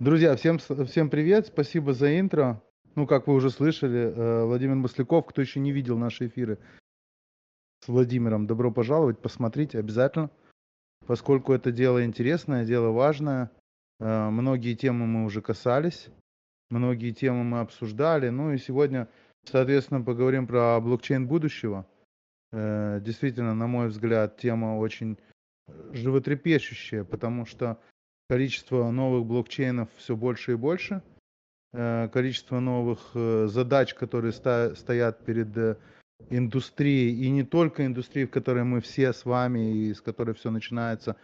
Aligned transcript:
Друзья, 0.00 0.34
всем, 0.34 0.58
всем 0.58 1.08
привет, 1.08 1.46
спасибо 1.46 1.92
за 1.92 2.18
интро. 2.18 2.60
Ну, 2.96 3.06
как 3.06 3.28
вы 3.28 3.34
уже 3.34 3.48
слышали, 3.50 4.12
э, 4.12 4.44
Владимир 4.44 4.74
Масляков, 4.74 5.24
кто 5.24 5.40
еще 5.40 5.60
не 5.60 5.70
видел 5.70 5.96
наши 5.96 6.26
эфиры 6.26 6.58
с 7.84 7.86
Владимиром, 7.86 8.48
добро 8.48 8.72
пожаловать, 8.72 9.20
посмотрите 9.20 9.78
обязательно, 9.78 10.30
поскольку 11.06 11.52
это 11.52 11.70
дело 11.70 12.04
интересное, 12.04 12.64
дело 12.64 12.90
важное. 12.90 13.52
Э, 14.00 14.30
Многие 14.30 14.74
темы 14.74 15.06
мы 15.06 15.24
уже 15.26 15.40
касались, 15.40 16.08
многие 16.70 17.12
темы 17.12 17.44
мы 17.44 17.60
обсуждали. 17.60 18.30
Ну 18.30 18.52
и 18.52 18.58
сегодня, 18.58 19.06
соответственно, 19.44 20.00
поговорим 20.00 20.48
про 20.48 20.80
блокчейн 20.80 21.28
будущего. 21.28 21.86
Э, 22.50 23.00
Действительно, 23.00 23.54
на 23.54 23.68
мой 23.68 23.86
взгляд, 23.86 24.38
тема 24.38 24.76
очень 24.76 25.18
животрепещущая, 25.92 27.04
потому 27.04 27.46
что 27.46 27.78
количество 28.28 28.90
новых 28.90 29.26
блокчейнов 29.26 29.88
все 29.96 30.16
больше 30.16 30.52
и 30.52 30.56
больше. 30.56 31.02
Э, 31.72 32.08
Количество 32.12 32.60
новых 32.60 33.10
э, 33.14 33.46
задач, 33.48 33.94
которые 33.94 34.32
стоят 34.32 35.24
перед 35.24 35.56
э, 35.56 35.76
индустрией, 36.30 37.14
и 37.24 37.30
не 37.30 37.42
только 37.42 37.84
индустрией, 37.84 38.26
в 38.26 38.30
которой 38.30 38.64
мы 38.64 38.80
все 38.80 39.12
с 39.12 39.24
вами, 39.24 39.88
и 39.88 39.94
с 39.94 40.00
которой 40.00 40.34
все 40.34 40.50
начинается, 40.50 41.16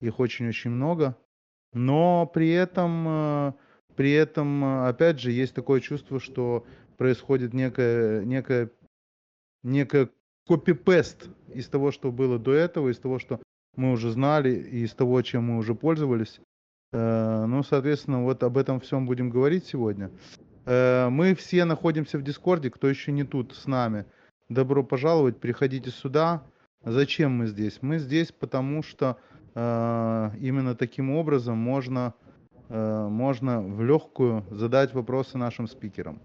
их 0.00 0.20
очень-очень 0.20 0.70
много. 0.70 1.16
Но 1.72 2.26
при 2.26 2.50
этом, 2.50 3.54
при 3.96 4.12
этом, 4.12 4.86
опять 4.86 5.20
же, 5.20 5.32
есть 5.32 5.54
такое 5.54 5.80
чувство, 5.80 6.20
что 6.20 6.64
происходит 6.96 7.52
некое, 7.52 8.24
некое, 8.24 8.70
некое 9.62 10.08
копипест 10.46 11.28
из 11.52 11.68
того, 11.68 11.90
что 11.90 12.12
было 12.12 12.38
до 12.38 12.52
этого, 12.52 12.90
из 12.90 12.98
того, 12.98 13.18
что 13.18 13.40
мы 13.76 13.92
уже 13.92 14.10
знали, 14.10 14.50
и 14.50 14.84
из 14.84 14.94
того, 14.94 15.22
чем 15.22 15.44
мы 15.44 15.58
уже 15.58 15.74
пользовались. 15.74 16.40
Э, 16.92 17.44
Ну, 17.46 17.62
соответственно, 17.62 18.22
вот 18.24 18.42
об 18.42 18.56
этом 18.56 18.80
всем 18.80 19.06
будем 19.06 19.30
говорить 19.30 19.66
сегодня. 19.66 20.10
Э, 20.64 21.08
Мы 21.10 21.34
все 21.34 21.64
находимся 21.64 22.18
в 22.18 22.22
Дискорде, 22.22 22.70
кто 22.70 22.88
еще 22.88 23.12
не 23.12 23.24
тут 23.24 23.54
с 23.54 23.66
нами. 23.66 24.06
Добро 24.48 24.82
пожаловать, 24.82 25.38
приходите 25.38 25.90
сюда. 25.90 26.42
Зачем 26.84 27.32
мы 27.32 27.46
здесь? 27.46 27.78
Мы 27.82 27.98
здесь, 27.98 28.32
потому 28.32 28.82
что 28.82 29.16
э, 29.54 30.30
именно 30.40 30.74
таким 30.74 31.10
образом 31.10 31.58
можно, 31.58 32.14
можно 32.68 33.60
в 33.62 33.82
легкую 33.84 34.44
задать 34.50 34.92
вопросы 34.94 35.38
нашим 35.38 35.68
спикерам. 35.68 36.20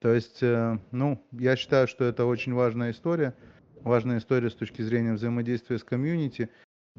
То 0.00 0.12
есть, 0.12 0.42
ну, 0.90 1.24
я 1.30 1.56
считаю, 1.56 1.86
что 1.88 2.04
это 2.04 2.26
очень 2.26 2.52
важная 2.52 2.90
история. 2.90 3.34
Важная 3.82 4.18
история 4.18 4.50
с 4.50 4.54
точки 4.54 4.82
зрения 4.82 5.14
взаимодействия 5.14 5.78
с 5.78 5.84
комьюнити. 5.84 6.50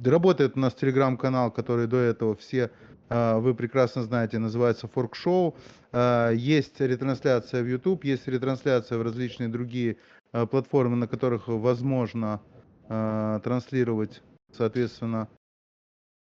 Работает 0.02 0.58
у 0.58 0.60
нас 0.60 0.74
телеграм-канал, 0.74 1.52
который 1.52 1.88
до 1.88 1.98
этого 1.98 2.36
все, 2.36 2.72
э, 3.10 3.38
вы 3.38 3.54
прекрасно 3.54 4.04
знаете, 4.04 4.40
называется 4.40 4.88
Fork 4.88 5.12
Show. 5.14 5.56
Э, 5.92 6.32
Есть 6.36 6.82
ретрансляция 6.82 7.62
в 7.62 7.68
YouTube, 7.68 8.04
есть 8.04 8.28
ретрансляция 8.28 8.98
в 8.98 9.04
различные 9.04 9.50
другие 9.50 9.98
э, 10.32 10.48
платформы, 10.48 10.96
на 10.96 11.08
которых 11.08 11.48
возможно 11.48 12.42
транслировать, 12.86 14.22
соответственно, 14.52 15.30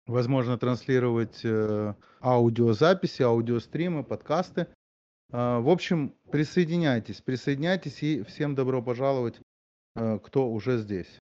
возможно 0.06 0.59
транслировать 0.59 1.42
э, 1.44 1.95
аудиозаписи, 2.22 3.23
аудиостримы, 3.23 4.03
подкасты. 4.03 4.67
А, 5.31 5.59
В 5.59 5.69
общем, 5.69 6.14
присоединяйтесь, 6.30 7.22
присоединяйтесь 7.22 8.03
и 8.03 8.22
всем 8.22 8.53
добро 8.53 8.84
пожаловать, 8.84 9.40
кто 9.95 10.47
уже 10.52 10.78
здесь. 10.78 11.19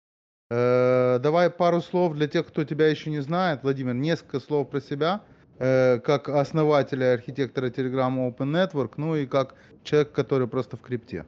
Э, 0.51 1.17
Давай 1.19 1.49
пару 1.49 1.79
слов 1.79 2.13
для 2.13 2.27
тех, 2.27 2.45
кто 2.45 2.65
тебя 2.65 2.89
еще 2.89 3.09
не 3.09 3.21
знает. 3.21 3.63
Владимир, 3.63 3.93
несколько 3.93 4.41
слов 4.41 4.69
про 4.69 4.81
себя, 4.81 5.23
э, 5.59 5.99
как 5.99 6.27
основателя 6.27 7.11
и 7.11 7.15
архитектора 7.15 7.69
Telegram 7.69 8.13
Open 8.17 8.51
Network, 8.51 8.95
ну 8.97 9.15
и 9.15 9.25
как 9.25 9.55
человек, 9.85 10.11
который 10.11 10.49
просто 10.49 10.75
в 10.75 10.81
крипте. 10.81 11.25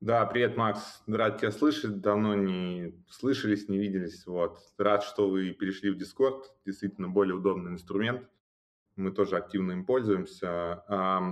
Да, 0.00 0.26
привет, 0.26 0.58
Макс. 0.58 1.02
Рад 1.06 1.40
тебя 1.40 1.50
слышать. 1.50 2.02
Давно 2.02 2.34
не 2.34 2.92
слышались, 3.08 3.70
не 3.70 3.78
виделись. 3.78 4.26
Вот. 4.26 4.58
Рад, 4.76 5.02
что 5.02 5.30
вы 5.30 5.52
перешли 5.52 5.90
в 5.90 5.96
Discord. 5.96 6.42
Действительно, 6.66 7.08
более 7.08 7.36
удобный 7.36 7.72
инструмент. 7.72 8.28
Мы 8.96 9.12
тоже 9.12 9.38
активно 9.38 9.72
им 9.72 9.86
пользуемся. 9.86 10.84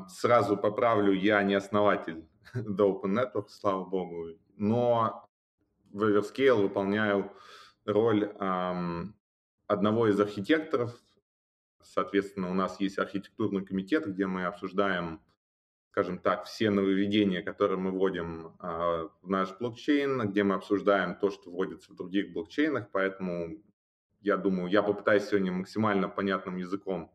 Сразу 0.08 0.56
поправлю, 0.56 1.12
я 1.12 1.42
не 1.42 1.54
основатель 1.54 2.24
до 2.54 2.90
Open 2.90 3.12
Network, 3.12 3.48
слава 3.50 3.84
богу. 3.84 4.28
Но 4.56 5.28
в 5.92 6.02
Everscale 6.02 6.62
выполняю 6.62 7.32
роль 7.84 8.32
ам, 8.38 9.14
одного 9.66 10.08
из 10.08 10.20
архитекторов. 10.20 10.94
Соответственно, 11.82 12.50
у 12.50 12.54
нас 12.54 12.80
есть 12.80 12.98
архитектурный 12.98 13.64
комитет, 13.64 14.06
где 14.06 14.26
мы 14.26 14.44
обсуждаем 14.44 15.20
скажем 15.92 16.18
так, 16.18 16.46
все 16.46 16.70
нововведения, 16.70 17.42
которые 17.42 17.78
мы 17.78 17.90
вводим 17.90 18.56
а, 18.58 19.10
в 19.20 19.28
наш 19.28 19.54
блокчейн, 19.58 20.30
где 20.30 20.42
мы 20.42 20.54
обсуждаем 20.54 21.14
то, 21.16 21.30
что 21.30 21.50
вводится 21.50 21.92
в 21.92 21.96
других 21.96 22.32
блокчейнах. 22.32 22.88
Поэтому 22.92 23.62
я 24.22 24.38
думаю, 24.38 24.70
я 24.70 24.82
попытаюсь 24.82 25.24
сегодня 25.24 25.52
максимально 25.52 26.08
понятным 26.08 26.56
языком 26.56 27.12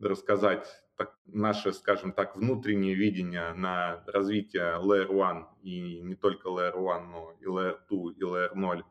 рассказать 0.00 0.66
так, 0.98 1.16
наше, 1.26 1.72
скажем 1.72 2.12
так, 2.12 2.36
внутреннее 2.36 2.94
видение 2.94 3.54
на 3.54 4.02
развитие 4.06 4.78
Layer 4.78 5.08
1 5.08 5.46
и 5.62 6.00
не 6.00 6.16
только 6.16 6.48
Layer 6.48 6.72
1, 6.72 7.10
но 7.10 7.32
и 7.40 7.44
Layer 7.44 7.78
2, 7.88 8.12
и 8.16 8.22
Layer 8.22 8.54
0 8.54 8.84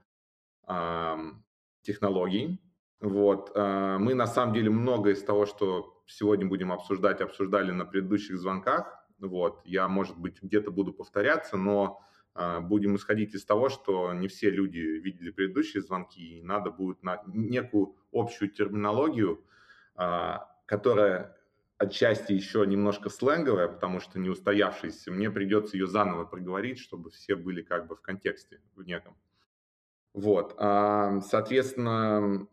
а, 0.63 1.19
технологий. 1.81 2.59
Вот. 3.01 3.51
а, 3.55 3.97
Мы 3.99 4.15
на 4.15 4.25
самом 4.25 4.53
деле 4.53 4.69
многое 4.69 5.13
из 5.13 5.23
того, 5.23 5.45
что 5.45 6.01
сегодня 6.07 6.47
будем 6.47 6.71
обсуждать, 6.71 7.21
обсуждали 7.21 7.71
на 7.71 7.85
предыдущих 7.85 8.37
звонках. 8.37 9.05
Вот. 9.19 9.61
Я, 9.65 9.87
может 9.87 10.17
быть, 10.17 10.41
где-то 10.41 10.71
буду 10.71 10.93
повторяться, 10.93 11.57
но 11.57 12.01
а, 12.33 12.61
будем 12.61 12.95
исходить 12.95 13.33
из 13.33 13.45
того, 13.45 13.69
что 13.69 14.13
не 14.13 14.27
все 14.27 14.49
люди 14.49 14.77
видели 14.77 15.31
предыдущие 15.31 15.81
звонки, 15.81 16.39
и 16.39 16.43
надо 16.43 16.71
будет 16.71 17.03
на 17.03 17.21
некую 17.27 17.95
общую 18.13 18.49
терминологию, 18.49 19.43
а, 19.95 20.49
которая 20.65 21.36
отчасти 21.77 22.33
еще 22.33 22.65
немножко 22.65 23.09
сленговая, 23.09 23.67
потому 23.67 23.99
что 23.99 24.19
не 24.19 24.29
устоявшаяся, 24.29 25.11
мне 25.11 25.29
придется 25.29 25.77
ее 25.77 25.87
заново 25.87 26.25
проговорить, 26.25 26.79
чтобы 26.79 27.11
все 27.11 27.35
были 27.35 27.61
как 27.61 27.87
бы 27.87 27.95
в 27.95 28.01
контексте 28.01 28.61
в 28.75 28.83
неком. 28.83 29.15
Вот, 30.13 30.55
соответственно, 30.57 32.47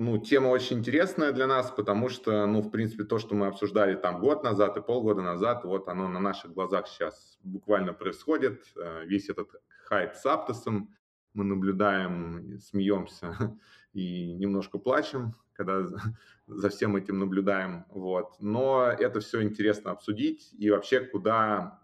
ну, 0.00 0.16
тема 0.16 0.48
очень 0.48 0.78
интересная 0.78 1.32
для 1.32 1.46
нас, 1.46 1.70
потому 1.70 2.08
что, 2.08 2.46
ну, 2.46 2.62
в 2.62 2.70
принципе, 2.70 3.04
то, 3.04 3.18
что 3.18 3.34
мы 3.34 3.48
обсуждали 3.48 3.96
там 3.96 4.18
год 4.18 4.42
назад 4.42 4.78
и 4.78 4.80
полгода 4.80 5.20
назад, 5.20 5.64
вот 5.64 5.88
оно 5.88 6.08
на 6.08 6.20
наших 6.20 6.54
глазах 6.54 6.88
сейчас 6.88 7.38
буквально 7.42 7.92
происходит. 7.92 8.64
Э, 8.76 9.04
Весь 9.04 9.28
этот 9.28 9.50
хайп 9.84 10.14
с 10.14 10.24
Аптосом 10.24 10.96
мы 11.34 11.44
наблюдаем, 11.44 12.58
смеемся 12.60 13.36
и 13.92 14.32
немножко 14.32 14.78
плачем, 14.78 15.34
когда 15.60 15.86
за- 16.46 16.68
всем 16.70 16.96
этим 16.96 17.18
наблюдаем. 17.18 17.84
Вот. 17.90 18.36
Но 18.40 18.86
это 18.86 19.20
все 19.20 19.42
интересно 19.42 19.90
обсудить 19.90 20.52
и 20.58 20.70
вообще 20.70 21.00
куда, 21.00 21.82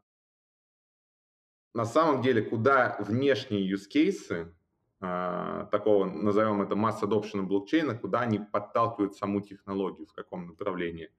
на 1.75 1.85
самом 1.85 2.23
деле, 2.23 2.43
куда 2.43 2.97
внешние 3.01 3.71
use 3.71 3.87
cases 3.93 4.53
а, 5.01 5.67
такого, 5.67 6.07
назовем 6.07 6.63
это, 6.63 6.75
масс 6.75 7.03
adoption 7.03 7.43
блокчейна, 7.43 7.95
куда 7.99 8.21
они 8.21 8.39
подталкивают 8.39 9.15
саму 9.15 9.43
технологию, 9.43 10.07
в 10.07 10.15
каком 10.15 10.47
направлении. 10.47 11.11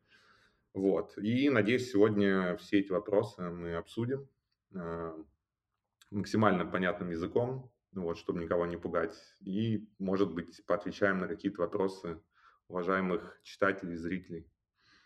Вот. 0.74 1.18
И, 1.18 1.50
надеюсь, 1.50 1.92
сегодня 1.92 2.56
все 2.58 2.80
эти 2.80 2.92
вопросы 2.92 3.42
мы 3.44 3.76
обсудим 3.76 4.28
а, 4.74 5.16
максимально 6.10 6.66
понятным 6.66 7.12
языком, 7.12 7.72
вот, 7.94 8.18
чтобы 8.18 8.40
никого 8.40 8.66
не 8.66 8.78
пугать. 8.78 9.16
И, 9.42 9.88
может 10.00 10.32
быть, 10.34 10.66
поотвечаем 10.66 11.20
на 11.20 11.28
какие-то 11.28 11.62
вопросы 11.62 12.20
уважаемых 12.70 13.40
читателей, 13.44 13.96
зрителей. 13.96 14.46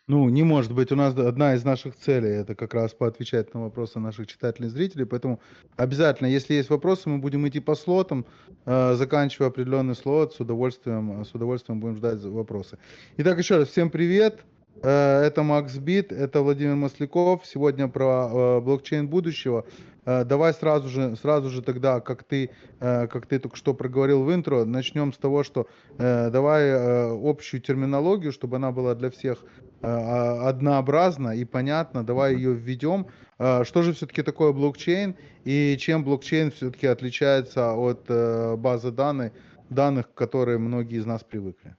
Ну, 0.07 0.27
не 0.29 0.43
может 0.43 0.73
быть. 0.73 0.91
У 0.91 0.95
нас 0.95 1.15
одна 1.17 1.53
из 1.55 1.63
наших 1.63 1.95
целей 1.95 2.29
это 2.29 2.55
как 2.55 2.73
раз 2.73 2.93
поотвечать 2.93 3.53
на 3.53 3.61
вопросы 3.61 3.99
наших 3.99 4.27
читателей 4.27 4.67
и 4.67 4.69
зрителей. 4.69 5.05
Поэтому 5.05 5.39
обязательно, 5.77 6.27
если 6.27 6.55
есть 6.55 6.69
вопросы, 6.69 7.07
мы 7.07 7.19
будем 7.19 7.47
идти 7.47 7.59
по 7.59 7.75
слотам, 7.75 8.25
э, 8.65 8.95
заканчивая 8.95 9.49
определенный 9.49 9.95
слот, 9.95 10.33
с 10.33 10.39
удовольствием, 10.39 11.23
с 11.23 11.33
удовольствием 11.33 11.79
будем 11.79 11.97
ждать 11.97 12.21
вопросы. 12.23 12.77
Итак, 13.17 13.37
еще 13.37 13.57
раз, 13.57 13.69
всем 13.69 13.89
привет. 13.89 14.43
Э, 14.83 15.21
Это 15.23 15.43
Макс 15.43 15.75
Бит, 15.77 16.11
это 16.11 16.41
Владимир 16.41 16.75
Масляков. 16.75 17.45
Сегодня 17.45 17.87
про 17.87 18.29
э, 18.31 18.61
блокчейн 18.61 19.07
будущего. 19.07 19.65
Э, 20.05 20.23
Давай 20.25 20.53
сразу 20.53 20.87
же, 20.89 21.15
сразу 21.15 21.49
же 21.49 21.61
тогда, 21.61 21.99
как 21.99 22.23
ты, 22.23 22.49
как 22.79 23.27
ты 23.27 23.39
только 23.39 23.55
что 23.55 23.73
проговорил 23.73 24.23
в 24.23 24.33
интро, 24.33 24.65
начнем 24.65 25.13
с 25.13 25.17
того, 25.17 25.43
что 25.43 25.67
давай 25.97 26.73
общую 27.29 27.61
терминологию, 27.61 28.31
чтобы 28.31 28.55
она 28.55 28.71
была 28.71 28.95
для 28.95 29.09
всех 29.11 29.43
а- 29.81 30.49
однообразна 30.49 31.35
и 31.35 31.45
понятна. 31.45 32.03
Давай 32.03 32.35
ее 32.35 32.53
введем. 32.53 33.07
Что 33.37 33.83
же 33.83 33.93
все-таки 33.93 34.23
такое 34.23 34.51
блокчейн 34.51 35.15
и 35.45 35.77
чем 35.79 36.03
блокчейн 36.03 36.51
все-таки 36.51 36.87
отличается 36.87 37.73
от 37.73 38.07
базы 38.59 38.91
данных, 38.91 39.33
данных, 39.69 40.11
к 40.11 40.13
которой 40.15 40.57
многие 40.57 40.97
из 40.97 41.05
нас 41.05 41.23
привыкли? 41.23 41.75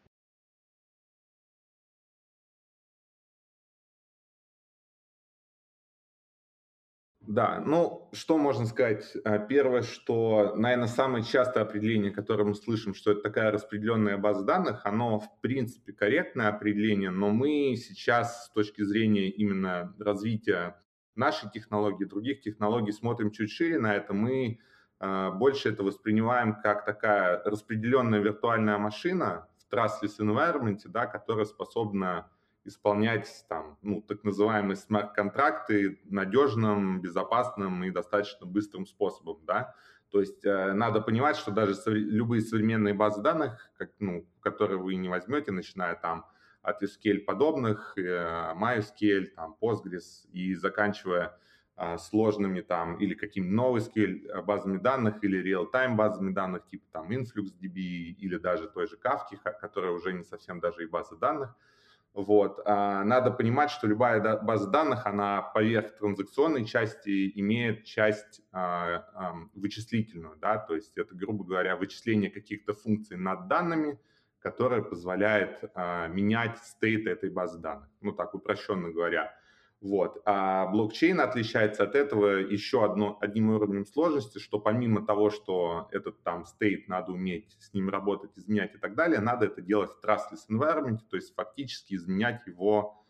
Да, 7.27 7.63
ну, 7.65 8.09
что 8.13 8.37
можно 8.37 8.67
сказать? 8.67 9.17
А, 9.25 9.39
первое, 9.39 9.83
что, 9.83 10.55
наверное, 10.57 10.89
самое 10.89 11.23
частое 11.23 11.63
определение, 11.63 12.11
которое 12.11 12.45
мы 12.45 12.55
слышим, 12.55 12.95
что 12.95 13.13
это 13.13 13.21
такая 13.21 13.53
распределенная 13.53 14.17
база 14.19 14.45
данных, 14.45 14.81
оно, 14.85 15.21
в 15.21 15.41
принципе, 15.41 15.93
корректное 15.93 16.49
определение, 16.49 17.11
но 17.11 17.31
мы 17.31 17.77
сейчас 17.77 18.47
с 18.47 18.51
точки 18.51 18.83
зрения 18.83 19.31
именно 19.31 19.95
развития 20.01 20.83
нашей 21.15 21.49
технологии, 21.51 22.05
других 22.05 22.41
технологий 22.41 22.93
смотрим 22.93 23.31
чуть 23.31 23.53
шире 23.53 23.79
на 23.79 23.95
это. 23.95 24.13
Мы 24.15 24.59
э, 24.99 25.31
больше 25.31 25.69
это 25.69 25.85
воспринимаем 25.85 26.61
как 26.61 26.85
такая 26.85 27.41
распределенная 27.45 28.19
виртуальная 28.19 28.79
машина 28.79 29.47
в 29.59 29.73
trustless 29.73 30.19
environment, 30.19 30.81
да, 30.87 31.07
которая 31.07 31.45
способна 31.45 32.31
исполнять 32.65 33.45
там, 33.49 33.77
ну, 33.83 34.01
так 34.03 34.25
называемые 34.25 34.77
смарт-контракты 34.77 36.01
надежным, 36.05 37.01
безопасным 37.01 37.85
и 37.85 37.91
достаточно 37.91 38.47
быстрым 38.47 38.87
способом, 38.87 39.41
да. 39.45 39.75
То 40.11 40.21
есть 40.21 40.45
э, 40.45 40.73
надо 40.73 41.01
понимать, 41.01 41.37
что 41.37 41.51
даже 41.51 41.75
со, 41.75 41.91
любые 41.91 42.43
современные 42.43 42.95
базы 42.95 43.23
данных, 43.23 43.71
как, 43.77 43.91
ну, 43.99 44.27
которые 44.41 44.79
вы 44.79 44.95
не 44.95 45.09
возьмете, 45.09 45.53
начиная 45.53 45.95
там 45.95 46.27
от 46.61 46.83
SQL 46.83 47.21
подобных, 47.21 47.95
э, 47.97 48.53
MySQL, 48.55 49.27
там, 49.35 49.57
Postgres 49.61 50.29
и 50.33 50.55
заканчивая 50.55 51.37
э, 51.77 51.97
сложными 51.99 52.61
там 52.61 52.97
или 52.99 53.15
какими 53.15 53.49
новыми 53.49 53.83
SQL 53.83 54.43
базами 54.43 54.79
данных 54.79 55.25
или 55.25 55.43
real-time 55.43 55.97
базами 55.97 56.33
данных 56.33 56.69
типа 56.69 56.85
там 56.93 57.11
InfluxDB 57.11 57.75
или 57.75 58.37
даже 58.37 58.69
той 58.69 58.87
же 58.87 58.99
Kafka, 59.03 59.53
которая 59.61 59.93
уже 59.93 60.13
не 60.13 60.23
совсем 60.23 60.61
даже 60.61 60.85
и 60.85 60.87
база 60.87 61.17
данных– 61.17 61.57
вот. 62.15 62.61
А 62.67 63.05
надо 63.05 63.31
понимать, 63.31 63.71
что 63.71 63.87
любая 63.87 64.39
база 64.39 64.69
данных, 64.69 65.07
она 65.07 65.43
поверх 65.43 65.97
транзакционной 65.97 66.67
части 66.67 67.33
имеет 67.41 67.85
часть 67.85 68.43
а, 68.53 69.07
вычислительную, 69.55 70.37
да, 70.37 70.59
то 70.59 70.75
есть 70.75 70.99
это, 70.99 71.15
грубо 71.15 71.45
говоря, 71.45 71.77
вычисление 71.77 72.31
каких-то 72.31 72.75
функций 72.75 73.17
над 73.17 73.49
данными, 73.49 73.99
которое 74.41 74.83
позволяет 74.83 75.65
а, 75.75 76.09
менять 76.09 76.59
стейт 76.59 77.07
этой 77.07 77.31
базы 77.31 77.59
данных, 77.59 77.89
ну 78.03 78.13
так 78.13 78.35
упрощенно 78.35 78.91
говоря. 78.91 79.35
Вот. 79.83 80.23
А 80.25 80.69
блокчейн 80.69 81.21
отличается 81.21 81.83
от 81.83 81.97
этого 81.97 82.37
еще 82.37 82.85
одно, 82.85 83.19
одним 83.21 83.51
уровнем 83.51 83.85
сложности, 83.85 84.39
что 84.39 84.61
помимо 84.61 85.05
того, 85.05 85.31
что 85.31 85.89
этот 85.91 86.23
там 86.23 86.45
стейт 86.45 86.87
надо 86.87 87.11
уметь 87.11 87.57
с 87.59 87.75
ним 87.75 87.91
работать, 87.91 88.31
изменять 88.37 88.77
и 88.77 88.79
так 88.79 88.95
далее, 88.95 89.19
надо 89.19 89.47
это 89.47 89.61
делать 89.61 89.91
в 89.91 90.05
trustless 90.05 90.49
environment, 90.49 91.01
то 91.11 91.17
есть 91.17 91.35
фактически 91.35 91.95
изменять 91.95 92.47
его 92.47 93.05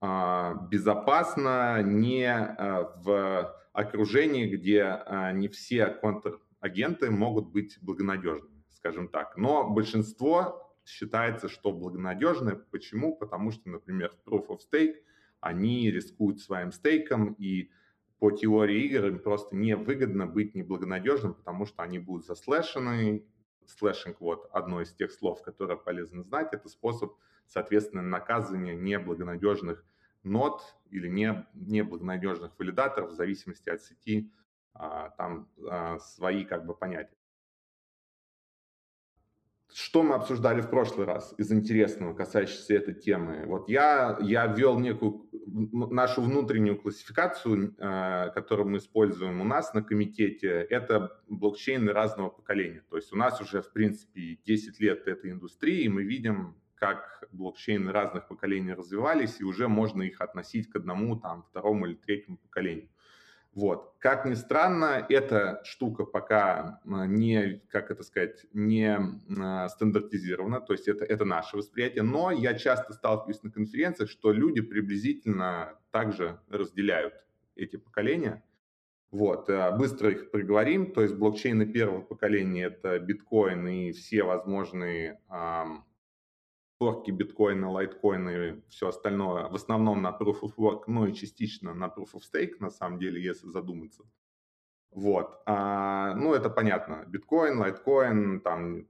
а, 0.00 0.54
безопасно, 0.70 1.82
не 1.82 2.24
а, 2.24 2.94
в 2.96 3.54
окружении, 3.74 4.46
где 4.46 4.84
а, 4.84 5.32
не 5.32 5.48
все 5.48 5.86
контрагенты 5.86 7.10
могут 7.10 7.48
быть 7.48 7.76
благонадежными, 7.82 8.64
скажем 8.70 9.08
так. 9.08 9.36
Но 9.36 9.68
большинство 9.68 10.74
считается, 10.86 11.50
что 11.50 11.72
благонадежны. 11.72 12.56
Почему? 12.56 13.14
Потому 13.14 13.50
что, 13.50 13.68
например, 13.68 14.12
в 14.12 14.26
Proof 14.26 14.46
of 14.46 14.60
Stake– 14.72 14.94
они 15.46 15.90
рискуют 15.90 16.40
своим 16.40 16.72
стейком, 16.72 17.34
и 17.34 17.70
по 18.18 18.30
теории 18.30 18.84
игр 18.84 19.06
им 19.06 19.18
просто 19.18 19.54
невыгодно 19.54 20.26
быть 20.26 20.54
неблагонадежным, 20.54 21.34
потому 21.34 21.66
что 21.66 21.82
они 21.82 21.98
будут 21.98 22.26
заслэшены. 22.26 23.24
Slashing, 23.66 24.20
вот 24.20 24.48
одно 24.52 24.80
из 24.80 24.92
тех 24.92 25.10
слов, 25.10 25.42
которое 25.42 25.76
полезно 25.76 26.22
знать, 26.22 26.50
это 26.52 26.68
способ, 26.68 27.14
соответственно, 27.46 28.02
наказывания 28.02 28.76
неблагонадежных 28.76 29.84
нот 30.22 30.62
или 30.90 31.08
не, 31.08 31.46
неблагонадежных 31.54 32.56
валидаторов 32.58 33.10
в 33.10 33.14
зависимости 33.14 33.68
от 33.68 33.82
сети, 33.82 34.30
а, 34.72 35.10
там 35.10 35.48
а, 35.68 35.98
свои 35.98 36.44
как 36.44 36.64
бы 36.64 36.74
понятия. 36.74 37.16
Что 39.72 40.02
мы 40.02 40.14
обсуждали 40.14 40.62
в 40.62 40.70
прошлый 40.70 41.06
раз 41.06 41.34
из 41.38 41.52
интересного, 41.52 42.14
касающегося 42.14 42.74
этой 42.74 42.94
темы? 42.94 43.44
Вот 43.46 43.68
я, 43.68 44.16
я 44.20 44.46
ввел 44.46 44.78
некую 44.78 45.28
нашу 45.46 46.22
внутреннюю 46.22 46.80
классификацию, 46.80 47.74
э, 47.78 48.30
которую 48.34 48.68
мы 48.68 48.78
используем 48.78 49.40
у 49.40 49.44
нас 49.44 49.74
на 49.74 49.82
комитете. 49.82 50.48
Это 50.48 51.20
блокчейны 51.28 51.92
разного 51.92 52.30
поколения. 52.30 52.84
То 52.88 52.96
есть 52.96 53.12
у 53.12 53.16
нас 53.16 53.40
уже, 53.40 53.60
в 53.60 53.72
принципе, 53.72 54.38
10 54.44 54.80
лет 54.80 55.06
этой 55.06 55.30
индустрии, 55.32 55.84
и 55.84 55.88
мы 55.88 56.04
видим, 56.04 56.56
как 56.74 57.24
блокчейны 57.32 57.90
разных 57.90 58.28
поколений 58.28 58.72
развивались, 58.72 59.40
и 59.40 59.44
уже 59.44 59.66
можно 59.68 60.02
их 60.02 60.20
относить 60.20 60.70
к 60.70 60.76
одному, 60.76 61.16
там, 61.16 61.42
второму 61.42 61.86
или 61.86 61.94
третьему 61.94 62.36
поколению. 62.38 62.88
Вот. 63.56 63.94
Как 64.00 64.26
ни 64.26 64.34
странно, 64.34 65.06
эта 65.08 65.62
штука 65.64 66.04
пока 66.04 66.78
а, 66.84 67.06
не, 67.06 67.62
как 67.70 67.90
это 67.90 68.02
сказать, 68.02 68.44
не 68.52 68.98
а, 69.40 69.68
стандартизирована, 69.70 70.60
то 70.60 70.74
есть 70.74 70.88
это, 70.88 71.06
это 71.06 71.24
наше 71.24 71.56
восприятие, 71.56 72.02
но 72.02 72.30
я 72.30 72.52
часто 72.52 72.92
сталкиваюсь 72.92 73.42
на 73.42 73.50
конференциях, 73.50 74.10
что 74.10 74.30
люди 74.30 74.60
приблизительно 74.60 75.78
также 75.90 76.38
разделяют 76.50 77.14
эти 77.54 77.76
поколения. 77.76 78.44
Вот, 79.10 79.48
а, 79.48 79.72
быстро 79.72 80.10
их 80.10 80.30
проговорим, 80.30 80.92
то 80.92 81.00
есть 81.00 81.14
блокчейны 81.14 81.64
первого 81.64 82.02
поколения– 82.02 82.64
это 82.66 82.98
биткоин 82.98 83.66
и 83.68 83.92
все 83.92 84.22
возможные 84.22 85.18
форки 86.78 87.10
биткоина, 87.10 87.70
лайткоина 87.70 88.30
и 88.30 88.60
все 88.68 88.88
остальное, 88.88 89.48
в 89.48 89.54
основном 89.54 90.02
на 90.02 90.10
Proof 90.10 90.40
of 90.42 90.54
Work, 90.56 90.84
но 90.86 91.06
и 91.06 91.14
частично 91.14 91.74
на 91.74 91.86
Proof 91.86 92.14
of 92.14 92.22
Stake, 92.32 92.56
на 92.60 92.70
самом 92.70 92.98
деле, 92.98 93.22
если 93.22 93.48
задуматься. 93.48 94.04
Вот. 94.90 95.42
А, 95.46 96.14
ну, 96.14 96.34
это 96.34 96.50
понятно. 96.50 97.04
Биткоин, 97.06 97.58
лайткоин, 97.58 98.40
там, 98.40 98.86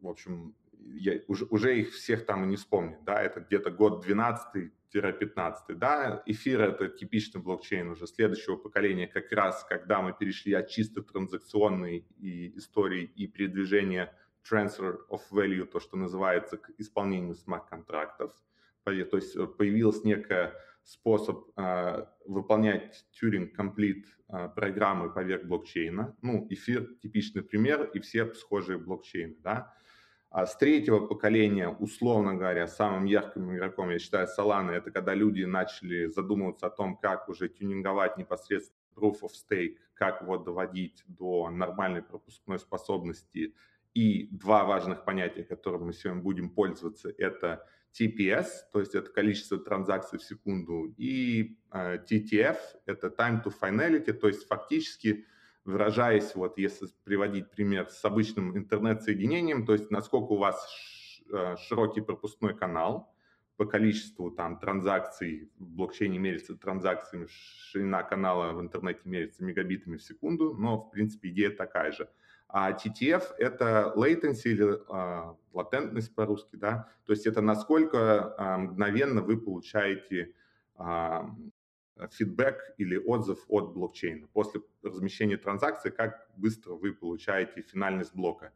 в 0.00 0.08
общем, 0.08 0.54
я, 0.94 1.20
уже, 1.28 1.46
уже 1.46 1.78
их 1.78 1.92
всех 1.92 2.26
там 2.26 2.44
и 2.44 2.46
не 2.46 2.56
вспомню, 2.56 2.98
да, 3.02 3.22
это 3.22 3.40
где-то 3.40 3.70
год 3.70 4.04
12-15, 4.06 5.74
да, 5.74 6.22
эфир 6.26 6.60
это 6.60 6.88
типичный 6.88 7.40
блокчейн 7.40 7.90
уже 7.90 8.06
следующего 8.06 8.56
поколения, 8.56 9.06
как 9.06 9.30
раз 9.32 9.64
когда 9.68 10.02
мы 10.02 10.12
перешли 10.12 10.52
от 10.54 10.68
чисто 10.68 11.02
транзакционной 11.02 12.06
и 12.18 12.56
истории 12.58 13.04
и 13.04 13.26
передвижения 13.26 14.14
transfer 14.50 14.98
of 15.10 15.20
value, 15.30 15.64
то, 15.64 15.80
что 15.80 15.96
называется, 15.96 16.56
к 16.56 16.70
исполнению 16.78 17.34
смарт-контрактов. 17.34 18.32
То 18.84 18.90
есть 18.92 19.36
э, 19.36 19.46
появился 19.46 20.06
некий 20.06 20.52
способ 20.84 21.48
э, 21.56 22.06
выполнять 22.26 23.04
Turing 23.12 23.54
Complete 23.56 24.04
э, 24.28 24.48
программы 24.48 25.12
поверх 25.12 25.44
блокчейна. 25.44 26.16
Ну, 26.22 26.46
эфир 26.50 26.88
типичный 27.00 27.42
пример 27.42 27.84
и 27.94 28.00
все 28.00 28.32
схожие 28.34 28.78
блокчейны, 28.78 29.36
да. 29.40 29.74
А 30.30 30.46
с 30.46 30.56
третьего 30.56 31.06
поколения, 31.06 31.68
условно 31.68 32.34
говоря, 32.34 32.66
самым 32.66 33.04
ярким 33.04 33.54
игроком, 33.54 33.90
я 33.90 33.98
считаю, 33.98 34.26
Solana, 34.26 34.70
это 34.70 34.90
когда 34.90 35.14
люди 35.14 35.44
начали 35.44 36.06
задумываться 36.06 36.66
о 36.66 36.70
том, 36.70 36.96
как 36.96 37.28
уже 37.28 37.50
тюнинговать 37.50 38.16
непосредственно 38.16 38.80
Proof 38.96 39.20
of 39.22 39.32
Stake, 39.32 39.76
как 39.94 40.22
его 40.22 40.38
доводить 40.38 41.02
до 41.06 41.50
нормальной 41.50 42.02
пропускной 42.02 42.58
способности 42.58 43.54
и 43.94 44.28
два 44.30 44.64
важных 44.64 45.04
понятия, 45.04 45.44
которым 45.44 45.86
мы 45.86 45.92
сегодня 45.92 46.22
будем 46.22 46.50
пользоваться, 46.50 47.12
это 47.18 47.66
TPS, 47.98 48.46
то 48.72 48.80
есть 48.80 48.94
это 48.94 49.10
количество 49.10 49.58
транзакций 49.58 50.18
в 50.18 50.22
секунду, 50.22 50.94
и 50.96 51.58
э, 51.70 51.98
TTF, 51.98 52.56
это 52.86 53.08
time 53.08 53.44
to 53.44 53.52
finality, 53.60 54.12
то 54.12 54.28
есть 54.28 54.46
фактически 54.46 55.26
выражаясь, 55.64 56.34
вот 56.34 56.58
если 56.58 56.88
приводить 57.04 57.50
пример 57.50 57.88
с 57.88 58.04
обычным 58.04 58.56
интернет-соединением, 58.56 59.64
то 59.64 59.74
есть 59.74 59.90
насколько 59.90 60.32
у 60.32 60.38
вас 60.38 60.66
э, 61.30 61.56
широкий 61.68 62.00
пропускной 62.00 62.56
канал 62.56 63.14
по 63.56 63.66
количеству 63.66 64.30
там 64.30 64.58
транзакций, 64.58 65.52
в 65.58 65.68
блокчейне 65.68 66.18
мерится 66.18 66.56
транзакциями, 66.56 67.28
ширина 67.28 68.02
канала 68.02 68.52
в 68.54 68.60
интернете 68.60 69.02
мерится 69.04 69.44
мегабитами 69.44 69.98
в 69.98 70.02
секунду, 70.02 70.54
но 70.54 70.80
в 70.80 70.90
принципе 70.90 71.28
идея 71.28 71.50
такая 71.50 71.92
же– 71.92 72.08
а 72.52 72.72
TTF– 72.72 73.22
это 73.38 73.92
latency 73.96 74.50
или 74.50 74.78
а, 74.88 75.36
латентность 75.52 76.14
по-русски, 76.14 76.56
да, 76.56 76.88
то 77.06 77.12
есть 77.12 77.26
это 77.26 77.40
насколько 77.40 78.34
а, 78.36 78.58
мгновенно 78.58 79.22
вы 79.22 79.40
получаете 79.40 80.34
фидбэк 82.10 82.74
или 82.78 82.96
отзыв 82.96 83.44
от 83.48 83.72
блокчейна. 83.72 84.26
После 84.32 84.62
размещения 84.82 85.36
транзакции, 85.36 85.90
как 85.90 86.28
быстро 86.36 86.72
вы 86.72 86.92
получаете 86.92 87.62
финальность 87.62 88.14
блока. 88.14 88.52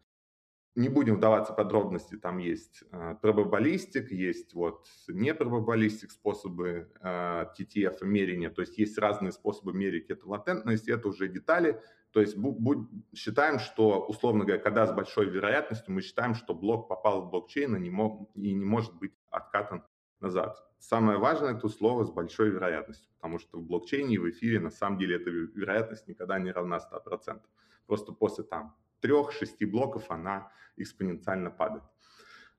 Не 0.75 0.91
будем 0.91 1.17
вдаваться 1.17 1.55
в 1.55 1.57
подробности, 1.57 2.19
там 2.19 2.37
есть 2.37 2.85
э, 2.93 3.15
пробаболистик, 3.23 4.13
есть 4.13 4.53
вот 4.53 4.87
не 5.09 5.33
пробаболистик 5.33 6.11
способы 6.11 6.93
э, 7.01 7.47
TTF 7.59 8.05
мерения, 8.05 8.51
то 8.51 8.61
есть 8.61 8.77
есть 8.77 8.99
разные 8.99 9.33
способы 9.33 9.73
мерить 9.73 10.11
эту 10.11 10.29
латентность, 10.29 10.87
это 10.89 11.09
уже 11.09 11.29
детали, 11.29 11.81
то 12.17 12.23
есть 12.23 12.35
будь, 12.35 12.89
считаем, 13.15 13.59
что, 13.59 14.01
условно 14.07 14.47
говоря, 14.47 14.59
когда 14.59 14.87
с 14.87 14.91
большой 14.91 15.29
вероятностью 15.29 15.93
мы 15.93 16.01
считаем, 16.01 16.35
что 16.35 16.55
блок 16.55 16.89
попал 16.89 17.21
в 17.21 17.31
блокчейн 17.31 17.77
и 17.77 17.79
не, 17.79 17.91
мог, 17.91 18.31
и 18.35 18.55
не 18.55 18.65
может 18.65 18.95
быть 18.95 19.13
откатан 19.29 19.85
назад. 20.21 20.57
Самое 20.79 21.19
важное– 21.19 21.55
это 21.59 21.69
слово 21.69 22.05
с 22.05 22.11
большой 22.11 22.49
вероятностью, 22.49 23.11
потому 23.17 23.39
что 23.39 23.59
в 23.59 23.65
блокчейне 23.65 24.15
и 24.15 24.19
в 24.19 24.31
эфире 24.31 24.61
на 24.61 24.71
самом 24.71 24.99
деле 24.99 25.17
эта 25.17 25.29
вероятность 25.29 26.09
никогда 26.09 26.39
не 26.39 26.51
равна 26.53 26.79
100%. 26.79 27.39
Просто 27.87 28.13
после 28.13 28.45
там 28.45 28.75
трех-шести 29.01 29.67
блоков 29.67 30.11
она 30.11 30.51
экспоненциально 30.79 31.51
падает. 31.51 31.85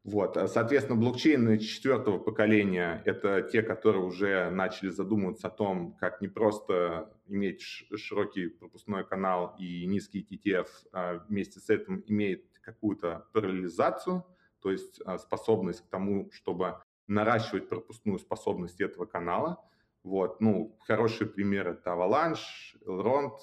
Вот. 0.08 0.38
А, 0.38 0.48
соответственно, 0.48 0.98
блокчейны 0.98 1.60
четвертого 1.60 2.18
поколения– 2.18 3.02
это 3.06 3.42
те, 3.42 3.62
которые 3.62 4.06
уже 4.06 4.50
начали 4.50 4.88
задумываться 4.88 5.48
о 5.48 5.52
том, 5.52 5.98
как 6.00 6.22
не 6.22 6.30
просто 6.30 7.14
иметь 7.28 7.62
широкий 7.62 8.48
пропускной 8.48 9.04
канал 9.06 9.54
и 9.60 9.86
низкий 9.86 10.26
TTF, 10.26 10.68
а 10.94 11.26
вместе 11.28 11.60
с 11.60 11.70
этим 11.70 12.06
имеет 12.08 12.46
какую-то 12.62 13.28
параллелизацию, 13.34 14.24
то 14.62 14.72
есть 14.72 15.02
а, 15.04 15.18
способность 15.18 15.82
к 15.82 15.90
тому, 15.90 16.32
чтобы 16.32 16.78
наращивать 17.08 17.68
пропускную 17.68 18.20
способность 18.20 18.80
этого 18.80 19.06
канала. 19.06 19.62
Вот. 20.04 20.40
Ну, 20.40 20.78
хороший 20.88 21.28
пример– 21.28 21.68
это 21.68 21.90
Avalanche, 21.90 22.80
Elrond, 22.86 23.40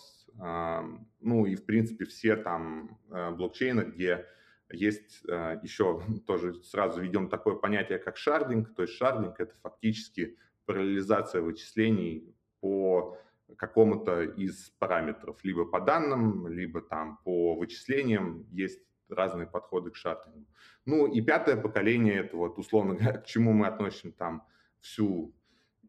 ну 1.21 1.45
и, 1.45 1.57
в 1.57 1.67
принципе, 1.67 2.07
все 2.07 2.37
там 2.37 2.99
блокчейны, 3.09 3.83
где 3.83 4.27
есть 4.71 5.23
э, 5.29 5.59
еще 5.63 6.03
тоже 6.27 6.63
сразу 6.63 7.01
введем 7.01 7.29
такое 7.29 7.55
понятие, 7.55 7.99
как 7.99 8.17
шардинг. 8.17 8.75
То 8.75 8.83
есть 8.83 8.95
шардинг– 8.95 9.35
это 9.41 9.55
фактически 9.63 10.37
параллелизация 10.67 11.43
вычислений 11.43 12.35
по 12.61 13.19
какому-то 13.57 14.23
из 14.23 14.71
параметров, 14.79 15.45
либо 15.45 15.67
по 15.67 15.81
данным, 15.81 16.49
либо 16.49 16.81
там 16.81 17.19
по 17.25 17.55
вычислениям. 17.55 18.47
Есть 18.51 18.81
разные 19.09 19.47
подходы 19.47 19.91
к 19.91 19.97
шардингу. 19.97 20.47
Ну 20.87 21.07
и 21.07 21.21
пятое 21.21 21.57
поколение– 21.57 22.15
это 22.25 22.37
вот 22.37 22.59
условно 22.59 22.97
к 22.97 23.27
чему 23.27 23.53
мы 23.53 23.67
относим 23.67 24.13
там 24.13 24.47
всю 24.81 25.35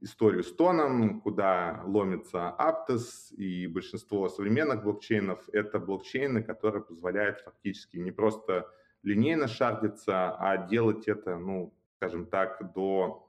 историю 0.05 0.43
с 0.43 0.53
тоном, 0.53 1.19
куда 1.19 1.81
ломится 1.83 2.55
Aptos, 2.59 3.33
и 3.35 3.65
большинство 3.65 4.29
современных 4.29 4.83
блокчейнов– 4.83 5.49
это 5.51 5.79
блокчейны, 5.79 6.43
которые 6.43 6.83
позволяют 6.83 7.41
фактически 7.41 7.97
не 7.97 8.11
просто 8.11 8.69
линейно 9.01 9.47
шардиться, 9.47 10.35
а 10.35 10.57
делать 10.67 11.07
это, 11.07 11.37
ну, 11.37 11.73
скажем 11.95 12.27
так, 12.27 12.73
до 12.73 13.27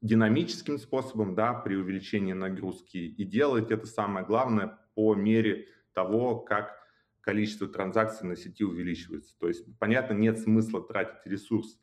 динамическим 0.00 0.78
способом, 0.78 1.34
да, 1.34 1.52
при 1.52 1.76
увеличении 1.76 2.32
нагрузки, 2.32 2.96
и 2.96 3.24
делать 3.24 3.70
это 3.70 3.86
самое 3.86 4.24
главное 4.24 4.78
по 4.94 5.14
мере 5.14 5.68
того, 5.92 6.38
как 6.38 6.80
количество 7.20 7.68
транзакций 7.68 8.26
на 8.26 8.36
сети 8.36 8.64
увеличивается. 8.64 9.38
То 9.38 9.48
есть, 9.48 9.66
понятно, 9.78 10.14
нет 10.14 10.38
смысла 10.38 10.82
тратить 10.82 11.26
ресурс 11.26 11.78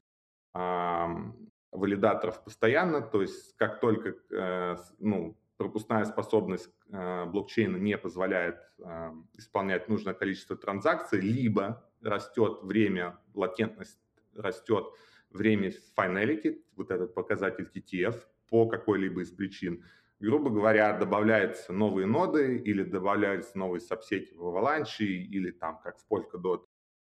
валидаторов 1.71 2.43
постоянно, 2.43 3.01
то 3.01 3.21
есть 3.21 3.55
как 3.57 3.79
только 3.79 4.15
э, 4.31 4.77
ну, 4.99 5.37
пропускная 5.57 6.05
способность 6.05 6.69
э, 6.89 7.25
блокчейна 7.25 7.77
не 7.77 7.97
позволяет 7.97 8.57
э, 8.79 9.11
исполнять 9.33 9.89
нужное 9.89 10.13
количество 10.13 10.55
транзакций, 10.55 11.19
либо 11.19 11.83
растет 12.01 12.59
время, 12.63 13.19
латентность 13.33 13.99
растет 14.35 14.85
время 15.31 15.73
finality, 15.97 16.61
вот 16.75 16.91
этот 16.91 17.13
показатель 17.13 17.69
TTF, 17.73 18.15
по 18.49 18.67
какой-либо 18.67 19.21
из 19.21 19.31
причин. 19.31 19.83
Грубо 20.19 20.49
говоря, 20.49 20.97
добавляются 20.97 21.73
новые 21.73 22.07
ноды 22.07 22.57
или 22.57 22.83
добавляются 22.83 23.57
новые 23.57 23.81
сабсети 23.81 24.33
в 24.33 24.47
Avalanche 24.47 25.05
или 25.05 25.51
там, 25.51 25.79
как 25.79 25.97
в 25.99 26.05
Polkadot, 26.09 26.63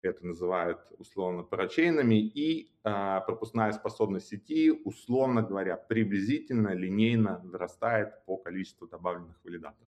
это 0.01 0.25
называют 0.25 0.79
условно 0.97 1.43
парачейнами, 1.43 2.15
и 2.15 2.71
э, 2.83 3.21
пропускная 3.25 3.71
способность 3.71 4.27
сети, 4.27 4.71
условно 4.71 5.41
говоря, 5.41 5.77
приблизительно 5.77 6.73
линейно 6.73 7.41
вырастает 7.43 8.25
по 8.25 8.37
количеству 8.37 8.87
добавленных 8.87 9.39
валидаторов. 9.43 9.87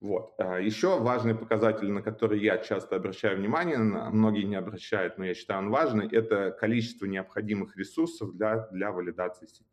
Вот. 0.00 0.34
А, 0.38 0.60
Еще 0.60 0.98
важный 1.00 1.34
показатель, 1.34 1.90
на 1.90 2.02
который 2.02 2.40
я 2.40 2.58
часто 2.58 2.96
обращаю 2.96 3.38
внимание, 3.38 3.78
многие 3.78 4.44
не 4.44 4.56
обращают, 4.56 5.18
но 5.18 5.24
я 5.24 5.34
считаю 5.34 5.60
он 5.60 5.70
важный, 5.70 6.06
это 6.08 6.50
количество 6.50 7.06
необходимых 7.06 7.76
ресурсов 7.76 8.36
для, 8.36 8.68
для 8.68 8.92
валидации 8.92 9.46
сети. 9.46 9.64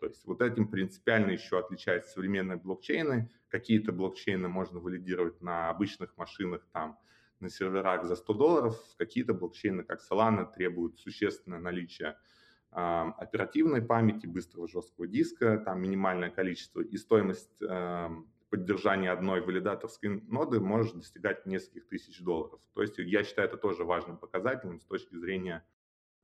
То 0.00 0.06
есть 0.06 0.24
вот 0.26 0.42
этим 0.42 0.68
принципиально 0.68 1.32
еще 1.32 1.58
отличаются 1.58 2.12
современные 2.12 2.56
блокчейны. 2.56 3.30
Какие-то 3.48 3.92
блокчейны 3.92 4.48
можно 4.48 4.78
валидировать 4.78 5.40
на 5.40 5.70
обычных 5.70 6.16
машинах, 6.16 6.66
там, 6.72 6.98
на 7.40 7.50
серверах 7.50 8.04
за 8.04 8.16
100 8.16 8.34
долларов, 8.34 8.76
какие-то 8.96 9.34
блокчейны, 9.34 9.84
как 9.84 10.00
Solana, 10.00 10.50
требуют 10.52 10.98
существенное 10.98 11.60
наличие 11.60 12.16
оперативной 12.70 13.82
памяти, 13.82 14.26
быстрого 14.26 14.68
жесткого 14.68 15.06
диска, 15.06 15.58
там 15.58 15.80
минимальное 15.80 16.30
количество, 16.30 16.80
и 16.80 16.98
стоимость 16.98 17.62
э, 17.62 18.08
поддержания 18.50 19.10
одной 19.10 19.40
валидаторской 19.40 20.20
ноды 20.28 20.60
может 20.60 20.96
достигать 20.96 21.46
нескольких 21.46 21.88
тысяч 21.88 22.20
долларов. 22.20 22.60
То 22.74 22.82
есть 22.82 22.98
я 22.98 23.24
считаю 23.24 23.48
это 23.48 23.56
тоже 23.56 23.84
важным 23.84 24.18
показателем 24.18 24.80
с 24.80 24.84
точки 24.84 25.16
зрения 25.16 25.64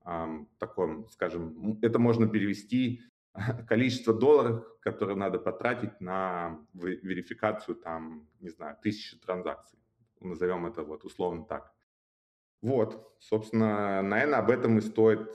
э, 0.04 0.44
таком, 0.58 1.08
скажем, 1.08 1.78
это 1.80 1.98
можно 1.98 2.28
перевести 2.28 3.02
количество 3.66 4.12
долларов, 4.12 4.66
которые 4.80 5.16
надо 5.16 5.38
потратить 5.38 5.98
на 6.00 6.60
верификацию 6.74 7.76
там, 7.76 8.28
не 8.40 8.50
знаю, 8.50 8.76
тысячи 8.82 9.16
транзакций 9.18 9.78
назовем 10.26 10.66
это 10.66 10.82
вот 10.82 11.04
условно 11.04 11.44
так. 11.44 11.72
Вот, 12.62 13.14
собственно, 13.18 14.02
наверное, 14.02 14.38
об 14.38 14.50
этом 14.50 14.78
и 14.78 14.80
стоит 14.80 15.28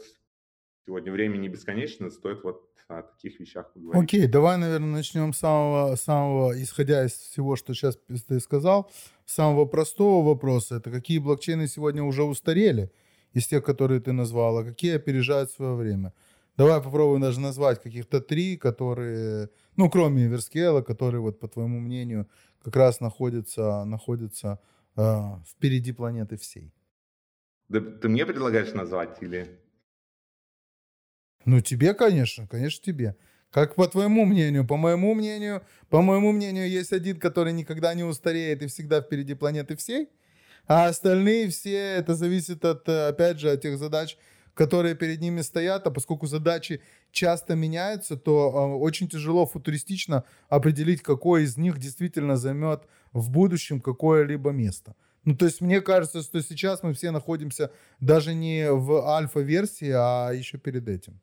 сегодня 0.85 1.11
время 1.11 1.37
не 1.37 1.49
бесконечно, 1.49 2.09
стоит 2.09 2.43
вот 2.43 2.69
о 2.87 3.03
таких 3.03 3.39
вещах 3.39 3.71
поговорить. 3.71 4.03
Окей, 4.03 4.27
давай, 4.27 4.57
наверное, 4.57 4.89
начнем 4.89 5.31
с 5.31 5.37
самого, 5.37 5.95
самого, 5.95 6.59
исходя 6.59 7.05
из 7.05 7.11
всего, 7.11 7.55
что 7.55 7.75
сейчас 7.75 7.99
ты 8.27 8.39
сказал, 8.39 8.89
самого 9.25 9.65
простого 9.65 10.25
вопроса. 10.25 10.77
Это 10.77 10.89
какие 10.89 11.19
блокчейны 11.19 11.67
сегодня 11.67 12.03
уже 12.03 12.23
устарели 12.23 12.91
из 13.33 13.45
тех, 13.45 13.63
которые 13.63 14.01
ты 14.01 14.11
назвал, 14.11 14.57
а 14.57 14.63
какие 14.63 14.95
опережают 14.95 15.51
свое 15.51 15.75
время? 15.75 16.13
Давай 16.57 16.81
попробуем 16.81 17.21
даже 17.21 17.39
назвать 17.39 17.81
каких-то 17.81 18.19
три, 18.19 18.57
которые, 18.57 19.49
ну, 19.77 19.89
кроме 19.89 20.25
Верскела, 20.25 20.81
которые, 20.81 21.21
вот, 21.21 21.39
по 21.39 21.47
твоему 21.47 21.79
мнению, 21.79 22.27
как 22.63 22.75
раз 22.75 22.99
находятся, 22.99 23.85
находятся 23.85 24.59
э, 24.99 25.43
впереди 25.47 25.91
планеты 25.91 26.37
всей. 26.37 26.73
Да 27.69 27.79
ты 27.79 28.09
мне 28.09 28.25
предлагаешь 28.25 28.73
назвать 28.73 29.21
или... 29.21 29.59
Ну, 31.45 31.61
тебе, 31.61 31.93
конечно, 31.93 32.47
конечно, 32.47 32.83
тебе. 32.83 33.15
Как 33.51 33.75
по 33.75 33.87
твоему 33.87 34.25
мнению? 34.25 34.67
По 34.67 34.77
моему 34.77 35.15
мнению, 35.15 35.63
по 35.89 36.01
моему 36.01 36.31
мнению, 36.31 36.69
есть 36.69 36.91
один, 36.93 37.19
который 37.19 37.53
никогда 37.53 37.93
не 37.93 38.03
устареет 38.03 38.61
и 38.61 38.67
всегда 38.67 39.01
впереди 39.01 39.33
планеты 39.33 39.75
всей. 39.75 40.09
А 40.67 40.87
остальные 40.87 41.49
все, 41.49 41.77
это 41.77 42.13
зависит 42.13 42.63
от, 42.63 42.87
опять 42.87 43.39
же, 43.39 43.49
от 43.49 43.61
тех 43.61 43.79
задач, 43.79 44.17
которые 44.53 44.95
перед 44.95 45.21
ними 45.21 45.41
стоят, 45.41 45.87
а 45.87 45.91
поскольку 45.91 46.27
задачи 46.27 46.81
часто 47.11 47.55
меняются, 47.55 48.17
то 48.17 48.49
э, 48.49 48.77
очень 48.77 49.07
тяжело 49.07 49.45
футуристично 49.45 50.23
определить, 50.49 51.01
какой 51.01 51.43
из 51.43 51.57
них 51.57 51.77
действительно 51.77 52.37
займет 52.37 52.83
в 53.13 53.29
будущем 53.29 53.81
какое-либо 53.81 54.51
место. 54.51 54.95
Ну, 55.25 55.35
то 55.35 55.45
есть 55.45 55.61
мне 55.61 55.81
кажется, 55.81 56.21
что 56.21 56.41
сейчас 56.41 56.83
мы 56.83 56.93
все 56.93 57.11
находимся 57.11 57.71
даже 57.99 58.33
не 58.33 58.71
в 58.71 59.07
альфа-версии, 59.07 59.91
а 59.91 60.31
еще 60.31 60.57
перед 60.57 60.87
этим. 60.87 61.19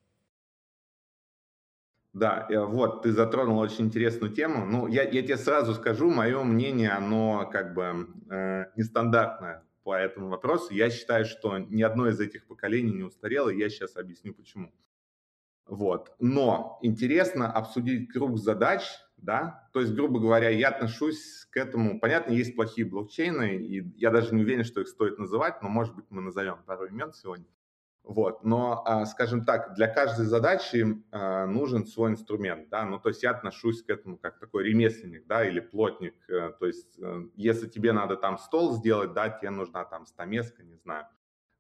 Да, 2.13 2.47
э, 2.49 2.59
вот, 2.59 3.03
ты 3.03 3.13
затронул 3.13 3.59
очень 3.59 3.87
интересную 3.87 4.33
тему. 4.33 4.65
Ну, 4.65 4.87
я, 4.87 5.03
я 5.03 5.23
тебе 5.23 5.37
сразу 5.37 5.75
скажу, 5.75 6.11
мое 6.11 6.43
мнение, 6.45 6.91
оно 6.91 7.47
как 7.53 7.75
бы 7.75 8.09
э, 8.31 8.65
нестандартное 8.77 9.66
по 9.87 9.97
этому 9.97 10.29
вопросу. 10.31 10.75
Я 10.75 10.91
считаю, 10.91 11.25
что 11.25 11.59
ни 11.59 11.81
одно 11.81 12.09
из 12.09 12.19
этих 12.19 12.45
поколений 12.49 12.93
не 12.93 13.05
устарело, 13.05 13.51
и 13.51 13.59
я 13.59 13.71
сейчас 13.71 13.97
объясню 13.97 14.35
почему. 14.35 14.75
Вот. 15.65 16.13
Но 16.19 16.81
интересно 16.83 17.53
обсудить 17.53 18.13
круг 18.13 18.37
задач, 18.37 18.83
да, 19.17 19.69
то 19.73 19.81
есть, 19.81 19.95
грубо 19.95 20.19
говоря, 20.19 20.49
я 20.49 20.71
отношусь 20.71 21.47
к 21.51 21.57
этому, 21.57 22.01
понятно, 22.01 22.33
есть 22.33 22.57
плохие 22.57 22.85
блокчейны, 22.85 23.59
и 23.59 23.89
я 23.97 24.11
даже 24.11 24.35
не 24.35 24.43
уверен, 24.43 24.65
что 24.65 24.81
их 24.81 24.89
стоит 24.89 25.19
называть, 25.19 25.63
но, 25.63 25.69
может 25.69 25.95
быть, 25.95 26.07
мы 26.11 26.21
назовем 26.21 26.59
пару 26.67 26.87
имен 26.87 27.13
сегодня. 27.13 27.47
Вот. 28.07 28.45
Но, 28.45 28.85
а, 28.87 29.05
скажем 29.05 29.45
так, 29.45 29.75
для 29.75 29.89
каждой 29.89 30.27
задачи 30.27 30.87
а, 31.11 31.45
нужен 31.47 31.87
свой 31.87 32.13
инструмент, 32.13 32.69
да, 32.69 32.85
ну, 32.85 33.01
то 33.01 33.09
есть 33.09 33.25
я 33.25 33.33
отношусь 33.33 33.83
к 33.83 33.91
этому 33.91 34.17
как 34.17 34.39
такой 34.39 34.63
ремесленник, 34.63 35.27
да, 35.27 35.45
или 35.45 35.59
плотник, 35.59 36.15
э, 36.31 36.53
то 36.57 36.67
есть 36.67 36.97
э, 37.01 37.25
если 37.35 37.67
тебе 37.67 37.91
надо 37.91 38.15
там 38.17 38.39
стол 38.39 38.75
сделать, 38.75 39.13
да, 39.13 39.29
тебе 39.29 39.51
нужна 39.51 39.85
там 39.85 40.07
стамеска, 40.07 40.63
не 40.63 40.77
знаю, 40.77 41.07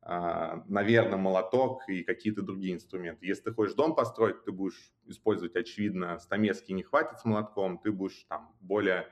а, 0.02 0.62
наверное, 0.68 1.18
молоток 1.18 1.82
и 1.88 2.04
какие-то 2.04 2.42
другие 2.42 2.74
инструменты. 2.74 3.26
Если 3.26 3.42
ты 3.42 3.52
хочешь 3.52 3.74
дом 3.74 3.96
построить, 3.96 4.44
ты 4.44 4.52
будешь 4.52 4.92
использовать, 5.06 5.56
очевидно, 5.56 6.16
стамески 6.20 6.70
не 6.70 6.84
хватит 6.84 7.18
с 7.18 7.24
молотком, 7.24 7.78
ты 7.78 7.90
будешь 7.90 8.24
там 8.28 8.54
более 8.60 9.08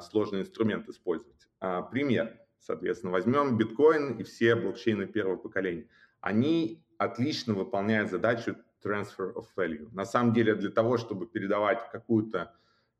сложный 0.00 0.40
инструмент 0.40 0.88
использовать. 0.88 1.48
Пример, 1.92 2.40
соответственно, 2.58 3.12
возьмем 3.12 3.56
биткоин 3.56 4.16
и 4.18 4.24
все 4.24 4.56
блокчейны 4.56 5.06
первого 5.06 5.36
поколения– 5.36 5.86
они 6.26 6.84
отлично 6.98 7.54
выполняют 7.54 8.10
задачу 8.10 8.56
transfer 8.84 9.32
of 9.32 9.46
value. 9.56 9.88
На 9.92 10.04
самом 10.04 10.32
деле 10.32 10.56
для 10.56 10.70
того, 10.70 10.98
чтобы 10.98 11.28
передавать 11.28 11.88
какую-то 11.92 12.52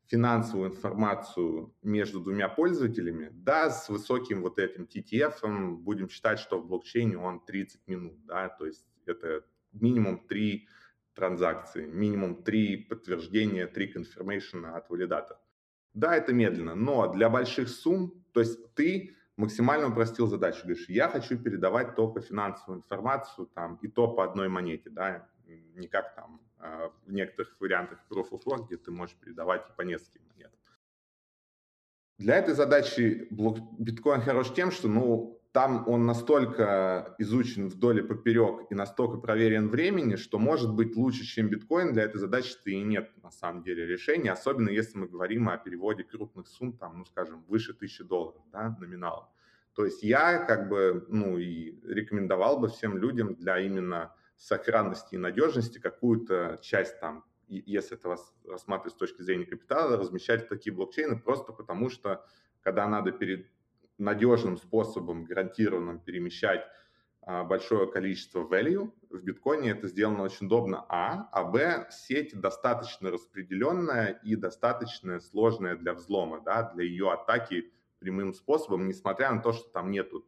финансовую 0.05 0.71
информацию 0.71 1.75
между 1.83 2.21
двумя 2.21 2.49
пользователями, 2.49 3.31
да, 3.33 3.71
с 3.71 3.89
высоким 3.89 4.43
вот 4.43 4.61
этим 4.61 4.85
TTF, 4.85 5.77
будем 5.79 6.09
считать, 6.09 6.39
что 6.39 6.61
в 6.61 6.69
блокчейне 6.69 7.19
он 7.19 7.41
30 7.45 7.89
минут, 7.89 8.25
да, 8.27 8.49
то 8.49 8.65
есть 8.65 8.87
это 9.07 9.45
минимум 9.73 10.25
3 10.29 10.69
транзакции, 11.15 11.85
минимум 11.85 12.45
3 12.45 12.77
подтверждения, 12.89 13.67
3 13.67 13.93
confirmation 13.93 14.67
от 14.67 14.89
валидатора. 14.89 15.41
Да, 15.95 16.15
это 16.15 16.33
медленно, 16.33 16.77
но 16.77 17.13
для 17.13 17.29
больших 17.29 17.69
сумм, 17.71 18.25
то 18.33 18.39
есть 18.39 18.73
ты 18.75 19.17
максимально 19.37 19.89
упростил 19.89 20.27
задачу, 20.27 20.61
говоришь, 20.65 20.89
я 20.89 21.09
хочу 21.09 21.39
передавать 21.39 21.95
только 21.95 22.21
финансовую 22.21 22.79
информацию 22.79 23.47
там 23.55 23.79
и 23.83 23.89
то 23.89 24.09
по 24.09 24.25
одной 24.25 24.49
монете, 24.49 24.91
да, 24.91 25.29
не 25.47 25.89
как 25.89 26.15
там 26.15 26.41
а, 26.59 26.91
в 27.05 27.13
некоторых 27.13 27.55
вариантах 27.61 27.99
Proof 28.11 28.31
of 28.31 28.45
Work, 28.45 28.67
где 28.67 28.77
ты 28.77 28.91
можешь 28.91 29.17
передавать 29.17 29.77
по 29.77 29.83
нескольким 29.83 30.23
монетам. 30.29 30.59
Для 32.19 32.37
этой 32.37 32.55
задачи 32.55 33.29
биткоин 33.31 34.23
хорош 34.23 34.53
тем, 34.55 34.71
что 34.71 34.89
ну, 34.89 35.36
там 35.57 35.89
он 35.89 36.05
настолько 36.05 37.15
изучен 37.17 37.71
вдоль 37.71 38.01
и 38.01 38.03
поперек 38.03 38.67
и 38.69 38.75
настолько 38.75 39.17
проверен 39.17 39.71
времени, 39.71 40.17
что 40.17 40.39
может 40.39 40.75
быть 40.75 40.95
лучше, 40.97 41.25
чем 41.25 41.49
биткоин. 41.49 41.95
Для 41.95 42.03
этой 42.03 42.19
задачи-то 42.19 42.69
и 42.69 42.83
нет 42.83 43.11
на 43.23 43.31
самом 43.31 43.63
деле 43.63 43.87
решения, 43.87 44.33
особенно 44.33 44.69
если 44.69 44.99
мы 44.99 45.09
говорим 45.09 45.49
о 45.49 45.57
переводе 45.57 46.05
крупных 46.05 46.47
сумм, 46.47 46.75
там, 46.77 46.99
ну, 46.99 47.07
скажем, 47.07 47.43
выше 47.49 47.73
1000 47.73 48.05
долларов 48.05 48.43
да, 48.53 48.77
номиналом. 48.79 49.25
То 49.73 49.87
есть 49.87 50.03
я 50.03 50.45
как 50.45 50.69
бы, 50.69 51.07
ну, 51.09 51.39
и 51.39 51.81
рекомендовал 51.87 52.61
бы 52.61 52.69
всем 52.69 52.99
людям 52.99 53.35
для 53.37 53.59
именно 53.59 54.15
сохранности 54.37 55.15
и 55.15 55.19
надежности 55.19 55.79
какую-то 55.79 56.59
часть 56.61 57.01
там, 57.01 57.25
если 57.49 57.97
это 57.97 58.15
рассматривать 58.47 58.93
с 58.93 58.99
точки 58.99 59.23
зрения 59.23 59.47
капитала, 59.47 59.97
размещать 59.97 60.45
в 60.45 60.49
такие 60.49 60.77
блокчейны 60.77 61.19
просто 61.19 61.55
потому, 61.55 61.89
что 61.89 62.27
когда 62.61 62.87
надо 62.87 63.11
перед 63.11 63.47
надежным 63.99 64.57
способом, 64.57 65.25
гарантированным 65.25 66.01
перемещать 66.01 66.67
а, 67.23 67.45
большое 67.45 67.91
количество 67.91 68.47
value, 68.47 68.93
в 69.11 69.23
биткоине 69.23 69.71
это 69.71 69.89
сделано 69.89 70.23
очень 70.23 70.47
удобно, 70.47 70.85
а, 70.89 71.29
а 71.33 71.45
б, 71.45 71.87
сеть 71.91 72.39
достаточно 72.39 73.11
распределенная 73.11 74.21
и 74.23 74.37
достаточно 74.37 75.19
сложная 75.21 75.77
для 75.77 75.95
взлома, 75.95 76.41
да, 76.41 76.71
для 76.73 76.85
ее 76.85 77.13
атаки 77.13 77.73
прямым 77.99 78.33
способом, 78.33 78.87
несмотря 78.87 79.33
на 79.33 79.41
то, 79.41 79.53
что 79.53 79.69
там 79.71 79.91
нету 79.91 80.25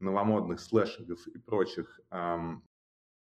новомодных 0.00 0.60
слэшингов 0.60 1.26
и 1.28 1.38
прочих 1.38 2.00
эм, 2.10 2.62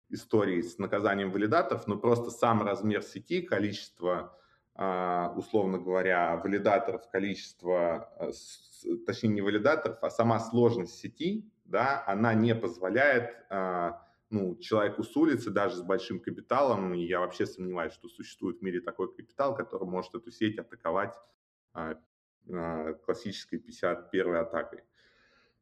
историй 0.08 0.62
с 0.62 0.78
наказанием 0.78 1.30
валидаторов, 1.30 1.86
но 1.86 1.96
просто 1.96 2.30
сам 2.30 2.62
размер 2.62 3.02
сети, 3.02 3.42
количество, 3.42 4.38
условно 4.74 5.78
говоря, 5.78 6.36
валидаторов, 6.36 7.08
количество, 7.10 8.10
с, 8.32 8.84
точнее 9.06 9.28
не 9.30 9.40
валидаторов, 9.42 9.98
а 10.02 10.10
сама 10.10 10.40
сложность 10.40 10.98
сети, 10.98 11.50
да, 11.64 12.02
она 12.06 12.34
не 12.34 12.54
позволяет 12.54 13.36
э, 13.50 13.92
ну, 14.30 14.56
человеку 14.56 15.02
с 15.02 15.14
улицы, 15.14 15.50
даже 15.50 15.76
с 15.76 15.82
большим 15.82 16.18
капиталом, 16.18 16.94
я 16.94 17.20
вообще 17.20 17.44
сомневаюсь, 17.46 17.92
что 17.92 18.08
существует 18.08 18.58
в 18.58 18.62
мире 18.62 18.80
такой 18.80 19.14
капитал, 19.14 19.54
который 19.54 19.86
может 19.86 20.14
эту 20.14 20.30
сеть 20.30 20.58
атаковать 20.58 21.14
классической 23.04 23.58
51 23.58 24.36
атакой. 24.36 24.80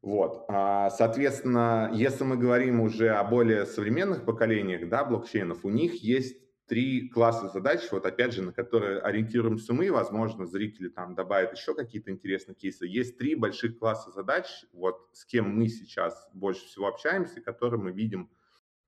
Вот, 0.01 0.45
а, 0.47 0.89
соответственно, 0.89 1.91
если 1.93 2.23
мы 2.23 2.35
говорим 2.35 2.81
уже 2.81 3.09
о 3.09 3.23
более 3.23 3.67
современных 3.67 4.25
поколениях, 4.25 4.89
да, 4.89 5.03
блокчейнов, 5.03 5.63
у 5.63 5.69
них 5.69 6.01
есть 6.01 6.37
три 6.71 7.09
класса 7.09 7.49
задач, 7.49 7.81
вот 7.91 8.05
опять 8.05 8.33
же, 8.33 8.41
на 8.41 8.53
которые 8.53 9.01
ориентируемся 9.01 9.73
мы, 9.73 9.91
возможно, 9.91 10.45
зрители 10.45 10.87
там 10.87 11.15
добавят 11.15 11.51
еще 11.51 11.75
какие-то 11.75 12.11
интересные 12.11 12.55
кейсы. 12.55 12.87
Есть 12.87 13.17
три 13.17 13.35
больших 13.35 13.77
класса 13.77 14.09
задач, 14.11 14.45
вот 14.71 15.09
с 15.11 15.25
кем 15.25 15.49
мы 15.49 15.67
сейчас 15.67 16.29
больше 16.31 16.63
всего 16.63 16.87
общаемся, 16.87 17.41
которые 17.41 17.81
мы 17.81 17.91
видим, 17.91 18.29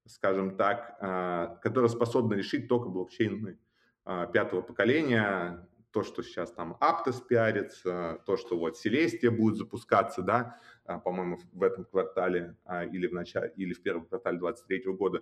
скажем 0.06 0.56
так, 0.56 0.96
а, 1.02 1.58
которые 1.62 1.90
способны 1.90 2.36
решить 2.36 2.70
только 2.70 2.88
блокчейны 2.88 3.60
а, 4.06 4.28
пятого 4.28 4.62
поколения, 4.62 5.68
то, 5.92 6.04
что 6.04 6.24
сейчас 6.24 6.54
там 6.54 6.78
Aptos 6.80 7.22
пиарится, 7.28 8.22
то, 8.26 8.38
что 8.38 8.58
вот 8.58 8.78
Celestia 8.78 9.30
будет 9.30 9.58
запускаться, 9.58 10.22
да, 10.22 10.58
а, 10.86 11.00
по-моему, 11.00 11.38
в 11.52 11.62
этом 11.62 11.84
квартале 11.84 12.56
или 12.94 13.08
в 13.08 13.14
начале, 13.14 13.52
или 13.58 13.74
в 13.74 13.84
первом 13.84 14.06
квартале 14.06 14.40
2023 14.40 14.94
года. 14.94 15.22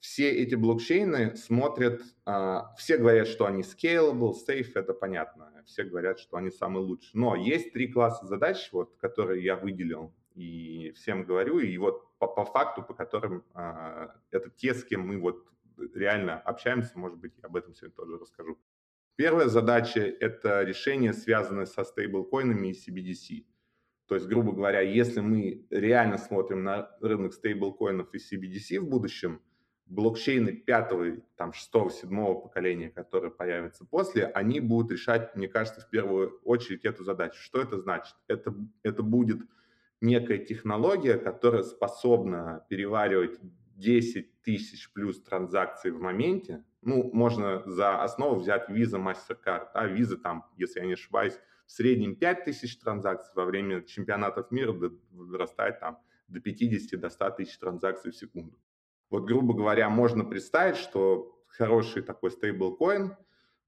Все 0.00 0.30
эти 0.30 0.54
блокчейны 0.54 1.36
смотрят, 1.36 2.02
а, 2.24 2.74
все 2.76 2.96
говорят, 2.96 3.28
что 3.28 3.46
они 3.46 3.62
scalable, 3.62 4.32
safe, 4.32 4.72
это 4.74 4.94
понятно, 4.94 5.52
все 5.66 5.84
говорят, 5.84 6.18
что 6.18 6.38
они 6.38 6.50
самые 6.50 6.82
лучшие. 6.82 7.10
Но 7.12 7.36
есть 7.36 7.72
три 7.72 7.88
класса 7.88 8.26
задач, 8.26 8.70
вот, 8.72 8.96
которые 8.96 9.44
я 9.44 9.56
выделил 9.56 10.14
и 10.34 10.92
всем 10.96 11.24
говорю, 11.24 11.58
и 11.58 11.76
вот 11.76 12.16
по, 12.18 12.26
по 12.26 12.44
факту, 12.44 12.82
по 12.82 12.94
которым 12.94 13.44
это 14.30 14.50
те, 14.56 14.74
с 14.74 14.84
кем 14.84 15.06
мы 15.06 15.18
вот 15.18 15.44
реально 15.94 16.38
общаемся, 16.40 16.98
может 16.98 17.18
быть, 17.18 17.32
об 17.42 17.56
этом 17.56 17.74
сегодня 17.74 17.94
тоже 17.94 18.18
расскажу. 18.18 18.58
Первая 19.16 19.48
задача– 19.48 20.00
это 20.20 20.62
решение, 20.62 21.12
связанное 21.12 21.66
со 21.66 21.84
стейблкоинами 21.84 22.68
и 22.68 22.72
CBDC. 22.72 23.44
То 24.06 24.14
есть, 24.14 24.26
грубо 24.26 24.52
говоря, 24.52 24.80
если 24.80 25.20
мы 25.20 25.66
реально 25.70 26.16
смотрим 26.16 26.64
на 26.64 26.90
рынок 27.00 27.34
стейблкоинов 27.34 28.14
и 28.14 28.18
CBDC 28.18 28.80
в 28.80 28.88
будущем, 28.88 29.42
блокчейны 29.90 30.52
пятого, 30.52 31.16
там, 31.36 31.52
шестого, 31.52 31.90
седьмого 31.90 32.40
поколения, 32.40 32.90
которые 32.90 33.30
появятся 33.30 33.84
после, 33.84 34.26
они 34.26 34.60
будут 34.60 34.92
решать, 34.92 35.34
мне 35.34 35.48
кажется, 35.48 35.80
в 35.80 35.90
первую 35.90 36.40
очередь 36.44 36.84
эту 36.84 37.04
задачу. 37.04 37.40
Что 37.40 37.60
это 37.60 37.78
значит? 37.78 38.14
Это, 38.28 38.54
это 38.84 39.02
будет 39.02 39.40
некая 40.00 40.38
технология, 40.38 41.16
которая 41.16 41.64
способна 41.64 42.64
переваривать 42.68 43.38
10 43.76 44.42
тысяч 44.42 44.92
плюс 44.92 45.20
транзакций 45.20 45.90
в 45.90 46.00
моменте, 46.00 46.64
ну, 46.82 47.10
можно 47.12 47.62
за 47.66 48.02
основу 48.02 48.40
взять 48.40 48.70
Visa, 48.70 48.98
MasterCard, 48.98 49.68
а 49.74 49.88
Visa 49.88 50.16
там, 50.16 50.46
если 50.56 50.80
я 50.80 50.86
не 50.86 50.94
ошибаюсь, 50.94 51.38
в 51.66 51.72
среднем 51.72 52.14
5 52.16 52.44
тысяч 52.44 52.78
транзакций 52.78 53.32
во 53.34 53.44
время 53.44 53.82
чемпионатов 53.82 54.50
мира 54.50 54.72
вырастает 55.10 55.80
там 55.80 55.98
до 56.28 56.40
50, 56.40 56.98
до 56.98 57.10
100 57.10 57.30
тысяч 57.30 57.58
транзакций 57.58 58.12
в 58.12 58.16
секунду. 58.16 58.56
Вот, 59.10 59.24
грубо 59.24 59.54
говоря, 59.54 59.90
можно 59.90 60.24
представить, 60.24 60.76
что 60.76 61.36
хороший 61.48 62.02
такой 62.02 62.30
стейблкоин 62.30 63.16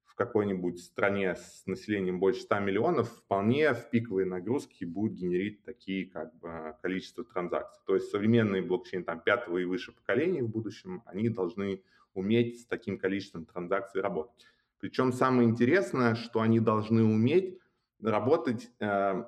в 0.04 0.14
какой-нибудь 0.14 0.78
стране 0.78 1.34
с 1.34 1.66
населением 1.66 2.20
больше 2.20 2.42
100 2.42 2.60
миллионов 2.60 3.08
вполне 3.08 3.74
в 3.74 3.90
пиковые 3.90 4.26
нагрузки 4.26 4.84
будет 4.84 5.14
генерить 5.14 5.64
такие 5.64 6.06
как 6.06 6.38
бы 6.38 6.76
количество 6.80 7.24
транзакций. 7.24 7.82
То 7.86 7.94
есть 7.94 8.10
современные 8.10 8.62
блокчейны 8.62 9.04
там 9.04 9.20
пятого 9.20 9.58
и 9.58 9.64
выше 9.64 9.92
поколений 9.92 10.42
в 10.42 10.48
будущем, 10.48 11.02
они 11.06 11.28
должны 11.28 11.82
уметь 12.14 12.60
с 12.60 12.66
таким 12.66 12.98
количеством 12.98 13.46
транзакций 13.46 14.00
работать. 14.00 14.46
Причем 14.78 15.12
самое 15.12 15.48
интересное, 15.48 16.14
что 16.14 16.40
они 16.40 16.60
должны 16.60 17.02
уметь 17.02 17.58
работать 18.02 18.70
э, 18.80 19.24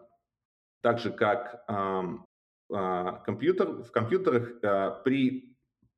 так 0.81 0.99
же, 0.99 1.13
как 1.13 1.65
э, 1.67 2.03
э, 2.71 3.13
компьютер. 3.25 3.83
В 3.83 3.91
компьютерах 3.91 4.53
э, 4.63 5.01
при 5.03 5.54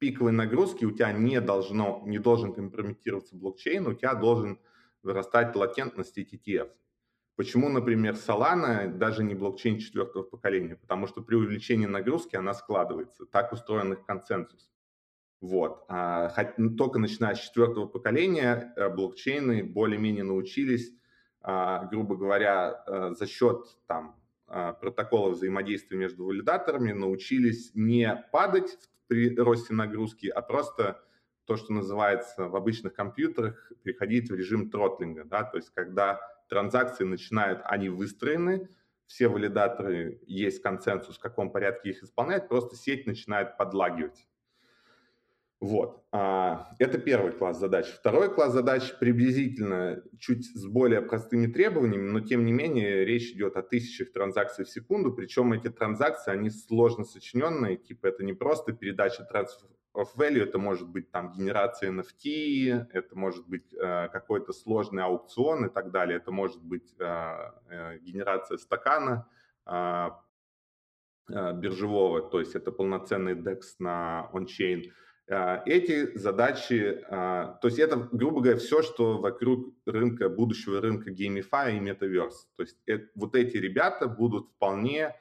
пиковой 0.06 0.30
нагрузке 0.30 0.86
у 0.86 0.92
тебя 0.92 1.10
не, 1.12 1.40
должно, 1.40 2.00
не 2.06 2.18
должен 2.18 2.52
компрометироваться 2.54 3.34
блокчейн, 3.34 3.88
у 3.88 3.94
тебя 3.94 4.14
должен 4.14 4.60
вырастать 5.02 5.56
латентность 5.56 6.16
TTF. 6.16 6.70
Почему, 7.34 7.68
например, 7.68 8.14
Solana 8.14 8.86
даже 8.86 9.24
не 9.24 9.34
блокчейн 9.34 9.80
четвертого 9.80 10.22
поколения? 10.22 10.76
Потому 10.76 11.08
что 11.08 11.22
при 11.22 11.34
увеличении 11.34 11.86
нагрузки 11.86 12.36
она 12.36 12.54
складывается. 12.54 13.26
Так 13.26 13.52
устроен 13.52 13.94
их 13.94 14.06
консенсус. 14.06 14.70
Вот. 15.40 15.84
А, 15.88 16.28
только 16.78 17.00
начиная 17.00 17.34
с 17.34 17.40
четвертого 17.40 17.86
поколения 17.86 18.72
э, 18.76 18.88
блокчейны 18.88 19.64
более-менее 19.64 20.22
научились, 20.22 20.92
а, 21.40 21.84
грубо 21.86 22.16
говоря, 22.16 22.84
э, 22.86 23.14
за 23.18 23.26
счет 23.26 23.66
там, 23.86 24.16
а, 24.46 24.72
протокола 24.72 25.30
взаимодействия 25.30 25.98
между 25.98 26.24
валидаторами 26.24 26.92
научились 26.92 27.72
не 27.74 28.24
падать 28.30 28.78
при 29.06 29.36
росте 29.36 29.74
нагрузки, 29.74 30.26
а 30.28 30.42
просто 30.42 31.02
то, 31.44 31.56
что 31.56 31.72
называется 31.72 32.48
в 32.48 32.56
обычных 32.56 32.94
компьютерах, 32.94 33.72
переходить 33.82 34.30
в 34.30 34.34
режим 34.34 34.70
тротлинга. 34.70 35.24
Да? 35.24 35.44
То 35.44 35.58
есть 35.58 35.70
когда 35.72 36.20
транзакции 36.48 37.04
начинают, 37.04 37.60
они 37.64 37.88
выстроены, 37.88 38.68
все 39.06 39.28
валидаторы, 39.28 40.20
есть 40.26 40.62
консенсус, 40.62 41.16
в 41.16 41.20
каком 41.20 41.52
порядке 41.52 41.90
их 41.90 42.02
исполнять, 42.02 42.48
просто 42.48 42.74
сеть 42.76 43.06
начинает 43.06 43.56
подлагивать. 43.56 44.26
Вот. 45.60 46.04
А, 46.12 46.68
это 46.78 46.98
первый 46.98 47.32
класс 47.32 47.58
задач. 47.58 47.86
Второй 47.86 48.32
класс 48.34 48.52
задач 48.52 48.92
приблизительно 48.98 50.02
чуть 50.18 50.44
с 50.44 50.66
более 50.66 51.00
простыми 51.00 51.46
требованиями, 51.46 52.10
но 52.10 52.20
тем 52.20 52.44
не 52.44 52.52
менее 52.52 53.06
речь 53.06 53.32
идет 53.32 53.56
о 53.56 53.62
тысячах 53.62 54.12
транзакций 54.12 54.66
в 54.66 54.68
секунду, 54.68 55.14
причем 55.14 55.54
эти 55.54 55.70
транзакции, 55.70 56.30
они 56.30 56.50
сложно 56.50 57.04
сочиненные, 57.04 57.78
типа 57.78 58.08
это 58.08 58.22
не 58.22 58.34
просто 58.34 58.72
передача 58.72 59.26
transfer 59.32 59.70
of 59.94 60.08
value, 60.16 60.42
это 60.42 60.58
может 60.58 60.88
быть 60.88 61.10
там 61.10 61.32
генерация 61.32 61.90
NFT, 61.90 62.88
это 62.92 63.16
может 63.16 63.48
быть 63.48 63.72
э, 63.72 64.08
какой-то 64.08 64.52
сложный 64.52 65.04
аукцион 65.04 65.66
и 65.66 65.68
так 65.70 65.90
далее, 65.90 66.18
это 66.18 66.32
может 66.32 66.62
быть 66.62 66.94
э, 66.98 67.34
э, 67.70 67.98
генерация 68.00 68.58
стакана 68.58 69.26
э, 69.64 70.10
э, 71.30 71.52
биржевого, 71.54 72.20
то 72.20 72.40
есть 72.40 72.54
это 72.54 72.70
полноценный 72.72 73.34
DEX 73.34 73.60
на 73.78 74.30
on-chain. 74.34 74.92
Э, 75.28 75.62
эти 75.66 76.16
задачи, 76.16 77.00
э, 77.00 77.04
то 77.08 77.60
есть 77.64 77.78
это, 77.78 77.96
грубо 78.12 78.40
говоря, 78.40 78.58
все, 78.58 78.82
что 78.82 79.18
вокруг 79.18 79.74
рынка, 79.84 80.28
будущего 80.28 80.80
рынка 80.80 81.10
GameFi 81.10 81.76
и 81.76 81.80
Metaverse. 81.80 82.46
То 82.56 82.62
есть 82.62 82.78
вот 83.14 83.34
эти 83.34 83.56
ребята 83.56 84.08
будут 84.08 84.48
вполне 84.50 85.14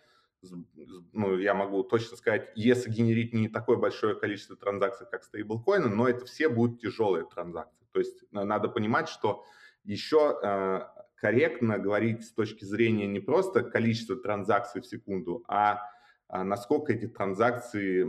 ну, 1.12 1.38
я 1.38 1.56
могу 1.56 1.84
точно 1.84 2.18
сказать, 2.18 2.52
если 2.56 2.92
генерить 2.92 3.34
не 3.34 3.48
такое 3.50 3.78
большое 3.78 4.16
количество 4.16 4.56
транзакций, 4.56 5.08
как 5.10 5.24
стейблкоины, 5.24 5.90
но 5.90 6.08
это 6.08 6.26
все 6.26 6.50
будут 6.50 6.82
тяжелые 6.82 7.26
транзакции. 7.26 7.86
То 7.92 8.00
есть 8.00 8.24
надо 8.32 8.70
понимать, 8.70 9.10
что 9.10 9.44
еще 9.84 10.38
э, 10.42 10.82
корректно 11.16 11.80
говорить 11.80 12.26
с 12.26 12.32
точки 12.32 12.66
зрения 12.66 13.08
не 13.08 13.20
просто 13.20 13.64
количества 13.64 14.16
транзакций 14.16 14.82
в 14.82 14.86
секунду, 14.86 15.44
а, 15.48 15.74
а 15.74 15.90
насколько 16.30 16.94
эти 16.94 17.08
транзакции 17.08 18.04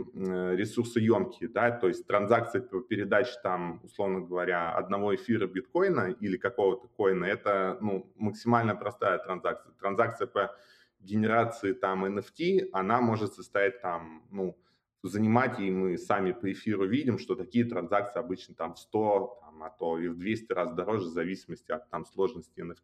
ресурсоемкие, 0.55 1.49
да, 1.49 1.71
то 1.71 1.87
есть 1.87 2.07
транзакции 2.07 2.59
по 2.59 2.81
передаче 2.81 3.33
там, 3.43 3.81
условно 3.83 4.21
говоря, 4.21 4.71
одного 4.73 5.15
эфира 5.15 5.47
биткоина 5.47 6.15
или 6.19 6.37
какого-то 6.37 6.87
коина, 6.87 7.25
это 7.25 7.77
ну, 7.81 8.11
максимально 8.15 8.75
простая 8.75 9.19
транзакция. 9.19 9.73
Транзакция 9.79 10.27
по 10.27 10.55
генерации 10.99 11.73
там 11.73 12.05
NFT, 12.05 12.69
она 12.73 13.01
может 13.01 13.33
состоять 13.33 13.81
там, 13.81 14.23
ну, 14.31 14.57
занимать, 15.03 15.59
и 15.59 15.69
мы 15.69 15.97
сами 15.97 16.31
по 16.31 16.51
эфиру 16.51 16.87
видим, 16.87 17.19
что 17.19 17.35
такие 17.35 17.65
транзакции 17.65 18.19
обычно 18.19 18.55
там 18.55 18.73
в 18.73 18.79
100, 18.79 19.39
там, 19.41 19.63
а 19.63 19.69
то 19.69 19.99
и 19.99 20.07
в 20.07 20.17
200 20.17 20.53
раз 20.53 20.73
дороже 20.73 21.05
в 21.05 21.11
зависимости 21.11 21.71
от 21.71 21.89
там 21.89 22.05
сложности 22.05 22.59
NFT. 22.61 22.81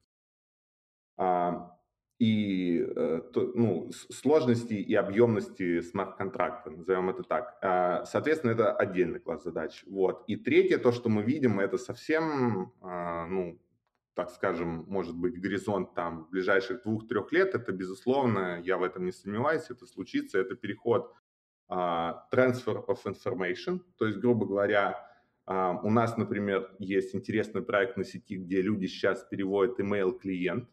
И 2.19 2.85
э, 2.95 3.21
ну, 3.55 3.91
сложности 4.11 4.75
и 4.75 4.93
объемности 4.95 5.81
смарт-контракта, 5.81 6.69
назовем 6.69 7.09
это 7.09 7.23
так. 7.23 7.57
А, 7.61 8.05
соответственно, 8.05 8.51
это 8.51 8.71
отдельный 8.71 9.19
класс 9.19 9.43
задач. 9.43 9.83
Вот. 9.87 10.23
И 10.27 10.35
третье, 10.35 10.77
то, 10.77 10.91
что 10.91 11.09
мы 11.09 11.23
видим, 11.23 11.59
это 11.59 11.77
совсем 11.77 12.71
а, 12.81 13.25
ну, 13.25 13.59
так 14.15 14.29
скажем, 14.29 14.85
может 14.87 15.17
быть, 15.17 15.41
горизонт 15.41 15.93
там 15.95 16.27
ближайших 16.29 16.83
двух-трех 16.83 17.31
лет, 17.31 17.55
это, 17.55 17.71
безусловно, 17.71 18.61
я 18.63 18.77
в 18.77 18.83
этом 18.83 19.05
не 19.05 19.11
сомневаюсь, 19.11 19.69
это 19.69 19.85
случится, 19.85 20.37
это 20.37 20.55
переход 20.55 21.13
transfer 21.69 22.85
of 22.85 22.99
information, 23.05 23.79
то 23.97 24.05
есть, 24.05 24.19
грубо 24.19 24.45
говоря, 24.45 25.09
у 25.47 25.89
нас, 25.89 26.15
например, 26.15 26.75
есть 26.77 27.15
интересный 27.15 27.63
проект 27.63 27.97
на 27.97 28.03
сети, 28.03 28.37
где 28.37 28.61
люди 28.61 28.85
сейчас 28.85 29.23
переводят 29.23 29.79
email 29.79 30.17
клиент 30.17 30.69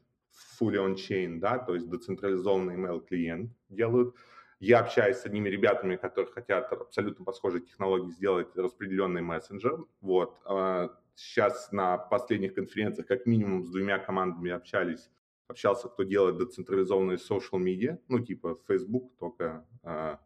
fully 0.58 0.78
on-chain, 0.78 1.38
да, 1.38 1.58
то 1.58 1.74
есть 1.74 1.88
децентрализованный 1.88 2.76
email 2.76 3.04
клиент 3.04 3.50
делают. 3.68 4.14
Я 4.58 4.80
общаюсь 4.80 5.16
с 5.16 5.24
одними 5.24 5.48
ребятами, 5.48 5.96
которые 5.96 6.30
хотят 6.32 6.70
абсолютно 6.72 7.24
по 7.24 7.32
схожей 7.32 7.62
технологии 7.62 8.10
сделать 8.10 8.54
распределенный 8.56 9.22
мессенджер. 9.22 9.86
Вот. 10.02 10.38
Uh, 10.44 10.90
сейчас 11.14 11.72
на 11.72 11.98
последних 11.98 12.54
конференциях 12.54 13.06
как 13.06 13.26
минимум 13.26 13.64
с 13.64 13.70
двумя 13.70 13.98
командами 13.98 14.50
общались, 14.50 15.10
общался, 15.48 15.88
кто 15.88 16.02
делает 16.02 16.38
децентрализованные 16.38 17.16
social 17.16 17.58
media, 17.58 17.98
ну 18.08 18.20
типа 18.20 18.58
Facebook, 18.66 19.12
только 19.18 19.66
uh, 19.82 20.18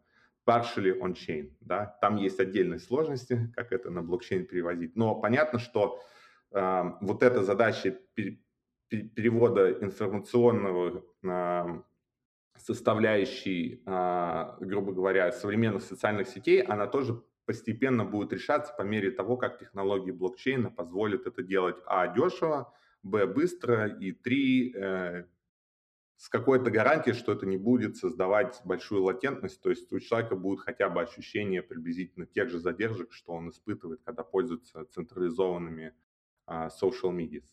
partially 0.45 0.97
on-chain, 0.99 1.51
да, 1.61 1.97
там 2.01 2.17
есть 2.17 2.39
отдельные 2.39 2.79
сложности, 2.79 3.51
как 3.55 3.71
это 3.71 3.89
на 3.89 4.01
блокчейн 4.01 4.45
перевозить, 4.45 4.95
но 4.95 5.15
понятно, 5.15 5.59
что 5.59 5.99
uh, 6.51 6.93
вот 7.01 7.23
эта 7.23 7.43
задача 7.43 7.97
перевода 8.89 9.71
информационного 9.71 11.03
составляющей, 12.57 13.81
грубо 13.85 14.93
говоря, 14.93 15.31
современных 15.31 15.83
социальных 15.83 16.27
сетей, 16.27 16.61
она 16.61 16.87
тоже 16.87 17.21
постепенно 17.45 18.05
будет 18.05 18.33
решаться 18.33 18.73
по 18.73 18.81
мере 18.81 19.11
того, 19.11 19.37
как 19.37 19.59
технологии 19.59 20.11
блокчейна 20.11 20.71
позволят 20.71 21.27
это 21.27 21.43
делать 21.43 21.77
а. 21.85 22.07
дешево, 22.07 22.73
б. 23.03 23.27
быстро 23.27 23.87
и 23.87 24.11
три 24.11 24.73
э, 24.73 25.25
с 26.17 26.29
какой-то 26.29 26.71
гарантией, 26.71 27.13
что 27.13 27.33
это 27.33 27.45
не 27.45 27.57
будет 27.57 27.97
создавать 27.97 28.59
большую 28.65 29.03
латентность, 29.03 29.61
то 29.61 29.69
есть 29.69 29.91
у 29.93 29.99
человека 29.99 30.35
будет 30.35 30.61
хотя 30.61 30.89
бы 30.89 31.01
ощущение 31.01 31.61
приблизительно 31.61 32.25
тех 32.25 32.49
же 32.49 32.59
задержек, 32.59 33.13
что 33.13 33.33
он 33.33 33.49
испытывает, 33.49 34.01
когда 34.03 34.23
пользуется 34.23 34.85
централизованными 34.85 35.93
а, 36.47 36.69
social 36.69 37.11
media. 37.11 37.43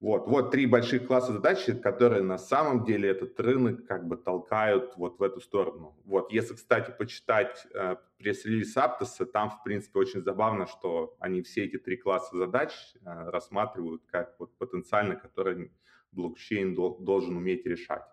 Вот, 0.00 0.26
вот 0.26 0.50
три 0.50 0.66
больших 0.66 1.06
класса 1.06 1.32
задач, 1.32 1.64
которые 1.82 2.22
на 2.22 2.36
самом 2.36 2.84
деле 2.84 3.08
этот 3.08 3.38
рынок 3.40 3.86
как 3.86 4.06
бы 4.06 4.16
толкают 4.16 4.96
вот 4.96 5.18
в 5.18 5.22
эту 5.22 5.40
сторону. 5.40 5.96
Вот, 6.04 6.30
если, 6.30 6.54
кстати, 6.54 6.94
почитать 6.96 7.66
э, 7.72 7.96
пресс-релиз 8.18 8.76
Аптоса, 8.76 9.24
там, 9.24 9.50
в 9.50 9.62
принципе, 9.62 9.98
очень 10.00 10.22
забавно, 10.22 10.66
что 10.66 11.16
они 11.20 11.40
все 11.42 11.64
эти 11.64 11.78
три 11.78 11.96
класса 11.96 12.36
задач 12.36 12.72
э, 12.96 13.30
рассматривают 13.30 14.02
как 14.06 14.34
вот 14.38 14.56
потенциально, 14.58 15.16
которые 15.16 15.70
блокчейн 16.12 16.74
дол- 16.74 16.98
должен 16.98 17.36
уметь 17.36 17.64
решать. 17.64 18.04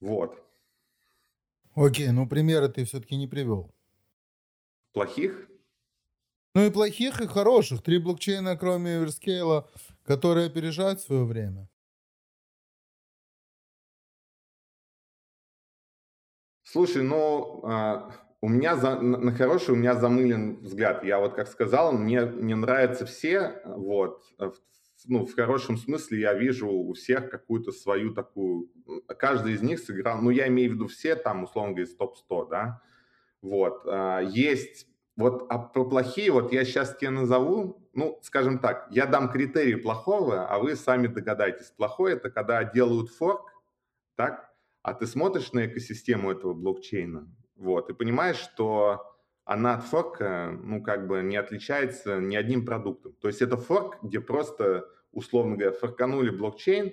Вот. 0.00 0.42
Окей, 1.74 2.10
ну 2.10 2.28
примеры 2.28 2.68
ты 2.68 2.84
все-таки 2.84 3.16
не 3.16 3.26
привел. 3.26 3.74
Плохих? 4.92 5.48
Ну 6.56 6.64
и 6.64 6.70
плохих, 6.70 7.20
и 7.20 7.26
хороших. 7.26 7.82
Три 7.82 7.98
блокчейна, 7.98 8.56
кроме 8.56 8.96
Everscale, 8.96 9.66
которые 10.06 10.46
опережают 10.46 11.02
свое 11.02 11.24
время. 11.24 11.68
Слушай, 16.62 17.02
ну, 17.02 17.60
а, 17.62 18.10
у 18.40 18.48
меня 18.48 18.74
за, 18.74 18.98
на 18.98 19.32
хороший 19.32 19.74
у 19.74 19.76
меня 19.76 19.96
замылен 19.96 20.62
взгляд. 20.62 21.04
Я 21.04 21.18
вот 21.18 21.34
как 21.34 21.48
сказал, 21.48 21.92
мне 21.92 22.22
не 22.34 22.54
нравятся 22.54 23.04
все, 23.04 23.60
вот, 23.66 24.24
в, 24.38 24.54
ну, 25.04 25.26
в 25.26 25.34
хорошем 25.34 25.76
смысле 25.76 26.20
я 26.20 26.32
вижу 26.32 26.70
у 26.70 26.94
всех 26.94 27.28
какую-то 27.28 27.70
свою 27.70 28.14
такую, 28.14 28.72
каждый 29.18 29.52
из 29.52 29.60
них 29.60 29.78
сыграл, 29.78 30.22
ну, 30.22 30.30
я 30.30 30.48
имею 30.48 30.70
в 30.70 30.74
виду 30.76 30.86
все, 30.86 31.16
там, 31.16 31.44
условно 31.44 31.74
говоря, 31.74 31.92
топ-100, 31.98 32.48
да, 32.48 32.82
вот, 33.42 33.82
а, 33.84 34.20
есть 34.20 34.86
вот 35.16 35.46
а 35.48 35.58
про 35.58 35.84
плохие, 35.84 36.30
вот 36.30 36.52
я 36.52 36.64
сейчас 36.64 36.96
тебе 36.96 37.10
назову, 37.10 37.88
ну, 37.94 38.18
скажем 38.22 38.58
так, 38.58 38.86
я 38.90 39.06
дам 39.06 39.30
критерии 39.30 39.74
плохого, 39.74 40.46
а 40.46 40.58
вы 40.58 40.76
сами 40.76 41.06
догадайтесь. 41.06 41.72
Плохое– 41.76 42.16
это 42.16 42.30
когда 42.30 42.62
делают 42.64 43.10
форк, 43.10 43.50
так, 44.14 44.52
а 44.82 44.92
ты 44.92 45.06
смотришь 45.06 45.52
на 45.52 45.66
экосистему 45.66 46.30
этого 46.30 46.52
блокчейна, 46.52 47.28
вот, 47.56 47.88
и 47.88 47.94
понимаешь, 47.94 48.36
что 48.36 49.16
она 49.44 49.76
от 49.76 49.84
форка, 49.84 50.50
ну, 50.62 50.82
как 50.82 51.06
бы 51.06 51.22
не 51.22 51.36
отличается 51.36 52.18
ни 52.18 52.36
одним 52.36 52.66
продуктом. 52.66 53.14
То 53.14 53.28
есть 53.28 53.40
это 53.40 53.56
форк, 53.56 53.98
где 54.02 54.20
просто, 54.20 54.86
условно 55.12 55.56
говоря, 55.56 55.72
форканули 55.72 56.30
блокчейн, 56.30 56.92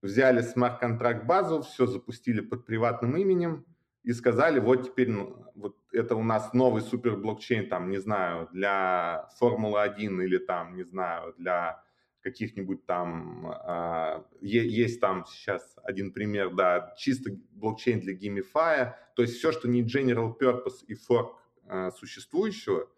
взяли 0.00 0.40
смарт-контракт 0.40 1.26
базу, 1.26 1.62
все 1.62 1.86
запустили 1.86 2.40
под 2.40 2.64
приватным 2.64 3.16
именем– 3.16 3.66
и 4.04 4.12
сказали, 4.12 4.58
вот 4.58 4.84
теперь 4.84 5.10
ну, 5.10 5.36
вот 5.54 5.76
это 5.92 6.16
у 6.16 6.22
нас 6.22 6.52
новый 6.52 6.82
супер 6.82 7.16
блокчейн, 7.16 7.68
там, 7.68 7.90
не 7.90 7.98
знаю, 7.98 8.48
для 8.52 9.28
Формулы-1 9.38 10.24
или 10.24 10.38
там, 10.38 10.76
не 10.76 10.82
знаю, 10.82 11.34
для 11.38 11.82
каких-нибудь 12.22 12.86
там, 12.86 13.50
э, 13.50 14.22
есть 14.40 15.00
там 15.00 15.24
сейчас 15.26 15.76
один 15.82 16.12
пример, 16.12 16.54
да, 16.54 16.94
чисто 16.96 17.30
блокчейн 17.50 18.00
для 18.00 18.14
геймифая, 18.14 18.98
то 19.16 19.22
есть 19.22 19.36
все, 19.36 19.52
что 19.52 19.68
не 19.68 19.82
general 19.82 20.32
purpose 20.38 20.84
и 20.86 20.94
fork 20.94 21.34
э, 21.66 21.90
существующего, 21.92 22.88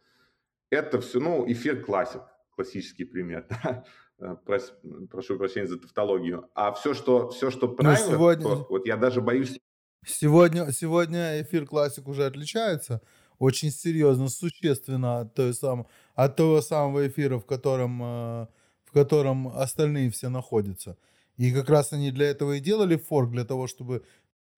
это 0.71 1.01
все, 1.01 1.21
ну, 1.21 1.51
эфир 1.51 1.83
классик, 1.83 2.23
классический 2.55 3.05
пример, 3.05 3.47
да? 3.65 3.85
Э, 4.19 4.37
Прос, 4.45 4.75
прошу 5.11 5.39
прощения 5.39 5.67
за 5.67 5.79
тавтологию, 5.79 6.49
а 6.55 6.73
все, 6.73 6.95
что, 6.95 7.31
все, 7.31 7.51
что 7.51 7.67
ну, 7.67 7.75
правильно, 7.75 8.13
сегодня... 8.13 8.47
вот 8.47 8.87
я 8.87 8.97
даже 8.97 9.21
боюсь 9.21 9.59
Сегодня, 10.07 10.71
сегодня 10.73 11.43
эфир 11.43 11.67
классик 11.67 12.09
уже 12.09 12.27
отличается 12.27 13.01
очень 13.39 13.71
серьезно, 13.71 14.29
существенно 14.29 15.21
от, 15.21 15.35
той 15.35 15.55
сам, 15.55 15.87
от 16.15 16.37
того 16.37 16.61
самого 16.61 17.07
эфира, 17.07 17.39
в 17.39 17.47
котором, 17.47 18.03
э, 18.03 18.47
в 18.85 18.93
котором 18.93 19.49
остальные 19.49 20.11
все 20.11 20.29
находятся. 20.29 20.97
И 21.37 21.53
как 21.53 21.69
раз 21.69 21.93
они 21.93 22.11
для 22.13 22.31
этого 22.31 22.53
и 22.53 22.61
делали 22.61 22.97
форк, 22.97 23.31
для 23.31 23.45
того, 23.45 23.67
чтобы 23.67 24.05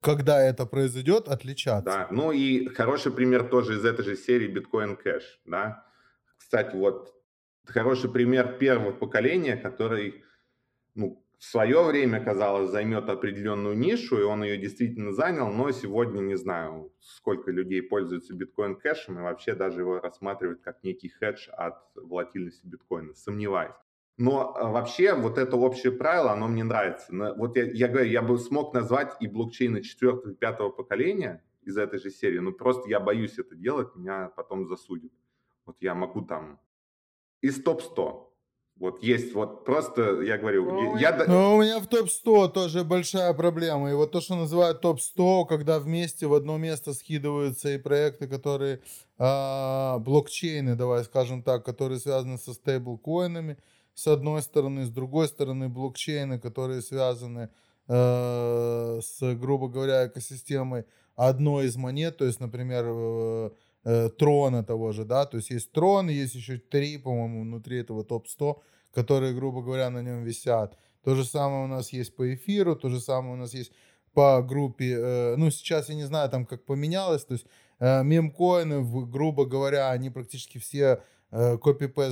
когда 0.01 0.41
это 0.41 0.67
произойдет, 0.67 1.27
отличаться. 1.29 1.91
Да, 1.91 2.09
ну 2.11 2.31
и 2.31 2.67
хороший 2.67 3.13
пример 3.13 3.49
тоже 3.49 3.79
из 3.79 3.85
этой 3.85 4.05
же 4.05 4.17
серии 4.17 4.53
Bitcoin 4.53 4.99
Cash, 5.03 5.25
да. 5.47 5.85
Кстати, 6.37 6.77
вот 6.77 7.15
хороший 7.65 8.11
пример 8.11 8.59
первого 8.59 8.93
поколения, 8.93 9.57
который 9.57 10.23
ну, 10.95 11.26
в 11.39 11.45
свое 11.45 11.83
время, 11.83 12.25
казалось, 12.25 12.71
займет 12.71 13.09
определенную 13.11 13.77
нишу, 13.77 14.19
и 14.19 14.23
он 14.23 14.43
ее 14.43 14.57
действительно 14.57 15.13
занял, 15.13 15.51
но 15.53 15.71
сегодня 15.71 16.21
не 16.21 16.37
знаю, 16.37 16.93
сколько 17.01 17.51
людей 17.51 17.83
пользуются 17.83 18.35
биткоин 18.35 18.77
кэшем 18.77 19.19
и 19.19 19.23
вообще 19.23 19.55
даже 19.55 19.81
его 19.81 20.01
рассматривают 20.01 20.63
как 20.63 20.83
некий 20.83 21.09
хедж 21.09 21.49
от 21.51 21.77
волатильности 21.95 22.67
биткоина. 22.67 23.15
Сомневаюсь. 23.15 23.75
Но 24.19 24.57
а, 24.57 24.71
вообще 24.71 25.15
вот 25.15 25.37
это 25.37 25.57
общее 25.57 25.93
правило, 25.93 26.33
оно 26.33 26.49
мне 26.49 26.65
нравится. 26.65 27.13
Вот 27.37 27.57
я, 27.57 27.65
я 27.65 27.89
говорю, 27.89 28.09
я 28.09 28.23
бы 28.23 28.39
смог 28.39 28.73
назвать 28.73 29.15
и 29.21 29.27
блокчейны 29.27 29.83
четвертого 29.83 30.33
и 30.33 30.35
пятого 30.35 30.71
поколения 30.71 31.45
из 31.63 31.77
этой 31.77 31.99
же 31.99 32.11
серии, 32.11 32.39
но 32.39 32.53
просто 32.53 32.89
я 32.89 32.99
боюсь 32.99 33.39
это 33.39 33.55
делать, 33.55 33.95
меня 33.95 34.33
потом 34.37 34.67
засудят. 34.67 35.13
Вот 35.67 35.77
я 35.81 35.95
могу 35.95 36.23
там 36.23 36.61
из 37.43 37.63
топ-100 37.63 38.27
вот 38.79 39.03
есть, 39.03 39.33
вот 39.35 39.65
просто, 39.65 40.21
я 40.21 40.37
говорю, 40.37 40.71
ну, 40.71 40.97
я... 40.99 41.25
Ну, 41.27 41.57
у 41.57 41.63
меня 41.63 41.81
в 41.81 41.87
топ-100 41.87 42.53
тоже 42.53 42.85
большая 42.85 43.33
проблема. 43.33 43.91
И 43.91 43.95
вот 43.95 44.13
то, 44.13 44.21
что 44.21 44.35
называют 44.35 44.83
топ-100, 44.83 45.47
когда 45.47 45.79
вместе 45.79 46.27
в 46.27 46.35
одно 46.35 46.59
место 46.59 46.93
скидываются 46.93 47.71
и 47.71 47.79
проекты, 47.79 48.29
которые, 48.29 48.83
а, 49.19 49.99
блокчейны, 50.01 50.75
давай 50.75 51.05
скажем 51.05 51.43
так, 51.43 51.65
которые 51.65 51.99
связаны 51.99 52.37
со 52.37 52.53
стейблкоинами, 52.53 53.57
с 53.95 54.07
одной 54.09 54.43
стороны, 54.43 54.85
с 54.85 54.91
другой 54.91 55.29
стороны, 55.29 55.71
блокчейны, 55.71 56.39
которые 56.39 56.83
связаны 56.83 57.49
э, 57.89 59.01
с, 59.03 59.35
грубо 59.37 59.69
говоря, 59.69 60.07
экосистемой 60.07 60.85
одной 61.15 61.65
из 61.65 61.77
монет, 61.77 62.19
то 62.19 62.27
есть, 62.27 62.39
например, 62.41 62.85
э, 62.87 63.51
э, 63.87 64.11
трона 64.11 64.65
того 64.65 64.93
же, 64.93 65.05
да, 65.05 65.25
то 65.25 65.37
есть 65.37 65.51
есть 65.51 65.73
трон, 65.73 66.09
есть 66.09 66.35
еще 66.35 66.59
три, 66.59 66.99
по-моему, 66.99 67.43
внутри 67.43 67.79
этого 67.79 68.05
топ-100, 68.05 68.57
которые, 68.93 69.33
грубо 69.33 69.63
говоря, 69.63 69.91
на 69.91 70.03
нем 70.03 70.25
висят. 70.25 70.77
То 71.05 71.15
же 71.15 71.25
самое 71.25 71.65
у 71.65 71.69
нас 71.69 71.93
есть 71.93 72.17
по 72.17 72.35
эфиру, 72.35 72.75
то 72.75 72.89
же 72.89 73.01
самое 73.01 73.35
у 73.35 73.37
нас 73.37 73.55
есть 73.55 73.73
по 74.13 74.43
группе, 74.43 74.97
э, 74.99 75.37
ну, 75.37 75.51
сейчас 75.51 75.89
я 75.89 75.95
не 75.95 76.05
знаю, 76.05 76.29
там 76.31 76.47
как 76.47 76.65
поменялось, 76.65 77.25
то 77.25 77.35
есть 77.35 77.47
э, 77.79 78.03
мемкоины, 78.03 78.85
грубо 79.07 79.47
говоря, 79.47 79.91
они 79.91 80.11
практически 80.11 80.59
все 80.59 81.03
э, 81.31 81.57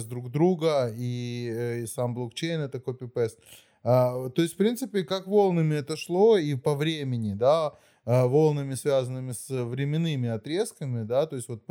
друг 0.09 0.31
друга, 0.31 0.93
и, 0.97 1.51
э, 1.53 1.81
и 1.81 1.87
сам 1.87 2.15
блокчейн 2.15 2.61
это 2.61 2.79
копипест. 2.79 3.41
А, 3.83 4.31
то 4.31 4.43
есть, 4.43 4.55
в 4.55 4.57
принципе, 4.57 5.03
как 5.03 5.27
волнами 5.27 5.75
это 5.75 5.97
шло 5.97 6.39
и 6.39 6.55
по 6.55 6.75
времени, 6.75 7.35
да, 7.35 7.75
волнами, 8.05 8.75
связанными 8.75 9.33
с 9.33 9.49
временными 9.49 10.29
отрезками, 10.29 11.05
да, 11.05 11.27
то 11.27 11.37
есть 11.37 11.49
вот 11.49 11.63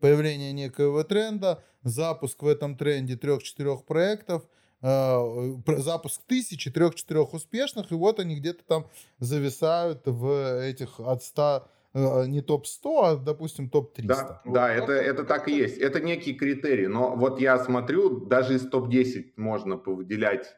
появление 0.00 0.52
некоего 0.52 1.02
тренда, 1.04 1.62
запуск 1.82 2.42
в 2.42 2.46
этом 2.46 2.76
тренде 2.76 3.16
трех-четырех 3.16 3.84
проектов, 3.84 4.44
а, 4.80 5.24
запуск 5.78 6.22
тысячи, 6.26 6.70
трех-четырех 6.70 7.34
успешных, 7.34 7.90
и 7.90 7.94
вот 7.94 8.20
они 8.20 8.36
где-то 8.36 8.64
там 8.64 8.86
зависают 9.18 10.02
в 10.04 10.60
этих 10.62 11.00
от 11.00 11.24
100 11.24 11.68
а, 11.94 12.24
не 12.26 12.42
топ-100, 12.42 13.00
а, 13.02 13.16
допустим, 13.16 13.70
топ-300. 13.70 14.06
Да, 14.06 14.40
вот. 14.44 14.54
да 14.54 14.72
это, 14.72 14.92
это 14.92 15.24
так 15.24 15.48
и 15.48 15.56
есть. 15.56 15.78
Это 15.78 16.00
некий 16.00 16.34
критерий. 16.34 16.86
Но 16.86 17.16
вот 17.16 17.40
я 17.40 17.58
смотрю, 17.58 18.26
даже 18.26 18.54
из 18.54 18.68
топ-10 18.68 19.32
можно 19.36 19.76
повыделять, 19.76 20.54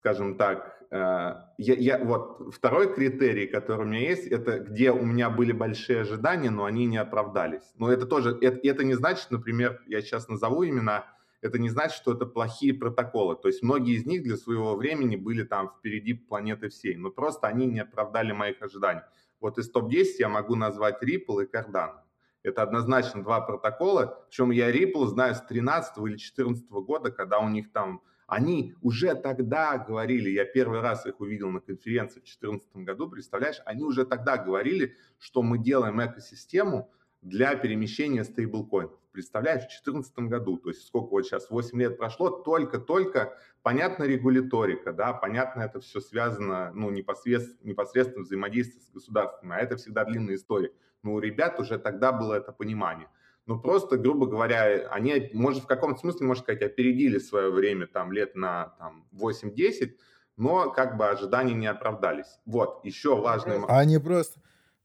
скажем 0.00 0.36
так, 0.36 0.75
Э, 0.75 0.75
я, 0.90 1.46
я, 1.56 1.98
вот 1.98 2.54
второй 2.54 2.94
критерий, 2.94 3.46
который 3.46 3.82
у 3.82 3.88
меня 3.88 4.00
есть, 4.00 4.26
это 4.26 4.60
где 4.60 4.92
у 4.92 5.04
меня 5.04 5.30
были 5.30 5.52
большие 5.52 6.00
ожидания, 6.00 6.50
но 6.50 6.64
они 6.64 6.86
не 6.86 6.96
оправдались. 6.96 7.72
Но 7.76 7.90
это 7.90 8.06
тоже, 8.06 8.36
это, 8.40 8.60
это 8.62 8.84
не 8.84 8.94
значит, 8.94 9.30
например, 9.30 9.82
я 9.86 10.00
сейчас 10.00 10.28
назову 10.28 10.64
имена, 10.64 11.06
это 11.40 11.58
не 11.58 11.68
значит, 11.68 11.96
что 11.96 12.12
это 12.12 12.26
плохие 12.26 12.74
протоколы. 12.74 13.36
То 13.36 13.48
есть 13.48 13.62
многие 13.62 13.96
из 13.96 14.06
них 14.06 14.22
для 14.22 14.36
своего 14.36 14.76
времени 14.76 15.16
были 15.16 15.42
там 15.42 15.70
впереди 15.78 16.14
планеты 16.14 16.68
всей, 16.68 16.96
но 16.96 17.10
просто 17.10 17.46
они 17.46 17.66
не 17.66 17.80
оправдали 17.80 18.32
моих 18.32 18.62
ожиданий. 18.62 19.02
Вот 19.40 19.58
из 19.58 19.70
топ-10 19.70 20.04
я 20.18 20.28
могу 20.28 20.54
назвать 20.54 21.02
Ripple 21.02 21.44
и 21.44 21.46
Cardano. 21.46 22.00
Это 22.42 22.62
однозначно 22.62 23.24
два 23.24 23.40
протокола, 23.40 24.24
причем 24.28 24.50
я 24.52 24.70
Ripple 24.70 25.06
знаю 25.06 25.34
с 25.34 25.40
13 25.42 25.98
или 25.98 26.16
14 26.16 26.70
года, 26.70 27.10
когда 27.10 27.40
у 27.40 27.48
них 27.48 27.72
там 27.72 28.02
они 28.26 28.74
уже 28.82 29.14
тогда 29.14 29.78
говорили, 29.78 30.30
я 30.30 30.44
первый 30.44 30.80
раз 30.80 31.06
их 31.06 31.20
увидел 31.20 31.50
на 31.50 31.60
конференции 31.60 32.20
в 32.20 32.24
2014 32.24 32.76
году, 32.76 33.08
представляешь, 33.08 33.60
они 33.64 33.84
уже 33.84 34.04
тогда 34.04 34.36
говорили, 34.36 34.96
что 35.18 35.42
мы 35.42 35.58
делаем 35.58 36.04
экосистему 36.04 36.90
для 37.22 37.54
перемещения 37.54 38.24
стейблкоинов. 38.24 38.98
Представляешь, 39.12 39.62
в 39.62 39.68
2014 39.68 40.18
году, 40.30 40.58
то 40.58 40.68
есть 40.68 40.86
сколько 40.86 41.10
вот 41.10 41.22
сейчас, 41.22 41.50
8 41.50 41.80
лет 41.80 41.96
прошло, 41.96 42.30
только-только 42.30 43.38
понятно 43.62 44.04
регуляторика, 44.04 44.92
да, 44.92 45.12
понятно 45.12 45.62
это 45.62 45.80
все 45.80 46.00
связано, 46.00 46.70
ну, 46.74 46.90
непосредственно, 46.90 47.70
непосредственно 47.70 48.24
взаимодействие 48.24 48.82
с 48.82 48.90
государством, 48.90 49.52
а 49.52 49.56
это 49.56 49.76
всегда 49.76 50.04
длинная 50.04 50.34
история. 50.34 50.72
Но 51.02 51.14
у 51.14 51.20
ребят 51.20 51.58
уже 51.60 51.78
тогда 51.78 52.12
было 52.12 52.34
это 52.34 52.52
понимание 52.52 53.08
ну 53.46 53.60
просто, 53.60 53.96
грубо 53.96 54.26
говоря, 54.26 54.88
они, 54.90 55.30
может, 55.32 55.62
в 55.62 55.66
каком-то 55.66 56.00
смысле, 56.00 56.26
можно 56.26 56.42
сказать, 56.42 56.62
опередили 56.62 57.18
свое 57.18 57.50
время 57.50 57.86
там 57.86 58.12
лет 58.12 58.34
на 58.34 58.74
там, 58.78 59.06
8-10, 59.14 59.92
но 60.36 60.70
как 60.70 60.96
бы 60.96 61.06
ожидания 61.08 61.54
не 61.54 61.68
оправдались. 61.68 62.38
Вот, 62.44 62.84
еще 62.84 63.16
важный... 63.16 63.64
Они 63.68 63.98
просто, 63.98 64.40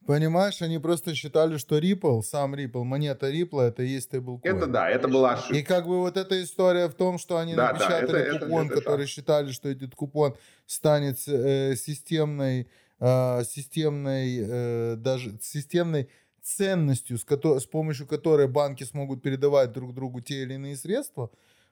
понимаешь, 0.06 0.62
они 0.62 0.78
просто 0.78 1.16
считали, 1.16 1.58
что 1.58 1.80
Ripple, 1.80 2.22
сам 2.22 2.54
Ripple, 2.54 2.84
монета 2.84 3.32
Ripple, 3.32 3.62
это 3.62 3.82
и 3.82 3.88
есть 3.88 4.06
стейблкоин. 4.10 4.56
Это 4.56 4.68
да, 4.68 4.88
это 4.88 5.08
была 5.08 5.34
ошибка. 5.34 5.56
И 5.56 5.64
как 5.64 5.88
бы 5.88 6.00
вот 6.00 6.16
эта 6.16 6.42
история 6.44 6.88
в 6.88 6.94
том, 6.94 7.18
что 7.18 7.38
они 7.38 7.56
да, 7.56 7.74
напечатали 7.74 8.12
да, 8.12 8.20
это, 8.20 8.40
купон, 8.46 8.66
это, 8.66 8.74
это, 8.74 8.82
который 8.82 9.02
это 9.02 9.12
считали, 9.12 9.52
что 9.52 9.70
этот 9.70 9.96
купон 9.96 10.36
станет 10.68 11.18
э, 11.28 11.76
системной, 11.76 12.70
э, 13.00 13.44
системной, 13.44 14.38
э, 14.40 14.96
даже 14.98 15.36
системной 15.42 16.10
ценностью, 16.42 17.18
с, 17.18 17.24
ко- 17.24 17.60
с 17.60 17.66
помощью 17.66 18.08
которой 18.08 18.48
банки 18.48 18.84
смогут 18.84 19.22
передавать 19.22 19.72
друг 19.72 19.94
другу 19.94 20.22
те 20.22 20.44
или 20.44 20.56
иные 20.56 20.76
средства, 20.76 21.30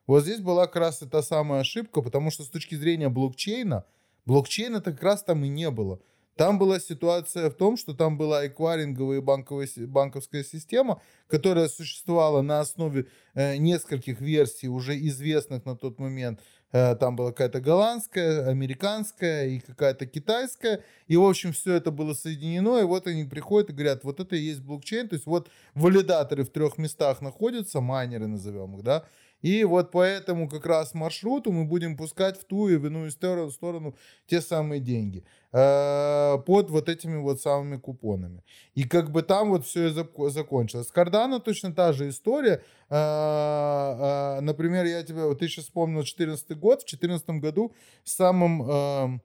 вот 0.07 0.23
здесь 0.23 0.39
была 0.39 0.67
как 0.67 0.77
раз 0.77 1.01
и 1.01 1.07
та 1.07 1.21
самая 1.21 1.61
ошибка, 1.61 2.01
потому 2.01 2.31
что 2.31 2.43
с 2.43 2.49
точки 2.49 2.75
зрения 2.75 3.09
блокчейна, 3.09 3.85
блокчейна 4.25 4.81
как 4.81 5.01
раз 5.03 5.23
там 5.23 5.43
и 5.43 5.49
не 5.49 5.69
было. 5.69 5.99
Там 6.35 6.57
была 6.57 6.79
ситуация 6.79 7.49
в 7.49 7.53
том, 7.53 7.75
что 7.75 7.93
там 7.93 8.17
была 8.17 8.47
эквайринговая 8.47 9.19
банковая, 9.19 9.67
банковская 9.87 10.45
система, 10.45 11.01
которая 11.27 11.67
существовала 11.67 12.41
на 12.41 12.61
основе 12.61 13.07
э, 13.33 13.57
нескольких 13.57 14.21
версий, 14.21 14.69
уже 14.69 14.97
известных 14.97 15.65
на 15.65 15.75
тот 15.75 15.99
момент 15.99 16.39
там 16.71 17.15
была 17.15 17.31
какая-то 17.31 17.61
голландская, 17.61 18.47
американская 18.47 19.47
и 19.47 19.59
какая-то 19.59 20.05
китайская. 20.05 20.83
И, 21.07 21.17
в 21.17 21.23
общем, 21.23 21.51
все 21.51 21.73
это 21.73 21.91
было 21.91 22.13
соединено. 22.13 22.79
И 22.79 22.83
вот 22.83 23.07
они 23.07 23.23
приходят 23.23 23.69
и 23.69 23.73
говорят, 23.73 24.03
вот 24.03 24.19
это 24.19 24.35
и 24.35 24.41
есть 24.41 24.61
блокчейн. 24.61 25.07
То 25.09 25.15
есть 25.15 25.25
вот 25.25 25.49
валидаторы 25.73 26.43
в 26.43 26.49
трех 26.49 26.77
местах 26.77 27.21
находятся, 27.21 27.81
майнеры 27.81 28.27
назовем 28.27 28.77
их, 28.77 28.83
да. 28.83 29.05
И 29.41 29.63
вот 29.63 29.91
по 29.91 30.01
этому 30.01 30.49
как 30.49 30.65
раз 30.65 30.93
маршруту 30.93 31.51
мы 31.51 31.65
будем 31.65 31.95
пускать 31.95 32.39
в 32.39 32.43
ту 32.43 32.67
и 32.67 32.75
в 32.75 32.85
иную 32.85 33.09
сторону, 33.11 33.51
сторону 33.51 33.95
те 34.27 34.41
самые 34.41 34.81
деньги 34.81 35.23
э, 35.53 36.37
под 36.45 36.69
вот 36.69 36.89
этими 36.89 37.17
вот 37.17 37.39
самыми 37.39 37.77
купонами. 37.77 38.43
И 38.75 38.83
как 38.83 39.11
бы 39.11 39.21
там 39.21 39.49
вот 39.49 39.65
все 39.65 39.87
и 39.87 40.29
закончилось. 40.29 40.87
С 40.87 40.93
Cardano 40.93 41.39
точно 41.39 41.73
та 41.73 41.93
же 41.93 42.09
история. 42.09 42.61
Э, 42.89 44.37
э, 44.37 44.41
например, 44.41 44.85
я 44.85 45.03
тебе, 45.03 45.23
вот 45.23 45.39
ты 45.39 45.47
сейчас 45.47 45.65
вспомнил 45.65 46.03
14 46.03 46.57
год. 46.57 46.81
В 46.81 46.85
14 46.85 47.29
году 47.41 47.73
самым, 48.03 49.21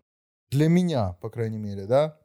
для 0.50 0.68
меня, 0.68 1.16
по 1.20 1.30
крайней 1.30 1.58
мере, 1.58 1.86
да, 1.86 2.18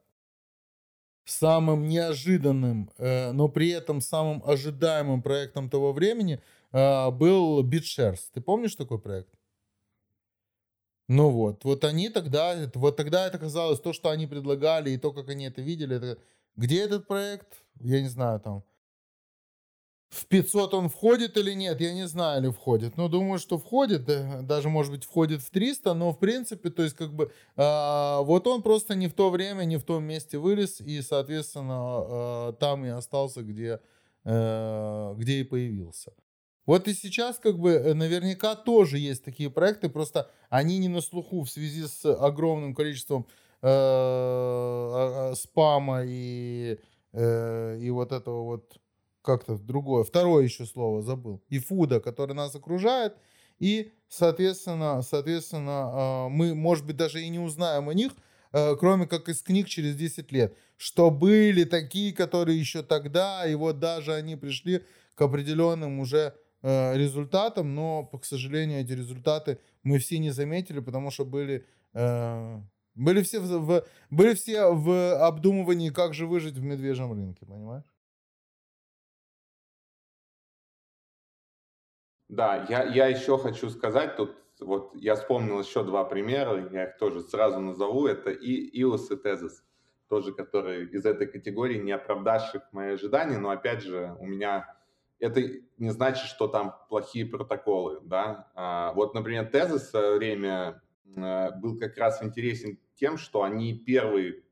самым 1.24 1.88
неожиданным, 1.88 2.90
но 2.98 3.48
при 3.48 3.70
этом 3.70 4.00
самым 4.00 4.42
ожидаемым 4.44 5.22
проектом 5.22 5.68
того 5.68 5.92
времени– 5.92 6.40
был 6.72 7.64
BitShares. 7.64 8.20
Ты 8.32 8.40
помнишь 8.40 8.74
такой 8.74 9.00
проект? 9.00 9.34
Ну 11.08 11.30
вот, 11.30 11.64
вот 11.64 11.84
они 11.84 12.08
тогда, 12.08 12.56
вот 12.74 12.96
тогда 12.96 13.26
это 13.26 13.36
казалось, 13.38 13.80
то, 13.80 13.92
что 13.92 14.10
они 14.10 14.28
предлагали, 14.28 14.90
и 14.90 14.96
то, 14.96 15.12
как 15.12 15.28
они 15.28 15.46
это 15.46 15.60
видели, 15.60 15.96
это, 15.96 16.18
где 16.54 16.82
этот 16.82 17.08
проект, 17.08 17.64
я 17.80 18.00
не 18.00 18.06
знаю, 18.06 18.38
там, 18.38 18.62
в 20.10 20.26
500 20.26 20.74
он 20.74 20.88
входит 20.88 21.36
или 21.36 21.52
нет, 21.52 21.80
я 21.80 21.94
не 21.94 22.06
знаю, 22.06 22.42
или 22.42 22.50
входит. 22.50 22.96
Но 22.96 23.08
думаю, 23.08 23.38
что 23.38 23.58
входит, 23.58 24.04
даже, 24.46 24.68
может 24.68 24.92
быть, 24.92 25.04
входит 25.04 25.40
в 25.42 25.50
300, 25.50 25.94
но, 25.94 26.12
в 26.12 26.18
принципе, 26.18 26.70
то 26.70 26.82
есть, 26.82 26.96
как 26.96 27.12
бы, 27.12 27.32
э, 27.56 28.18
вот 28.22 28.46
он 28.46 28.62
просто 28.62 28.94
не 28.94 29.08
в 29.08 29.12
то 29.12 29.30
время, 29.30 29.64
не 29.64 29.78
в 29.78 29.82
том 29.82 30.04
месте 30.04 30.38
вырос, 30.38 30.80
и, 30.80 31.00
соответственно, 31.02 32.50
э, 32.50 32.52
там 32.58 32.84
и 32.84 32.88
остался, 32.88 33.42
где, 33.42 33.80
э, 34.24 35.14
где 35.16 35.40
и 35.40 35.44
появился. 35.44 36.12
Вот 36.66 36.88
и 36.88 36.94
сейчас 36.94 37.38
как 37.38 37.58
бы 37.58 37.72
э, 37.72 37.94
наверняка 37.94 38.54
тоже 38.54 38.98
есть 38.98 39.24
такие 39.24 39.50
проекты, 39.50 39.88
просто 39.88 40.30
они 40.50 40.78
не 40.78 40.88
на 40.88 41.00
слуху 41.00 41.42
в 41.42 41.50
связи 41.50 41.86
с 41.86 42.04
огромным 42.04 42.74
количеством 42.74 43.26
э, 43.62 43.66
а, 43.66 45.30
а, 45.32 45.34
спама 45.34 46.02
и, 46.04 46.78
э, 47.12 47.78
и 47.80 47.90
вот 47.90 48.12
этого 48.12 48.44
вот 48.44 48.78
как-то 49.22 49.56
другое. 49.56 50.04
Второе 50.04 50.44
еще 50.44 50.66
слово 50.66 51.02
забыл. 51.02 51.42
И 51.48 51.58
фуда, 51.58 52.00
который 52.00 52.34
нас 52.34 52.54
окружает. 52.54 53.16
И, 53.58 53.92
соответственно, 54.08 55.02
соответственно, 55.02 56.28
мы, 56.30 56.54
может 56.54 56.86
быть, 56.86 56.96
даже 56.96 57.20
и 57.20 57.28
не 57.28 57.38
узнаем 57.38 57.90
о 57.90 57.94
них, 57.94 58.12
кроме 58.50 59.06
как 59.06 59.28
из 59.28 59.42
книг 59.42 59.68
через 59.68 59.96
10 59.96 60.32
лет, 60.32 60.56
что 60.78 61.10
были 61.10 61.64
такие, 61.64 62.14
которые 62.14 62.58
еще 62.58 62.82
тогда, 62.82 63.46
и 63.46 63.54
вот 63.54 63.78
даже 63.78 64.14
они 64.14 64.36
пришли 64.36 64.82
к 65.14 65.20
определенным 65.20 66.00
уже 66.00 66.34
результатам, 66.62 67.74
но, 67.74 68.04
к 68.04 68.24
сожалению, 68.24 68.80
эти 68.80 68.92
результаты 68.92 69.58
мы 69.82 69.98
все 69.98 70.18
не 70.18 70.30
заметили, 70.30 70.80
потому 70.80 71.10
что 71.10 71.24
были 71.24 71.66
были 72.94 73.22
все 73.22 73.40
в, 73.40 73.84
были 74.10 74.34
все 74.34 74.72
в 74.72 75.26
обдумывании, 75.26 75.90
как 75.90 76.12
же 76.14 76.26
выжить 76.26 76.56
в 76.56 76.62
медвежьем 76.62 77.12
рынке, 77.12 77.46
понимаешь? 77.46 77.84
Да, 82.28 82.64
я, 82.68 82.84
я 82.84 83.06
еще 83.08 83.38
хочу 83.38 83.70
сказать, 83.70 84.16
тут 84.16 84.36
вот 84.60 84.94
я 84.94 85.16
вспомнил 85.16 85.60
еще 85.60 85.82
два 85.82 86.04
примера, 86.04 86.68
я 86.70 86.84
их 86.84 86.98
тоже 86.98 87.22
сразу 87.22 87.58
назову, 87.60 88.06
это 88.06 88.30
и 88.30 88.82
Иос 88.82 89.10
и 89.10 89.16
Тезис, 89.16 89.64
тоже 90.08 90.32
которые 90.32 90.86
из 90.86 91.04
этой 91.06 91.26
категории, 91.26 91.78
не 91.78 91.92
оправдавших 91.92 92.62
мои 92.72 92.92
ожидания, 92.92 93.38
но 93.38 93.50
опять 93.50 93.82
же 93.82 94.14
у 94.20 94.26
меня 94.26 94.76
это 95.20 95.42
не 95.78 95.90
значит, 95.90 96.26
что 96.26 96.48
там 96.48 96.74
плохие 96.88 97.26
протоколы, 97.26 98.00
да. 98.02 98.50
А, 98.54 98.92
вот, 98.94 99.14
например, 99.14 99.46
Тезис 99.50 99.82
в 99.82 99.90
свое 99.90 100.16
время 100.16 100.82
Э, 101.16 101.50
был 101.56 101.78
как 101.78 101.96
раз 101.96 102.22
интересен 102.22 102.78
тем, 102.94 103.16
что 103.16 103.42
они 103.42 103.74
первые, 103.74 104.42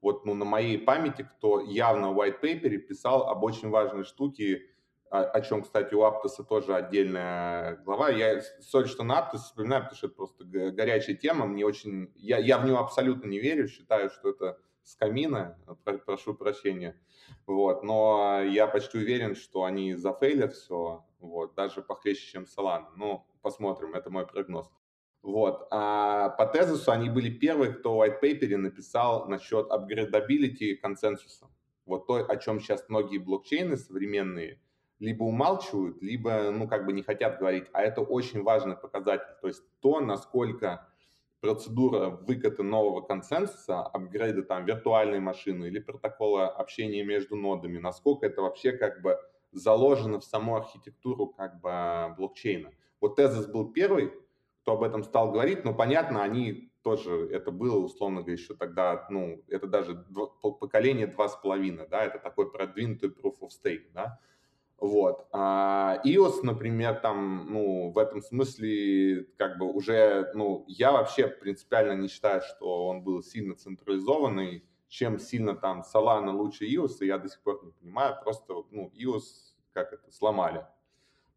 вот 0.00 0.24
ну, 0.26 0.34
на 0.34 0.44
моей 0.44 0.78
памяти, 0.78 1.28
кто 1.36 1.60
явно 1.60 2.10
в 2.10 2.20
white 2.20 2.40
paper 2.40 2.76
писал 2.78 3.28
об 3.28 3.42
очень 3.44 3.70
важной 3.70 4.04
штуке, 4.04 4.66
о, 5.10 5.22
о 5.22 5.40
чем, 5.40 5.62
кстати, 5.62 5.94
у 5.94 6.02
Аптоса 6.02 6.44
тоже 6.44 6.74
отдельная 6.74 7.76
глава. 7.84 8.10
Я 8.10 8.42
соль, 8.60 8.88
что 8.88 9.02
на 9.02 9.18
Аптос 9.18 9.44
вспоминаю, 9.44 9.82
потому 9.82 9.96
что 9.96 10.06
это 10.08 10.16
просто 10.16 10.44
горячая 10.44 11.16
тема. 11.16 11.46
Мне 11.46 11.64
очень, 11.64 12.12
я, 12.16 12.38
я 12.38 12.58
в 12.58 12.66
него 12.66 12.78
абсолютно 12.78 13.26
не 13.28 13.38
верю, 13.38 13.68
считаю, 13.68 14.10
что 14.10 14.30
это 14.30 14.58
с 14.84 14.94
камина, 14.96 15.58
прошу 16.06 16.34
прощения. 16.34 17.00
Вот, 17.46 17.82
но 17.82 18.42
я 18.42 18.66
почти 18.66 18.98
уверен, 18.98 19.34
что 19.34 19.64
они 19.64 19.94
зафейлят 19.94 20.52
все, 20.52 21.04
вот, 21.18 21.54
даже 21.54 21.82
похлеще, 21.82 22.32
чем 22.32 22.44
Solana. 22.44 22.88
Ну, 22.96 23.26
посмотрим, 23.42 23.94
это 23.94 24.10
мой 24.10 24.26
прогноз. 24.26 24.70
Вот. 25.22 25.66
А 25.70 26.28
по 26.30 26.46
тезису 26.46 26.92
они 26.92 27.08
были 27.08 27.30
первые, 27.30 27.72
кто 27.72 27.96
в 27.96 28.02
white 28.02 28.20
paper 28.22 28.56
написал 28.58 29.26
насчет 29.26 29.70
upgradability 29.70 30.76
консенсуса. 30.76 31.48
Вот 31.86 32.06
то, 32.06 32.16
о 32.16 32.36
чем 32.36 32.60
сейчас 32.60 32.84
многие 32.88 33.18
блокчейны 33.18 33.76
современные 33.76 34.60
либо 34.98 35.24
умалчивают, 35.24 36.00
либо, 36.02 36.50
ну, 36.50 36.68
как 36.68 36.86
бы 36.86 36.92
не 36.92 37.02
хотят 37.02 37.38
говорить. 37.38 37.66
А 37.72 37.82
это 37.82 38.00
очень 38.00 38.42
важный 38.42 38.76
показатель. 38.76 39.34
То 39.40 39.48
есть 39.48 39.62
то, 39.80 40.00
насколько 40.00 40.88
процедура 41.44 42.08
выката 42.08 42.62
нового 42.62 43.02
консенсуса, 43.02 43.82
апгрейда 43.82 44.44
там 44.44 44.64
виртуальной 44.64 45.20
машины 45.20 45.66
или 45.66 45.78
протокола 45.78 46.48
общения 46.48 47.04
между 47.04 47.36
нодами, 47.36 47.76
насколько 47.76 48.24
это 48.24 48.40
вообще 48.40 48.72
как 48.72 49.02
бы 49.02 49.18
заложено 49.52 50.20
в 50.20 50.24
саму 50.24 50.56
архитектуру 50.56 51.26
как 51.26 51.60
бы 51.60 52.14
блокчейна. 52.16 52.72
Вот 52.98 53.16
Тезис 53.16 53.46
был 53.46 53.70
первый, 53.70 54.10
кто 54.62 54.72
об 54.72 54.82
этом 54.84 55.04
стал 55.04 55.32
говорить, 55.32 55.66
но 55.66 55.74
понятно, 55.74 56.22
они 56.22 56.72
тоже, 56.82 57.28
это 57.30 57.50
было, 57.50 57.76
условно 57.76 58.22
говоря, 58.22 58.32
еще 58.32 58.54
тогда, 58.54 59.06
ну, 59.10 59.42
это 59.48 59.66
даже 59.66 60.02
поколение 60.40 61.08
два 61.08 61.28
с 61.28 61.36
половиной, 61.36 61.86
да, 61.90 62.06
это 62.06 62.18
такой 62.18 62.50
продвинутый 62.50 63.10
proof 63.10 63.40
of 63.42 63.50
stake, 63.50 63.90
да, 63.92 64.18
вот. 64.86 65.26
А 65.32 66.00
iOS, 66.04 66.40
например, 66.42 67.00
там, 67.00 67.46
ну, 67.50 67.90
в 67.90 67.98
этом 67.98 68.20
смысле, 68.20 69.26
как 69.38 69.58
бы 69.58 69.72
уже, 69.72 70.30
ну, 70.34 70.64
я 70.68 70.92
вообще 70.92 71.26
принципиально 71.26 72.00
не 72.00 72.08
считаю, 72.08 72.42
что 72.42 72.86
он 72.86 73.02
был 73.02 73.22
сильно 73.22 73.54
централизованный, 73.54 74.64
чем 74.88 75.18
сильно 75.18 75.54
там 75.54 75.82
Solana 75.82 76.32
лучше 76.32 76.66
iOS, 76.66 77.04
я 77.04 77.18
до 77.18 77.28
сих 77.28 77.42
пор 77.42 77.64
не 77.64 77.72
понимаю, 77.72 78.16
просто, 78.22 78.54
ну, 78.70 78.92
iOS, 78.94 79.22
как 79.72 79.92
это, 79.92 80.10
сломали 80.10 80.66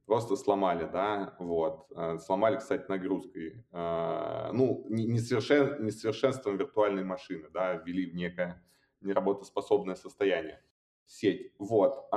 просто 0.08 0.38
сломали, 0.38 0.90
да, 0.92 1.36
вот. 1.38 1.86
Э, 1.96 2.18
сломали, 2.18 2.58
кстати, 2.58 2.86
нагрузкой. 2.90 3.64
Э, 3.72 4.50
ну, 4.54 4.86
несовершен, 4.90 5.86
несовершенством 5.86 6.58
виртуальной 6.58 7.04
машины, 7.04 7.50
да, 7.54 7.76
ввели 7.76 8.10
в 8.10 8.16
некое 8.16 8.64
неработоспособное 9.02 9.96
состояние 9.96 10.64
сеть. 11.06 11.54
Вот. 11.60 12.08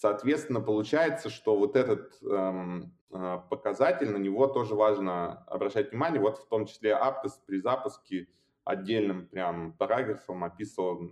Соответственно, 0.00 0.60
получается, 0.60 1.30
что 1.30 1.56
вот 1.56 1.76
этот 1.76 2.18
эм, 2.22 2.92
э, 3.10 3.38
показатель, 3.48 4.10
на 4.10 4.18
него 4.18 4.46
тоже 4.46 4.74
важно 4.74 5.44
обращать 5.46 5.90
внимание. 5.90 6.20
Вот 6.20 6.38
в 6.38 6.48
том 6.48 6.66
числе 6.66 6.90
Aptos 6.90 7.32
при 7.46 7.60
запуске 7.60 8.28
отдельным 8.64 9.26
прям 9.26 9.72
параграфом 9.74 10.44
описывал 10.44 11.10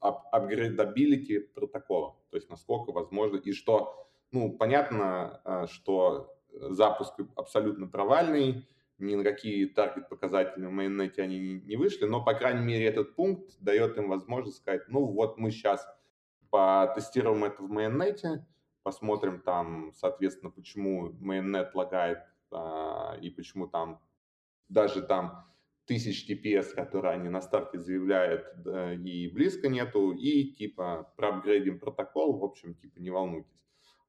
upgradability 0.00 1.38
протокола, 1.40 2.16
то 2.30 2.36
есть 2.36 2.48
насколько 2.48 2.92
возможно, 2.92 3.36
и 3.36 3.52
что 3.52 4.06
ну, 4.32 4.52
понятно, 4.52 5.40
а, 5.44 5.66
что 5.66 6.36
запуск 6.52 7.14
абсолютно 7.34 7.86
провальный, 7.86 8.66
ни 8.98 9.14
на 9.14 9.24
какие 9.24 9.66
target-показатели 9.66 10.64
в 10.66 10.70
mainnet 10.70 11.15
е 11.15 11.22
они 11.22 11.60
не 11.64 11.76
вышли, 11.76 12.06
но, 12.06 12.24
по 12.24 12.34
крайней 12.34 12.64
мере, 12.64 12.86
этот 12.86 13.14
пункт 13.14 13.56
дает 13.60 13.96
им 13.98 14.08
возможность 14.08 14.58
сказать, 14.58 14.88
ну, 14.88 15.04
вот 15.06 15.38
мы 15.38 15.50
сейчас 15.50 15.86
потестируем 16.50 17.44
это 17.44 17.62
в 17.62 17.70
mainnet 17.70 18.29
е, 18.29 18.46
посмотрим 18.82 19.40
там, 19.40 19.92
соответственно, 19.94 20.50
почему 20.50 21.12
mainnet 21.20 21.74
лагает 21.74 22.18
а, 22.50 23.16
и 23.20 23.30
почему 23.30 23.66
там 23.66 24.00
даже 24.68 25.02
там 25.02 25.46
тысяч 25.86 26.28
TPS, 26.28 26.74
которые 26.74 27.14
они 27.14 27.28
на 27.28 27.40
старте 27.40 27.78
заявляют, 27.78 28.44
да, 28.62 28.92
и 28.94 29.28
близко 29.28 29.68
нету, 29.68 30.12
и 30.12 30.52
типа 30.52 31.12
проапгрейдим 31.16 31.78
протокол, 31.78 32.38
в 32.38 32.44
общем, 32.44 32.74
типа 32.74 32.98
не 32.98 33.10
волнуйтесь. 33.10 33.50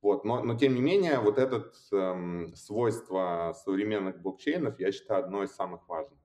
Вот, 0.01 0.25
но, 0.25 0.43
но 0.43 0.55
тем 0.55 0.75
не 0.75 0.81
менее, 0.81 1.19
вот 1.19 1.37
это 1.37 1.71
эм, 1.91 2.55
свойство 2.55 3.55
современных 3.63 4.21
блокчейнов, 4.21 4.79
я 4.79 4.91
считаю, 4.91 5.23
одно 5.23 5.43
из 5.43 5.51
самых 5.51 5.87
важных. 5.87 6.19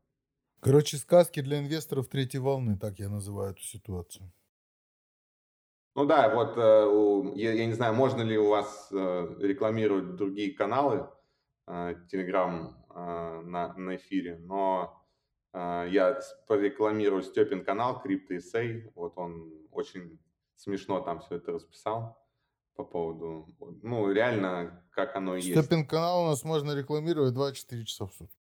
Короче, 0.61 0.97
сказки 0.97 1.41
для 1.41 1.59
инвесторов 1.59 2.09
третьей 2.09 2.41
волны, 2.41 2.79
так 2.79 2.99
я 2.99 3.09
называю 3.09 3.53
эту 3.53 3.63
ситуацию. 3.63 4.31
Ну 5.95 6.07
да, 6.07 6.35
вот 6.35 6.55
э, 6.57 7.33
я, 7.39 7.53
я 7.53 7.67
не 7.67 7.75
знаю, 7.75 7.95
можно 7.95 8.23
ли 8.23 8.39
у 8.39 8.49
вас 8.49 8.89
э, 8.91 9.37
рекламировать 9.41 10.17
другие 10.17 10.55
каналы 10.55 11.07
э, 11.67 11.95
Telegram 12.11 12.75
на, 12.95 13.73
на 13.73 13.97
эфире, 13.97 14.37
но 14.37 15.03
я 15.55 16.21
порекламирую 16.47 17.23
Степин 17.23 17.65
канал 17.65 18.03
CryptoEssay, 18.05 18.93
вот 18.95 19.17
он 19.17 19.51
очень 19.71 20.21
смешно 20.57 21.01
там 21.01 21.21
все 21.21 21.37
это 21.37 21.53
расписал 21.53 22.23
по 22.75 22.85
поводу, 22.85 23.49
ну, 23.83 24.13
реально, 24.13 24.85
как 24.91 25.17
оно 25.17 25.37
и 25.37 25.41
есть. 25.41 25.59
Степин 25.59 25.87
канал 25.87 26.25
у 26.25 26.27
нас 26.27 26.45
можно 26.45 26.75
рекламировать 26.75 27.33
24 27.33 27.85
часа 27.87 28.05
в 28.05 28.13
сутки. 28.13 28.37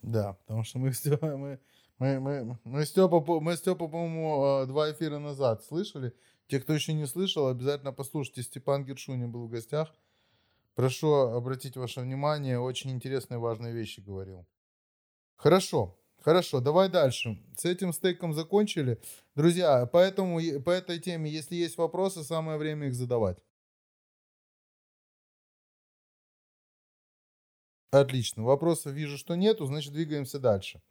Да, 0.00 0.32
потому 0.32 0.64
что 0.64 0.78
мы 0.78 0.92
мы, 1.20 1.60
мы, 1.98 2.20
мы, 2.20 2.58
мы 2.64 2.84
Степа, 2.84 3.20
мы 3.40 3.56
Степа, 3.56 3.88
по-моему, 3.88 4.42
а, 4.42 4.66
два 4.66 4.90
эфира 4.90 5.18
назад 5.18 5.64
слышали. 5.64 6.12
Те, 6.48 6.60
кто 6.60 6.72
еще 6.72 6.92
не 6.92 7.06
слышал, 7.06 7.48
обязательно 7.48 7.92
послушайте. 7.92 8.42
Степан 8.42 8.84
Гершуни 8.84 9.26
был 9.26 9.46
в 9.46 9.50
гостях. 9.50 9.94
Прошу 10.74 11.12
обратить 11.12 11.76
ваше 11.76 12.00
внимание, 12.00 12.58
очень 12.58 12.90
интересные 12.90 13.38
важные 13.38 13.72
вещи 13.72 14.00
говорил. 14.00 14.46
Хорошо. 15.36 15.96
Хорошо, 16.20 16.60
давай 16.60 16.88
дальше. 16.88 17.38
С 17.56 17.66
этим 17.66 17.92
стейком 17.92 18.32
закончили. 18.32 18.98
Друзья, 19.34 19.86
поэтому 19.86 20.40
по 20.62 20.70
этой 20.70 20.98
теме, 20.98 21.30
если 21.30 21.54
есть 21.54 21.76
вопросы, 21.76 22.24
самое 22.24 22.56
время 22.56 22.88
их 22.88 22.94
задавать. 22.94 23.44
Отлично. 27.90 28.42
Вопросов 28.42 28.92
вижу, 28.94 29.18
что 29.18 29.36
нету, 29.36 29.66
значит 29.66 29.92
двигаемся 29.92 30.40
дальше. 30.40 30.82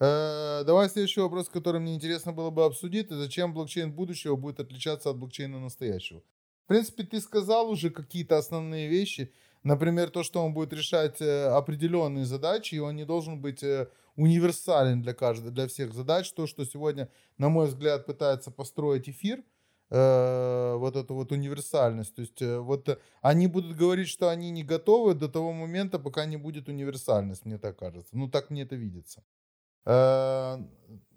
Э, 0.00 0.62
давай 0.64 0.88
следующий 0.88 1.20
вопрос, 1.20 1.48
который 1.48 1.80
мне 1.80 1.94
интересно 1.94 2.32
было 2.32 2.50
бы 2.50 2.64
обсудить. 2.64 3.06
Это 3.06 3.16
зачем 3.16 3.52
блокчейн 3.52 3.92
будущего 3.92 4.36
будет 4.36 4.60
отличаться 4.60 5.10
от 5.10 5.18
блокчейна 5.18 5.58
настоящего? 5.58 6.22
В 6.64 6.68
принципе, 6.68 7.02
ты 7.02 7.20
сказал 7.20 7.70
уже 7.70 7.90
какие-то 7.90 8.36
основные 8.36 8.88
вещи. 8.88 9.32
Например, 9.64 10.10
то, 10.10 10.22
что 10.22 10.44
он 10.44 10.54
будет 10.54 10.72
решать 10.72 11.20
э, 11.20 11.46
определенные 11.46 12.26
задачи, 12.26 12.76
и 12.76 12.78
он 12.78 12.94
не 12.94 13.04
должен 13.04 13.40
быть 13.40 13.64
э, 13.64 13.88
универсален 14.14 15.02
для 15.02 15.14
каждой, 15.14 15.50
для 15.50 15.66
всех 15.66 15.92
задач. 15.92 16.30
То, 16.32 16.46
что 16.46 16.64
сегодня, 16.64 17.10
на 17.36 17.48
мой 17.48 17.66
взгляд, 17.66 18.06
пытается 18.06 18.50
построить 18.50 19.08
эфир, 19.08 19.42
вот 19.90 20.96
эту 20.96 21.14
вот 21.14 21.32
универсальность. 21.32 22.14
То 22.14 22.20
есть 22.20 22.42
вот 22.42 23.00
они 23.22 23.46
будут 23.46 23.74
говорить, 23.74 24.08
что 24.08 24.28
они 24.28 24.50
не 24.50 24.62
готовы 24.62 25.14
до 25.14 25.30
того 25.30 25.54
момента, 25.54 25.98
пока 25.98 26.26
не 26.26 26.36
будет 26.36 26.68
универсальность, 26.68 27.46
мне 27.46 27.56
так 27.56 27.78
кажется. 27.78 28.10
Ну, 28.14 28.28
так 28.28 28.50
мне 28.50 28.64
это 28.64 28.76
видится. 28.76 29.24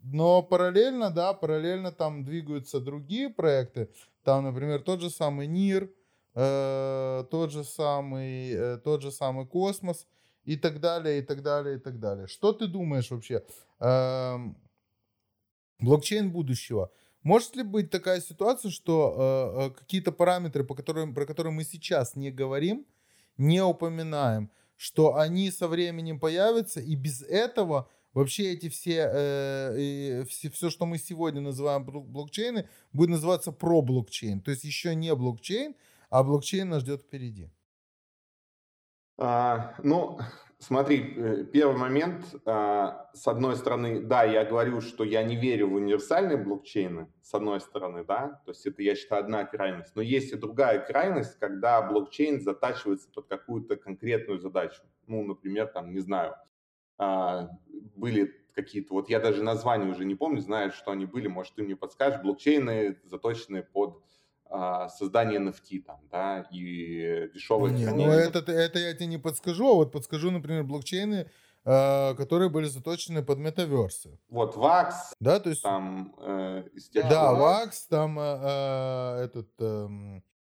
Но 0.03 0.41
параллельно, 0.41 1.11
да, 1.11 1.33
параллельно 1.33 1.91
там 1.91 2.23
двигаются 2.23 2.79
другие 2.79 3.29
проекты. 3.29 3.89
Там, 4.23 4.45
например, 4.45 4.81
тот 4.81 5.01
же 5.01 5.09
самый 5.09 5.47
НИР, 5.47 5.91
э, 6.35 7.23
тот 7.29 7.51
же 7.51 7.63
самый, 7.63 8.51
э, 8.51 8.77
тот 8.77 9.01
же 9.01 9.11
самый 9.11 9.45
космос 9.45 10.07
и 10.43 10.55
так 10.55 10.79
далее, 10.79 11.19
и 11.19 11.21
так 11.21 11.41
далее, 11.41 11.77
и 11.77 11.79
так 11.79 11.99
далее. 11.99 12.27
Что 12.27 12.53
ты 12.53 12.67
думаешь 12.67 13.11
вообще? 13.11 13.43
Э, 13.79 14.37
блокчейн 15.79 16.31
будущего. 16.31 16.91
Может 17.23 17.55
ли 17.55 17.63
быть 17.63 17.91
такая 17.91 18.21
ситуация, 18.21 18.71
что 18.71 19.15
э, 19.17 19.65
э, 19.65 19.69
какие-то 19.71 20.11
параметры, 20.11 20.63
по 20.63 20.75
которым, 20.75 21.13
про 21.13 21.25
которые 21.25 21.53
мы 21.53 21.63
сейчас 21.63 22.15
не 22.15 22.31
говорим, 22.31 22.85
не 23.37 23.61
упоминаем, 23.63 24.49
что 24.75 25.15
они 25.15 25.51
со 25.51 25.67
временем 25.67 26.19
появятся, 26.19 26.79
и 26.79 26.95
без 26.95 27.21
этого 27.21 27.87
вообще 28.13 28.53
эти 28.53 28.69
все, 28.69 29.09
э, 29.13 30.23
все, 30.27 30.49
все, 30.49 30.69
что 30.69 30.85
мы 30.85 30.97
сегодня 30.97 31.41
называем 31.41 31.85
блокчейны, 31.85 32.67
будет 32.93 33.09
называться 33.09 33.51
про 33.51 33.81
блокчейн. 33.81 34.41
То 34.41 34.51
есть 34.51 34.63
еще 34.63 34.95
не 34.95 35.13
блокчейн, 35.15 35.75
а 36.09 36.23
блокчейн 36.23 36.69
нас 36.69 36.81
ждет 36.81 37.01
впереди. 37.01 37.49
А, 39.17 39.75
ну, 39.83 40.17
смотри, 40.57 41.13
э, 41.15 41.45
первый 41.45 41.77
момент, 41.77 42.25
а, 42.45 43.11
с 43.13 43.27
одной 43.27 43.55
стороны, 43.55 44.01
да, 44.01 44.23
я 44.23 44.43
говорю, 44.45 44.81
что 44.81 45.03
я 45.03 45.21
не 45.21 45.35
верю 45.35 45.69
в 45.69 45.75
универсальные 45.75 46.37
блокчейны, 46.37 47.07
с 47.21 47.31
одной 47.33 47.61
стороны, 47.61 48.03
да, 48.03 48.41
то 48.45 48.51
есть 48.51 48.65
это, 48.65 48.81
я 48.81 48.95
считаю, 48.95 49.23
одна 49.23 49.45
крайность, 49.45 49.95
но 49.95 50.01
есть 50.01 50.31
и 50.31 50.37
другая 50.37 50.79
крайность, 50.79 51.37
когда 51.37 51.81
блокчейн 51.83 52.41
затачивается 52.41 53.09
под 53.13 53.27
какую-то 53.27 53.75
конкретную 53.75 54.39
задачу. 54.39 54.81
Ну, 55.05 55.23
например, 55.23 55.67
там, 55.67 55.93
не 55.93 55.99
знаю, 55.99 56.35
были 57.95 58.33
какие-то, 58.53 58.93
вот 58.93 59.09
я 59.09 59.19
даже 59.19 59.43
названия 59.43 59.89
уже 59.89 60.05
не 60.05 60.15
помню, 60.15 60.41
знаю, 60.41 60.71
что 60.71 60.91
они 60.91 61.05
были, 61.05 61.27
может, 61.27 61.55
ты 61.55 61.63
мне 61.63 61.75
подскажешь, 61.75 62.21
блокчейны, 62.21 62.97
заточенные 63.03 63.63
под 63.63 64.03
а, 64.45 64.89
создание 64.89 65.39
NFT 65.39 65.83
там, 65.85 65.99
да, 66.11 66.45
и 66.51 67.29
дешевые 67.33 67.73
не, 67.73 67.85
Ну, 67.85 68.09
это, 68.09 68.39
это 68.51 68.79
я 68.79 68.93
тебе 68.93 69.05
не 69.05 69.17
подскажу, 69.17 69.71
а 69.71 69.75
вот 69.75 69.91
подскажу, 69.91 70.29
например, 70.29 70.63
блокчейны, 70.63 71.29
э, 71.63 72.15
которые 72.15 72.49
были 72.49 72.65
заточены 72.65 73.23
под 73.23 73.39
метаверсы. 73.39 74.19
Вот 74.29 74.57
VAX, 74.57 74.91
да, 75.21 75.39
то 75.39 75.49
есть 75.49 75.63
там 75.63 76.13
э, 76.17 76.63
да, 76.93 77.33
VAX, 77.33 77.71
там 77.89 78.19
э, 78.19 78.23
э, 78.23 79.23
этот 79.23 79.49
э, 79.59 79.87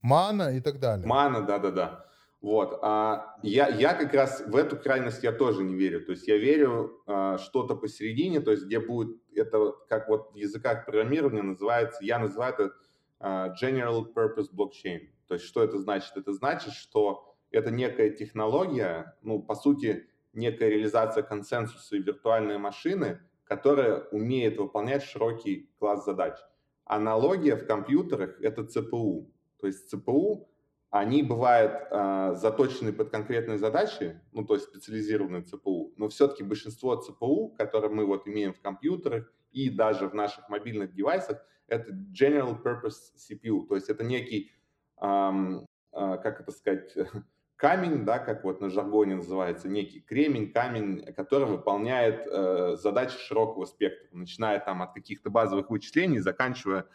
Мана 0.01 0.49
и 0.49 0.59
так 0.59 0.79
далее. 0.79 1.07
Мана, 1.07 1.41
да-да-да. 1.41 2.05
Вот, 2.41 2.77
а 2.83 3.37
я, 3.41 3.67
я 3.69 3.93
как 3.93 4.13
раз 4.13 4.43
в 4.45 4.55
эту 4.55 4.77
крайность 4.77 5.23
я 5.23 5.31
тоже 5.31 5.63
не 5.63 5.73
верю. 5.73 6.05
То 6.05 6.11
есть 6.11 6.27
я 6.27 6.37
верю 6.37 7.01
а, 7.07 7.37
что-то 7.39 7.75
посередине, 7.75 8.39
то 8.39 8.51
есть 8.51 8.65
где 8.65 8.79
будет 8.79 9.17
это, 9.33 9.73
как 9.89 10.07
вот 10.09 10.31
в 10.33 10.35
языках 10.35 10.85
программирования 10.85 11.41
называется, 11.41 12.03
я 12.03 12.19
называю 12.19 12.53
это 12.53 12.73
а, 13.19 13.53
general 13.61 14.05
Purpose 14.13 14.53
Blockchain. 14.53 15.09
То 15.27 15.35
есть 15.35 15.45
что 15.45 15.63
это 15.63 15.79
значит? 15.79 16.15
Это 16.15 16.33
значит, 16.33 16.73
что 16.73 17.35
это 17.49 17.71
некая 17.71 18.11
технология, 18.11 19.15
ну, 19.21 19.41
по 19.41 19.55
сути, 19.55 20.07
некая 20.33 20.69
реализация 20.69 21.23
консенсуса 21.23 21.95
и 21.95 22.01
виртуальной 22.01 22.57
машины, 22.57 23.21
которая 23.45 24.03
умеет 24.11 24.57
выполнять 24.57 25.03
широкий 25.03 25.69
класс 25.79 26.05
задач. 26.05 26.37
Аналогия 26.83 27.55
в 27.55 27.65
компьютерах– 27.65 28.39
это 28.41 28.65
ЦПУ. 28.65 29.31
То 29.59 29.67
есть 29.67 29.89
ЦПУ, 29.89 30.49
они 30.97 31.23
бывают 31.23 31.87
э, 31.91 32.35
заточены 32.35 32.93
под 32.93 33.09
конкретные 33.09 33.57
задачи, 33.57 34.21
ну, 34.31 34.45
то 34.45 34.53
есть 34.53 34.67
специализированные 34.67 35.41
ЦПУ, 35.41 35.93
но 35.97 36.07
все-таки 36.07 36.41
большинство 36.41 36.95
ЦПУ, 36.95 37.53
которые 37.57 37.91
мы 37.91 38.05
вот 38.05 38.29
имеем 38.29 38.53
в 38.53 38.61
компьютерах 38.61 39.29
и 39.51 39.69
даже 39.69 40.07
в 40.07 40.13
наших 40.13 40.47
мобильных 40.47 40.93
девайсах– 40.93 41.45
это 41.67 41.91
General 41.91 42.57
Purpose 42.63 43.11
CPU, 43.17 43.67
то 43.67 43.75
есть 43.75 43.89
это 43.89 44.05
некий, 44.05 44.53
эм, 45.01 45.65
э, 45.91 46.17
как 46.23 46.39
это 46.39 46.53
сказать, 46.53 46.95
камень, 47.57 48.05
да, 48.05 48.19
как 48.19 48.45
вот 48.45 48.61
на 48.61 48.69
жаргоне 48.69 49.15
называется, 49.15 49.67
некий 49.67 49.99
кремень, 49.99 50.53
камень, 50.53 51.13
который 51.13 51.47
выполняет 51.47 52.25
э, 52.25 52.77
задачи 52.77 53.17
широкого 53.17 53.65
спектра, 53.65 54.07
начиная 54.13 54.61
там 54.61 54.81
от 54.81 54.93
каких-то 54.93 55.29
базовых 55.29 55.69
вычислений, 55.69 56.19
заканчивая 56.19 56.83
э, 56.83 56.85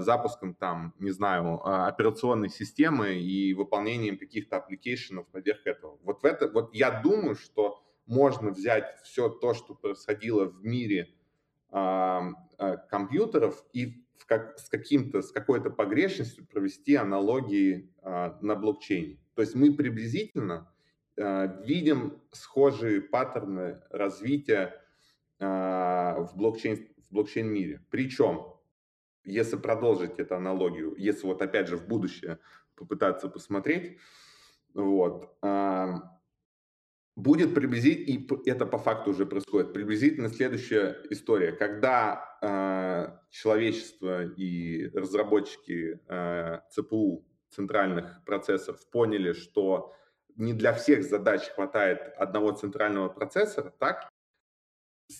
запуском 0.00 0.54
там, 0.54 0.94
не 0.98 1.10
знаю, 1.10 1.60
э, 1.64 1.68
операционной 1.88 2.48
системы 2.48 3.14
и 3.14 3.54
выполнением 3.54 4.18
каких-то 4.18 4.56
application 4.56 5.15
ов 5.15 5.26
поверх 5.28 5.66
этого. 5.66 5.98
Вот 6.02 6.22
в 6.22 6.24
это, 6.24 6.48
вот 6.48 6.74
я 6.74 7.00
думаю, 7.02 7.34
что 7.34 7.82
можно 8.06 8.50
взять 8.50 9.00
все 9.02 9.28
то, 9.28 9.54
что 9.54 9.74
происходило 9.74 10.44
в 10.44 10.64
мире 10.64 11.14
э, 11.70 12.20
компьютеров 12.88 13.64
и 13.72 14.02
в 14.22 14.26
как, 14.26 14.58
с, 14.58 14.68
каким-то, 14.68 15.20
с 15.20 15.32
какой-то 15.32 15.70
погрешностью 15.70 16.46
провести 16.46 16.94
аналогии 16.94 17.92
а, 18.02 18.38
на 18.40 18.54
блокчейне. 18.54 19.18
То 19.34 19.42
есть 19.42 19.54
мы 19.54 19.74
приблизительно 19.74 20.72
а, 21.18 21.46
видим 21.64 22.20
схожие 22.30 23.00
паттерны 23.00 23.82
развития 23.90 24.80
а, 25.40 26.20
в, 26.20 26.36
блокчейн, 26.36 26.88
в 27.08 27.12
блокчейн-мире. 27.12 27.80
Причем, 27.90 28.51
если 29.24 29.56
продолжить 29.56 30.18
эту 30.18 30.36
аналогию, 30.36 30.94
если 30.96 31.26
вот 31.26 31.42
опять 31.42 31.68
же 31.68 31.76
в 31.76 31.86
будущее 31.86 32.38
попытаться 32.74 33.28
посмотреть, 33.28 33.98
вот, 34.74 35.36
а, 35.42 36.18
будет 37.16 37.54
приблизительно, 37.54 38.38
и 38.38 38.50
это 38.50 38.66
по 38.66 38.78
факту 38.78 39.10
уже 39.10 39.26
происходит, 39.26 39.72
приблизительно 39.72 40.28
следующая 40.28 40.96
история. 41.10 41.52
Когда 41.52 42.38
э, 42.40 43.18
человечество 43.30 44.24
и 44.24 44.88
разработчики 44.94 46.00
э, 46.08 46.60
ЦПУ, 46.70 47.24
центральных 47.50 48.24
процессоров, 48.24 48.80
поняли, 48.90 49.32
что 49.34 49.94
не 50.36 50.54
для 50.54 50.72
всех 50.72 51.04
задач 51.04 51.42
хватает 51.50 52.00
одного 52.16 52.52
центрального 52.52 53.10
процессора, 53.10 53.74
так, 53.78 54.08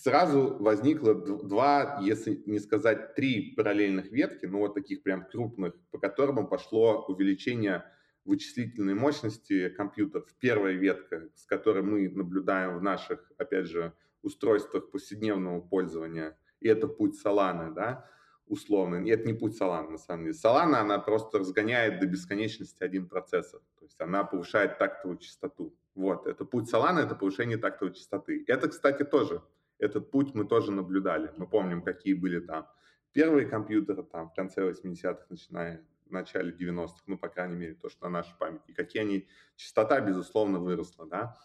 сразу 0.01 0.57
возникло 0.59 1.13
два, 1.15 1.99
если 2.01 2.41
не 2.45 2.59
сказать 2.59 3.15
три 3.15 3.53
параллельных 3.55 4.11
ветки, 4.11 4.45
ну 4.45 4.59
вот 4.59 4.73
таких 4.73 5.03
прям 5.03 5.25
крупных, 5.25 5.73
по 5.91 5.99
которым 5.99 6.47
пошло 6.47 7.05
увеличение 7.07 7.85
вычислительной 8.25 8.93
мощности 8.93 9.69
компьютеров. 9.69 10.33
Первая 10.39 10.73
ветка, 10.73 11.29
с 11.35 11.45
которой 11.45 11.83
мы 11.83 12.09
наблюдаем 12.09 12.77
в 12.77 12.81
наших, 12.81 13.31
опять 13.37 13.67
же, 13.67 13.93
устройствах 14.21 14.91
повседневного 14.91 15.61
пользования, 15.61 16.37
и 16.59 16.67
это 16.67 16.87
путь 16.87 17.19
Solana, 17.23 17.73
да, 17.73 18.09
условно. 18.47 19.05
И 19.05 19.09
это 19.09 19.25
не 19.25 19.33
путь 19.33 19.59
Solana, 19.59 19.89
на 19.89 19.97
самом 19.97 20.25
деле. 20.25 20.35
Solana, 20.35 20.77
она 20.77 20.99
просто 20.99 21.39
разгоняет 21.39 21.99
до 21.99 22.07
бесконечности 22.07 22.83
один 22.83 23.07
процессор. 23.07 23.59
То 23.79 23.85
есть 23.85 23.99
она 23.99 24.23
повышает 24.23 24.77
тактовую 24.77 25.17
частоту. 25.17 25.75
Вот, 25.93 26.25
это 26.25 26.45
путь 26.45 26.73
Solana, 26.73 27.01
это 27.01 27.15
повышение 27.15 27.57
тактовой 27.57 27.93
частоты. 27.93 28.43
Это, 28.47 28.69
кстати, 28.69 29.03
тоже, 29.03 29.41
этот 29.79 30.11
путь 30.11 30.33
мы 30.33 30.45
тоже 30.45 30.71
наблюдали. 30.71 31.31
Мы 31.37 31.47
помним, 31.47 31.81
какие 31.81 32.13
были 32.13 32.39
там 32.39 32.67
первые 33.11 33.47
компьютеры 33.47 34.03
там 34.03 34.29
в 34.29 34.33
конце 34.33 34.61
80-х, 34.61 35.25
начиная 35.29 35.85
начале 36.13 36.51
90-х, 36.51 37.03
ну, 37.07 37.17
по 37.17 37.27
крайней 37.27 37.55
мере, 37.55 37.73
то, 37.73 37.89
что 37.89 38.05
на 38.05 38.09
нашей 38.09 38.37
памяти, 38.37 38.63
и 38.67 38.73
какие 38.73 39.01
они, 39.01 39.27
частота, 39.55 39.99
безусловно, 39.99 40.59
выросла, 40.59 41.05
да. 41.05 41.35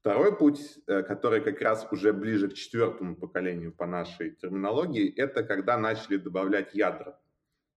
Второй 0.00 0.36
путь, 0.36 0.80
э, 0.86 1.02
который 1.02 1.40
как 1.40 1.60
раз 1.60 1.86
уже 1.90 2.12
ближе 2.12 2.48
к 2.48 2.54
четвертому 2.54 3.16
поколению 3.16 3.72
по 3.72 3.86
нашей 3.86 4.32
терминологии, 4.32 5.08
это 5.14 5.44
когда 5.44 5.78
начали 5.78 6.16
добавлять 6.16 6.74
ядра, 6.74 7.18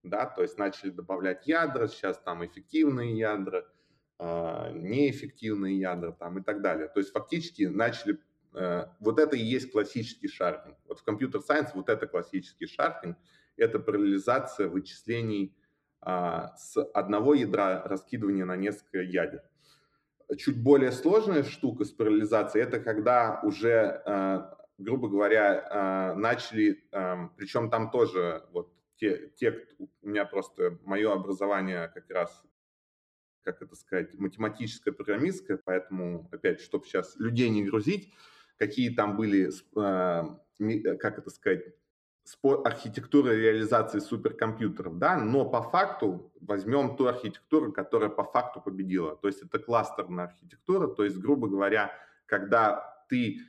да, 0.02 0.26
то 0.26 0.42
есть 0.42 0.58
начали 0.58 0.90
добавлять 0.90 1.46
ядра, 1.46 1.86
сейчас 1.86 2.18
там 2.18 2.44
эффективные 2.44 3.16
ядра, 3.16 3.64
э, 4.18 4.72
неэффективные 4.72 5.78
ядра 5.78 6.12
там 6.12 6.38
и 6.38 6.42
так 6.42 6.60
далее. 6.60 6.88
То 6.88 7.00
есть 7.00 7.12
фактически 7.12 7.62
начали, 7.62 8.18
вот 8.52 9.18
это 9.18 9.36
и 9.36 9.42
есть 9.42 9.70
классический 9.72 10.28
шарпинг. 10.28 10.76
Вот 10.86 11.00
в 11.00 11.04
компьютер-сайенс 11.04 11.74
вот 11.74 11.88
это 11.88 12.06
классический 12.06 12.66
шарпинг, 12.66 13.16
это 13.56 13.78
параллелизация 13.78 14.68
вычислений 14.68 15.54
а, 16.00 16.54
с 16.56 16.80
одного 16.94 17.34
ядра 17.34 17.82
раскидывания 17.84 18.44
на 18.44 18.56
несколько 18.56 19.02
ядер. 19.02 19.42
Чуть 20.36 20.62
более 20.62 20.92
сложная 20.92 21.42
штука 21.42 21.84
с 21.84 21.90
параллелизацией– 21.90 22.64
это 22.66 22.78
когда 22.80 23.40
уже, 23.42 24.02
а, 24.04 24.56
грубо 24.78 25.08
говоря, 25.08 25.66
а, 25.70 26.14
начали, 26.14 26.84
причем 27.36 27.70
там 27.70 27.90
тоже 27.90 28.44
вот 28.52 28.72
те, 28.96 29.30
те, 29.36 29.66
у 29.78 30.08
меня 30.08 30.24
просто 30.24 30.78
мое 30.84 31.12
образование 31.12 31.88
как 31.88 32.10
раз, 32.10 32.42
как 33.42 33.62
это 33.62 33.74
сказать, 33.76 34.14
математическое, 34.14 34.92
программистское, 34.92 35.56
поэтому, 35.56 36.28
опять, 36.32 36.60
чтобы 36.60 36.84
сейчас 36.84 37.16
людей 37.16 37.48
не 37.48 37.64
грузить, 37.64 38.12
какие 38.58 38.90
там 38.90 39.16
были, 39.16 39.50
как 39.74 41.18
это 41.18 41.30
сказать, 41.30 41.64
архитектуры 42.64 43.36
реализации 43.36 44.00
суперкомпьютеров, 44.00 44.98
да, 44.98 45.16
но 45.16 45.48
по 45.48 45.62
факту 45.62 46.32
возьмем 46.40 46.96
ту 46.96 47.06
архитектуру, 47.06 47.72
которая 47.72 48.10
по 48.10 48.24
факту 48.24 48.60
победила. 48.60 49.16
То 49.16 49.28
есть 49.28 49.42
это 49.42 49.58
кластерная 49.58 50.26
архитектура, 50.26 50.88
то 50.88 51.04
есть, 51.04 51.16
грубо 51.16 51.48
говоря, 51.48 51.92
когда 52.26 53.04
ты 53.08 53.40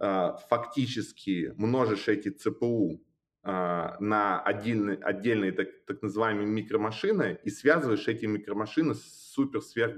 э, 0.00 0.32
фактически 0.48 1.52
множишь 1.56 2.08
эти 2.08 2.30
ЦПУ 2.30 3.02
а, 3.44 3.96
на 3.98 4.40
отдельные, 4.40 4.98
отдельные 4.98 5.50
так, 5.50 5.68
так 5.84 6.00
называемые 6.00 6.46
микромашины 6.46 7.40
и 7.42 7.50
связываешь 7.50 8.06
эти 8.06 8.24
микромашины 8.24 8.94
с 8.94 9.32
супер 9.32 9.62
сверх, 9.62 9.96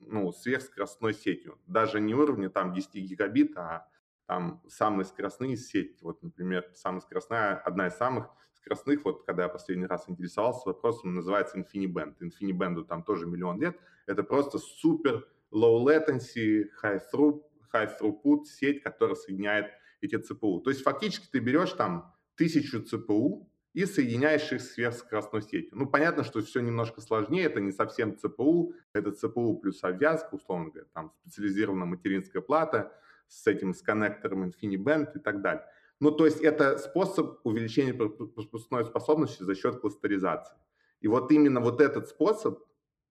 ну, 0.00 0.30
сверхскоростной 0.32 1.14
сетью. 1.14 1.58
Даже 1.66 1.98
не 1.98 2.14
уровня 2.14 2.50
там 2.50 2.74
10 2.74 2.94
гигабит, 2.96 3.56
а 3.56 3.88
там 4.26 4.62
самые 4.68 5.04
скоростные 5.04 5.56
сети. 5.56 5.98
Вот, 6.02 6.22
например, 6.22 6.70
самая 6.74 7.00
скоростная, 7.00 7.56
одна 7.56 7.88
из 7.88 7.94
самых 7.94 8.28
скоростных, 8.54 9.04
вот 9.04 9.24
когда 9.26 9.44
я 9.44 9.48
последний 9.48 9.86
раз 9.86 10.08
интересовался 10.08 10.68
вопросом, 10.68 11.14
называется 11.14 11.58
InfiniBand. 11.58 12.16
InfiniBand 12.20 12.84
там 12.84 13.02
тоже 13.02 13.26
миллион 13.26 13.60
лет. 13.60 13.78
Это 14.06 14.22
просто 14.22 14.58
супер 14.58 15.26
low 15.52 15.84
latency, 15.84 16.64
high 16.82 17.00
throughput, 17.12 17.42
high 17.72 17.90
throughput 18.00 18.44
сеть, 18.44 18.82
которая 18.82 19.16
соединяет 19.16 19.66
эти 20.00 20.16
ЦПУ. 20.16 20.60
То 20.60 20.70
есть 20.70 20.82
фактически 20.82 21.26
ты 21.30 21.38
берешь 21.38 21.72
там 21.72 22.14
тысячу 22.36 22.82
ЦПУ 22.82 23.50
и 23.72 23.86
соединяешь 23.86 24.52
их 24.52 24.60
сверхскоростной 24.60 25.42
сетью. 25.42 25.70
Ну, 25.72 25.86
понятно, 25.86 26.22
что 26.22 26.40
все 26.40 26.60
немножко 26.60 27.00
сложнее, 27.00 27.44
это 27.44 27.60
не 27.60 27.72
совсем 27.72 28.16
ЦПУ, 28.16 28.74
это 28.92 29.12
ЦПУ 29.12 29.58
плюс 29.58 29.82
обвязка, 29.82 30.34
условно 30.34 30.70
говоря, 30.70 30.86
там 30.94 31.12
специализированная 31.22 31.86
материнская 31.86 32.40
плата 32.40 32.96
с 33.28 33.46
этим, 33.46 33.74
с 33.74 33.82
коннектором 33.82 34.44
InfiniBand 34.44 35.16
и 35.16 35.18
так 35.18 35.42
далее. 35.42 35.64
Ну, 36.00 36.10
то 36.10 36.26
есть 36.26 36.40
это 36.40 36.78
способ 36.78 37.40
увеличения 37.44 37.94
пропускной 37.94 38.84
способности 38.84 39.42
за 39.42 39.54
счет 39.54 39.80
кластеризации. 39.80 40.56
И 41.00 41.08
вот 41.08 41.30
именно 41.30 41.60
вот 41.60 41.80
этот 41.80 42.08
способ 42.08 42.62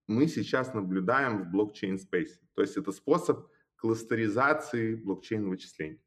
мы 0.06 0.26
сейчас 0.26 0.74
наблюдаем 0.74 1.44
в 1.44 1.50
блокчейн-спейсе. 1.54 2.40
То 2.54 2.62
есть 2.62 2.76
это 2.76 2.92
способ 2.92 3.48
кластеризации 3.76 4.94
блокчейн-вычислений. 4.96 6.00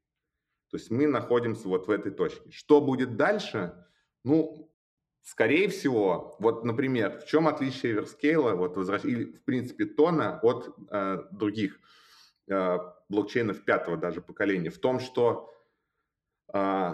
То 0.70 0.76
есть 0.76 0.90
мы 0.90 1.06
находимся 1.06 1.68
вот 1.68 1.88
в 1.88 1.90
этой 1.90 2.12
точке. 2.12 2.50
Что 2.50 2.80
будет 2.80 3.16
дальше? 3.16 3.86
Ну, 4.24 4.70
скорее 5.22 5.68
всего, 5.68 6.36
вот, 6.38 6.64
например, 6.64 7.20
в 7.20 7.26
чем 7.26 7.48
отличие 7.48 7.96
Everscale, 7.96 8.54
вот, 8.54 8.76
возвращ... 8.76 9.04
или, 9.04 9.32
в 9.32 9.44
принципе, 9.44 9.86
Тона 9.86 10.38
от 10.42 10.74
э, 10.90 11.22
других 11.32 11.80
э, 12.48 12.78
блокчейнов 13.08 13.64
пятого 13.64 13.96
даже 13.96 14.20
поколения? 14.20 14.70
В 14.70 14.78
том, 14.78 15.00
что 15.00 15.52
э, 16.52 16.92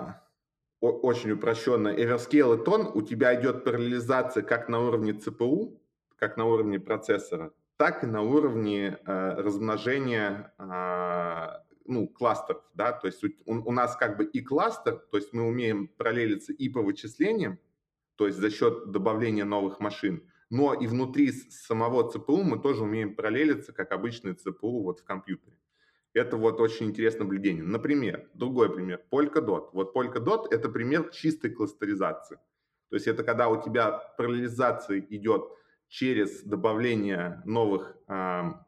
очень 0.80 1.32
упрощенно 1.32 1.88
Everscale 1.88 2.60
и 2.60 2.64
Тон, 2.64 2.90
у 2.94 3.02
тебя 3.02 3.40
идет 3.40 3.64
параллелизация 3.64 4.42
как 4.42 4.68
на 4.68 4.80
уровне 4.80 5.14
ЦПУ, 5.14 5.80
как 6.16 6.36
на 6.36 6.46
уровне 6.46 6.78
процессора, 6.78 7.52
так 7.76 8.04
и 8.04 8.06
на 8.06 8.22
уровне 8.22 8.98
э, 9.04 9.34
размножения 9.34 10.52
э, 10.58 11.64
ну, 11.86 12.08
кластеров, 12.08 12.62
да, 12.74 12.92
то 12.92 13.06
есть 13.06 13.22
у, 13.24 13.30
у 13.46 13.72
нас 13.72 13.96
как 13.96 14.16
бы 14.16 14.24
и 14.24 14.40
кластер, 14.40 14.96
то 15.10 15.16
есть 15.16 15.32
мы 15.32 15.42
умеем 15.42 15.88
параллелиться 15.88 16.52
и 16.52 16.68
по 16.68 16.82
вычислениям, 16.82 17.58
то 18.16 18.26
есть 18.26 18.38
за 18.38 18.50
счет 18.50 18.90
добавления 18.90 19.44
новых 19.44 19.80
машин, 19.80 20.30
но 20.50 20.72
и 20.72 20.86
внутри 20.86 21.32
самого 21.32 22.10
ЦПУ 22.10 22.42
мы 22.42 22.58
тоже 22.58 22.84
умеем 22.84 23.14
параллелиться, 23.14 23.72
как 23.72 23.92
обычный 23.92 24.34
ЦПУ 24.34 24.82
вот 24.82 25.00
в 25.00 25.04
компьютере. 25.04 25.56
Это 26.14 26.36
вот 26.36 26.60
очень 26.60 26.86
интересное 26.86 27.24
наблюдение. 27.24 27.64
Например, 27.64 28.30
другой 28.34 28.72
пример, 28.72 29.02
Polkadot. 29.10 29.70
Вот 29.72 29.94
Polkadot– 29.94 30.46
это 30.50 30.68
пример 30.68 31.10
чистой 31.10 31.50
кластеризации. 31.50 32.36
То 32.88 32.96
есть 32.96 33.08
это 33.08 33.24
когда 33.24 33.48
у 33.48 33.60
тебя 33.60 33.98
параллелизация 34.16 35.00
идет 35.00 35.42
через 35.88 36.44
добавление 36.44 37.42
новых 37.44 37.96
а, 38.06 38.64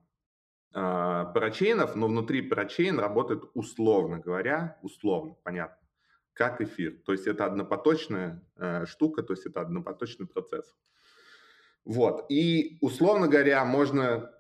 парачейнов, 0.73 1.95
но 1.95 2.09
внутри 2.09 2.43
парачейн 2.43 2.99
работает 2.99 3.45
условно 3.55 4.19
говоря, 4.19 4.79
условно, 4.83 5.37
понятно, 5.45 5.79
как 6.33 6.61
эфир. 6.61 7.01
То 7.07 7.13
есть 7.13 7.27
это 7.27 7.47
однопоточная 7.47 8.45
э, 8.57 8.85
штука, 8.87 9.23
то 9.23 9.33
есть 9.33 9.47
это 9.47 9.63
однопоточный 9.63 10.27
процесс. 10.27 10.75
Вот. 11.85 12.27
И 12.29 12.77
условно 12.83 13.29
говоря, 13.29 13.65
можно 13.65 14.36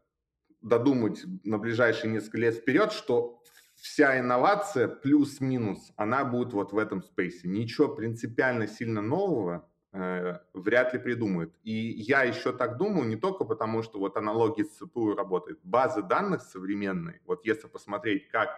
додумать 0.67 1.25
на 1.45 1.59
ближайшие 1.59 2.11
несколько 2.11 2.39
лет 2.39 2.55
вперед, 2.55 2.93
что 2.93 3.43
вся 3.75 4.19
инновация 4.19 4.89
плюс-минус, 4.89 5.93
она 5.97 6.25
будет 6.25 6.53
вот 6.53 6.73
в 6.73 6.79
этом 6.79 7.03
спейсе. 7.03 7.49
Ничего 7.49 7.89
принципиально 7.89 8.67
сильно 8.67 9.03
нового 9.03 9.69
Э, 9.99 10.41
вряд 10.53 10.93
ли 10.93 10.99
придумают. 10.99 11.55
И 11.63 11.73
я 11.73 12.23
еще 12.23 12.53
так 12.53 12.77
думаю 12.77 13.09
не 13.09 13.17
только 13.17 13.45
потому, 13.47 13.83
что 13.83 13.99
вот 13.99 14.19
аналогии 14.19 14.63
с 14.63 14.77
ЦПУ 14.77 15.15
работают. 15.15 15.59
Базы 15.63 16.03
данных 16.03 16.43
современные, 16.43 17.23
вот 17.25 17.47
если 17.47 17.67
посмотреть, 17.67 18.29
как 18.29 18.51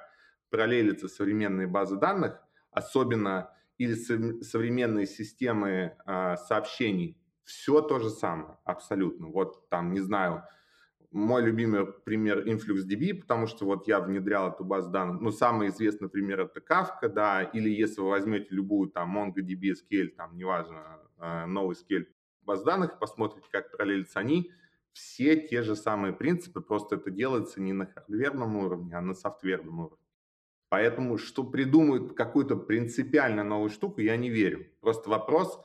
параллелятся 0.51 1.07
современные 1.07 1.69
базы 1.69 1.97
данных, 1.97 2.43
особенно 2.73 3.53
или 3.77 3.95
современные 4.43 5.07
системы 5.07 5.97
э, 6.05 6.37
сообщений, 6.49 7.17
все 7.45 7.83
то 7.83 8.01
же 8.01 8.11
самое, 8.11 8.59
абсолютно. 8.65 9.29
Вот 9.29 9.69
там, 9.69 9.93
не 9.93 10.01
знаю, 10.01 10.43
мой 11.11 11.43
любимый 11.43 11.87
пример 11.87 12.47
InfluxDB, 12.47 13.21
потому 13.21 13.47
что 13.47 13.65
вот 13.65 13.89
я 13.89 14.01
внедрял 14.01 14.51
эту 14.53 14.65
базу 14.65 14.91
данных. 14.91 15.21
Ну, 15.21 15.31
самый 15.31 15.69
известный 15.69 16.09
пример 16.09 16.41
это 16.41 16.61
Kafka, 16.61 17.09
да, 17.09 17.43
или 17.43 17.71
если 17.71 18.01
вы 18.01 18.11
возьмете 18.11 18.49
любую 18.51 18.91
там 18.91 19.17
MongoDB, 19.17 19.73
SQL, 19.73 20.09
там, 20.09 20.37
неважно, 20.37 21.01
э, 21.19 21.47
новый 21.47 21.77
SQL 21.77 22.07
баз 22.49 22.63
данных, 22.63 22.99
посмотрите, 22.99 23.47
как 23.53 23.71
параллелятся 23.71 24.21
они, 24.21 24.51
все 24.93 25.37
те 25.37 25.63
же 25.63 25.77
самые 25.77 26.13
принципы, 26.15 26.61
просто 26.61 26.97
это 26.97 27.11
делается 27.11 27.61
не 27.61 27.73
на 27.73 27.87
хардверном 27.87 28.57
уровне, 28.57 28.97
а 28.97 29.01
на 29.01 29.15
софтверном 29.15 29.81
уровне. 29.81 30.05
Поэтому, 30.71 31.19
что 31.19 31.45
придумают 31.45 32.15
какую-то 32.15 32.57
принципиально 32.57 33.45
новую 33.45 33.71
штуку, 33.71 34.01
я 34.01 34.17
не 34.17 34.31
верю. 34.31 34.67
Просто 34.81 35.09
вопрос, 35.09 35.63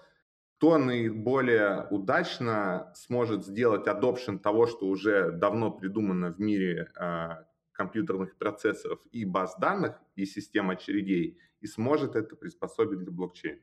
кто 0.58 0.78
наиболее 0.78 1.88
удачно 1.89 2.91
сможет 2.95 3.45
сделать 3.45 3.88
adoption 3.88 4.39
того, 4.39 4.66
что 4.68 4.88
уже 4.88 5.32
давно 5.32 5.72
придумано 5.72 6.32
в 6.32 6.39
мире 6.39 6.89
э, 6.95 7.30
компьютерных 7.74 8.38
процессоров 8.38 8.99
и 9.12 9.26
баз 9.26 9.58
данных, 9.60 9.99
и 10.16 10.26
систем 10.26 10.70
очередей, 10.70 11.38
и 11.60 11.68
сможет 11.68 12.16
это 12.16 12.36
приспособить 12.36 12.99
для 12.99 13.12
блокчейна. 13.12 13.62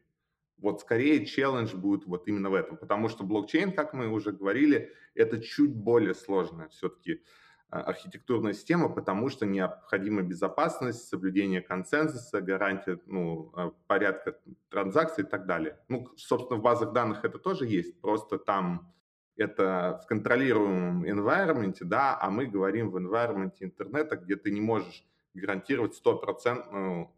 Вот 0.59 0.80
скорее 0.82 1.24
челлендж 1.24 1.74
будет 1.74 2.05
вот 2.05 2.28
именно 2.28 2.51
в 2.51 2.55
этом, 2.55 2.76
потому 2.76 3.09
что 3.09 3.24
блокчейн, 3.24 3.72
как 3.72 3.95
мы 3.95 4.09
уже 4.09 4.32
говорили, 4.32 4.93
это 5.14 5.41
чуть 5.41 5.74
более 5.74 6.14
сложная 6.14 6.68
все-таки 6.68 7.22
архитектурная 7.70 8.52
система, 8.52 8.88
потому 8.88 9.28
что 9.28 9.46
необходима 9.46 10.22
безопасность, 10.22 11.08
соблюдение 11.08 11.60
консенсуса, 11.60 12.40
гарантия 12.40 12.98
ну, 13.06 13.52
а, 13.54 13.70
порядка 13.86 14.36
транзакций 14.68 15.24
и 15.24 15.26
так 15.26 15.46
далее. 15.46 15.78
Ну, 15.88 16.08
собственно, 16.16 16.58
в 16.58 16.62
базах 16.62 16.92
данных 16.92 17.24
это 17.24 17.38
тоже 17.38 17.66
есть, 17.66 18.00
просто 18.00 18.38
там 18.38 18.92
это 19.36 20.00
в 20.04 20.06
контролируемом 20.06 21.04
environment, 21.04 21.76
да, 21.80 22.18
а 22.20 22.30
мы 22.30 22.46
говорим 22.46 22.90
в 22.90 22.96
environment 22.96 23.52
интернета, 23.60 24.16
где 24.16 24.36
ты 24.36 24.50
не 24.50 24.60
можешь 24.60 25.04
гарантировать 25.32 25.94
стопроцентную 25.94 27.10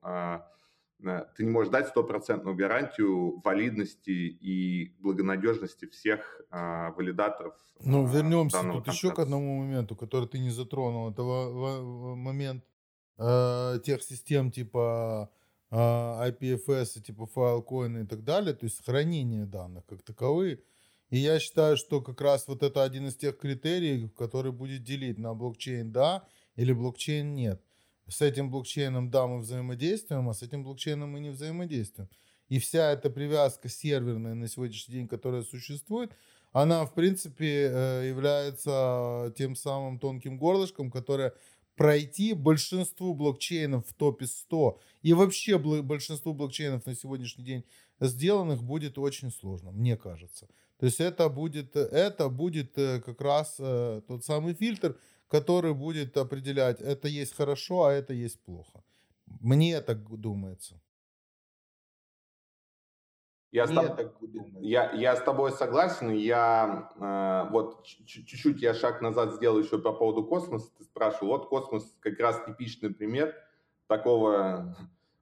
ты 1.37 1.45
не 1.45 1.51
можешь 1.51 1.73
дать 1.73 1.89
стопроцентную 1.89 2.57
гарантию 2.57 3.41
валидности 3.41 4.11
и 4.11 4.95
благонадежности 5.01 5.87
всех 5.87 6.41
а, 6.51 6.93
валидаторов. 6.93 7.55
Ну, 7.81 8.07
а, 8.07 8.09
вернемся 8.09 8.59
тут 8.59 8.67
контакта. 8.67 8.91
еще 8.93 9.11
к 9.11 9.19
одному 9.19 9.61
моменту, 9.61 9.97
который 9.97 10.29
ты 10.29 10.39
не 10.39 10.51
затронул. 10.51 11.11
Это 11.11 11.23
момент 11.23 12.65
э, 13.19 13.79
тех 13.85 14.03
систем 14.03 14.51
типа 14.51 15.31
э, 15.71 15.77
IPFS, 15.77 17.01
типа 17.01 17.29
Filecoin 17.35 18.05
и 18.05 18.07
так 18.07 18.23
далее, 18.23 18.55
то 18.55 18.65
есть 18.65 18.85
хранение 18.85 19.47
данных 19.47 19.85
как 19.87 20.03
таковые. 20.03 20.61
И 21.11 21.19
я 21.19 21.39
считаю, 21.41 21.77
что 21.77 22.01
как 22.01 22.21
раз 22.21 22.49
вот 22.49 22.63
это 22.63 22.85
один 22.85 23.09
из 23.09 23.17
тех 23.17 23.37
критериев, 23.39 24.15
который 24.15 24.53
будет 24.53 24.83
делить 24.83 25.19
на 25.19 25.35
блокчейн 25.35 25.93
да 25.93 26.27
или 26.57 26.73
блокчейн 26.73 27.35
нет 27.35 27.61
с 28.09 28.21
этим 28.21 28.51
блокчейном, 28.51 29.11
да, 29.11 29.27
мы 29.27 29.41
взаимодействуем, 29.41 30.29
а 30.29 30.35
с 30.35 30.43
этим 30.43 30.65
блокчейном 30.65 31.11
мы 31.11 31.21
не 31.21 31.31
взаимодействуем. 31.31 32.09
И 32.49 32.59
вся 32.59 32.93
эта 32.93 33.09
привязка 33.09 33.69
серверная 33.69 34.35
на 34.35 34.49
сегодняшний 34.49 34.95
день, 34.95 35.09
которая 35.09 35.43
существует, 35.43 36.13
она, 36.53 36.85
в 36.85 36.93
принципе, 36.93 37.71
э, 37.73 38.09
является 38.09 39.33
тем 39.39 39.57
самым 39.57 39.99
тонким 39.99 40.37
горлышком, 40.37 40.91
которое 40.91 41.33
пройти 41.77 42.35
большинству 42.35 43.15
блокчейнов 43.15 43.89
в 43.89 43.95
топе 43.95 44.27
100 44.27 44.79
и 45.01 45.15
вообще 45.15 45.59
большинству 45.59 46.35
блокчейнов 46.35 46.85
на 46.85 46.95
сегодняшний 46.95 47.45
день 47.45 47.65
сделанных 48.01 48.63
будет 48.63 48.99
очень 48.99 49.31
сложно, 49.31 49.71
мне 49.71 49.97
кажется. 49.97 50.49
То 50.79 50.87
есть 50.87 51.01
это 51.01 51.29
будет, 51.29 51.77
это 51.77 52.29
будет 52.29 52.77
э, 52.77 53.01
как 53.01 53.21
раз 53.21 53.57
э, 53.59 54.03
тот 54.07 54.25
самый 54.25 54.55
фильтр, 54.55 54.99
который 55.33 55.73
будет 55.73 56.19
определять, 56.19 56.83
это 56.83 57.09
есть 57.09 57.35
хорошо, 57.35 57.85
а 57.85 57.93
это 57.93 58.13
есть 58.13 58.39
плохо. 58.45 58.85
Мне 59.41 59.81
так 59.81 59.99
думается. 60.21 60.79
Я, 63.51 63.67
с, 63.67 63.71
тоб... 63.71 63.99
я, 64.61 64.93
я 64.93 65.17
с 65.17 65.23
тобой 65.23 65.53
согласен. 65.53 66.11
Я 66.11 66.91
э, 66.97 67.51
вот 67.51 67.85
чуть-чуть 67.85 68.63
я 68.63 68.75
шаг 68.75 69.01
назад 69.01 69.35
сделал 69.35 69.59
еще 69.59 69.79
по 69.79 69.93
поводу 69.93 70.25
космоса. 70.25 70.71
Ты 70.77 70.85
спрашивал, 70.85 71.29
вот 71.29 71.49
космос 71.49 71.97
как 72.01 72.19
раз 72.21 72.45
типичный 72.47 72.95
пример 72.95 73.35
такого 73.87 74.77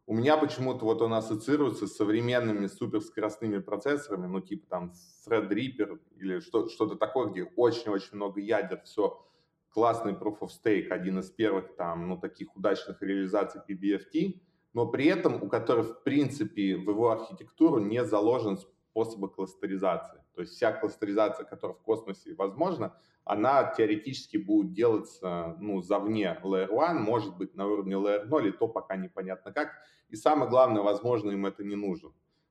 у 0.06 0.14
меня 0.14 0.36
почему-то 0.36 0.84
вот 0.86 1.02
он 1.02 1.14
ассоциируется 1.14 1.86
с 1.86 1.94
современными 1.94 2.66
суперскоростными 2.66 3.58
процессорами, 3.58 4.26
ну 4.26 4.40
типа 4.40 4.66
там 4.68 4.92
Threadripper 5.24 6.00
или 6.16 6.40
что, 6.40 6.68
что-то 6.68 6.96
такое, 6.96 7.28
где 7.28 7.44
очень-очень 7.44 8.16
много 8.16 8.40
ядер, 8.40 8.82
все 8.82 9.24
классный 9.70 10.12
Proof 10.12 10.40
of 10.40 10.50
Stake, 10.50 10.88
один 10.88 11.18
из 11.18 11.30
первых 11.30 11.76
там, 11.76 12.08
ну 12.08 12.18
таких 12.18 12.54
удачных 12.56 13.00
реализаций 13.02 13.60
PBFT, 13.68 14.40
но 14.72 14.86
при 14.86 15.06
этом 15.06 15.42
у 15.42 15.48
которых 15.48 16.00
в 16.00 16.02
принципе 16.02 16.76
в 16.76 16.88
его 16.88 17.10
архитектуру 17.10 17.78
не 17.78 18.04
заложен 18.04 18.58
способы 18.58 19.28
кластеризации. 19.28 20.20
То 20.34 20.42
есть 20.42 20.54
вся 20.54 20.72
кластеризация, 20.72 21.44
которая 21.44 21.76
в 21.76 21.82
космосе 21.82 22.34
возможна, 22.34 22.96
она 23.24 23.72
теоретически 23.76 24.36
будет 24.36 24.72
делаться 24.72 25.56
ну, 25.60 25.82
завне 25.82 26.38
Layer 26.42 26.68
1, 26.76 27.02
может 27.02 27.36
быть 27.36 27.54
на 27.54 27.66
уровне 27.66 27.94
Layer 27.94 28.24
0, 28.24 28.48
и 28.48 28.52
то 28.52 28.68
пока 28.68 28.96
непонятно 28.96 29.52
как. 29.52 29.70
И 30.08 30.16
самое 30.16 30.50
главное, 30.50 30.82
возможно, 30.82 31.30
им 31.30 31.46
это 31.46 31.62
не 31.62 31.76
нужно. 31.76 32.10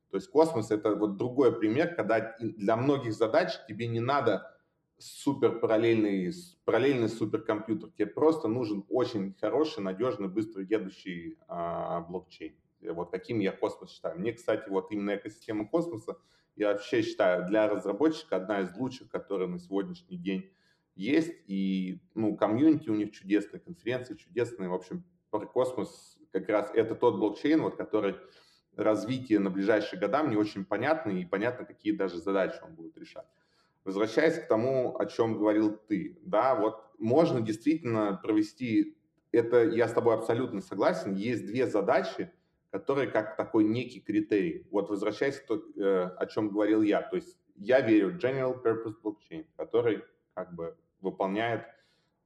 То 0.09 0.17
есть 0.17 0.29
космос 0.29 0.71
это 0.71 0.95
вот 0.95 1.17
другой 1.17 1.57
пример, 1.57 1.95
когда 1.95 2.35
для 2.39 2.75
многих 2.75 3.13
задач 3.13 3.53
тебе 3.67 3.87
не 3.87 3.99
надо 3.99 4.55
супер 4.99 5.59
параллельный, 5.59 6.31
параллельный 6.65 7.09
суперкомпьютер. 7.09 7.89
Тебе 7.91 8.07
просто 8.07 8.47
нужен 8.47 8.85
очень 8.89 9.33
хороший, 9.39 9.81
надежный, 9.81 10.27
быстро 10.27 10.61
едущий 10.61 11.37
а, 11.47 12.01
блокчейн. 12.01 12.55
Вот 12.81 13.11
каким 13.11 13.39
я 13.39 13.51
космос 13.51 13.91
считаю. 13.91 14.19
Мне, 14.19 14.33
кстати, 14.33 14.69
вот 14.69 14.91
именно 14.91 15.15
экосистема 15.15 15.67
космоса, 15.67 16.17
я 16.55 16.73
вообще 16.73 17.01
считаю, 17.01 17.47
для 17.47 17.67
разработчика 17.67 18.35
одна 18.35 18.61
из 18.61 18.75
лучших, 18.75 19.09
которая 19.09 19.47
на 19.47 19.59
сегодняшний 19.59 20.17
день 20.17 20.51
есть. 20.95 21.33
И, 21.47 22.01
ну, 22.13 22.35
комьюнити 22.35 22.89
у 22.89 22.95
них 22.95 23.11
чудесные, 23.11 23.59
конференции 23.59 24.15
чудесные. 24.15 24.69
В 24.69 24.73
общем, 24.73 25.05
про 25.29 25.45
космос 25.45 26.17
как 26.31 26.47
раз 26.49 26.71
это 26.73 26.95
тот 26.95 27.17
блокчейн, 27.17 27.61
вот, 27.61 27.75
который 27.75 28.15
развитие 28.75 29.39
на 29.39 29.49
ближайшие 29.49 29.99
года 29.99 30.23
мне 30.23 30.37
очень 30.37 30.65
понятно, 30.65 31.11
и 31.11 31.25
понятно, 31.25 31.65
какие 31.65 31.93
даже 31.93 32.17
задачи 32.17 32.59
он 32.63 32.75
будет 32.75 32.97
решать. 32.97 33.25
Возвращаясь 33.85 34.37
к 34.37 34.47
тому, 34.47 34.97
о 34.97 35.05
чем 35.05 35.37
говорил 35.37 35.77
ты, 35.87 36.19
да, 36.21 36.55
вот 36.55 36.83
можно 36.99 37.41
действительно 37.41 38.19
провести, 38.21 38.97
это 39.31 39.63
я 39.63 39.87
с 39.87 39.93
тобой 39.93 40.15
абсолютно 40.15 40.61
согласен, 40.61 41.13
есть 41.13 41.45
две 41.45 41.65
задачи, 41.65 42.31
которые 42.71 43.09
как 43.09 43.35
такой 43.35 43.63
некий 43.63 43.99
критерий. 43.99 44.67
Вот 44.69 44.89
возвращаясь 44.89 45.39
к 45.39 45.47
тому, 45.47 45.61
э, 45.75 46.03
о 46.17 46.25
чем 46.27 46.49
говорил 46.49 46.81
я, 46.81 47.01
то 47.01 47.15
есть 47.15 47.37
я 47.55 47.81
верю 47.81 48.11
в 48.11 48.17
General 48.17 48.61
Purpose 48.61 48.95
Blockchain, 49.03 49.45
который 49.55 50.03
как 50.33 50.53
бы 50.53 50.77
выполняет, 51.01 51.65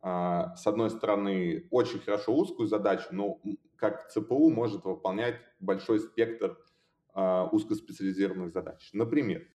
а, 0.01 0.55
с 0.55 0.67
одной 0.67 0.89
стороны, 0.89 1.67
очень 1.71 1.99
хорошо 1.99 2.35
узкую 2.35 2.67
задачу, 2.67 3.07
но 3.11 3.41
как 3.77 4.09
ЦПУ 4.09 4.49
может 4.49 4.85
выполнять 4.85 5.35
большой 5.59 5.99
спектр 5.99 6.57
а, 7.13 7.47
узкоспециализированных 7.51 8.51
задач. 8.51 8.89
Например, 8.93 9.47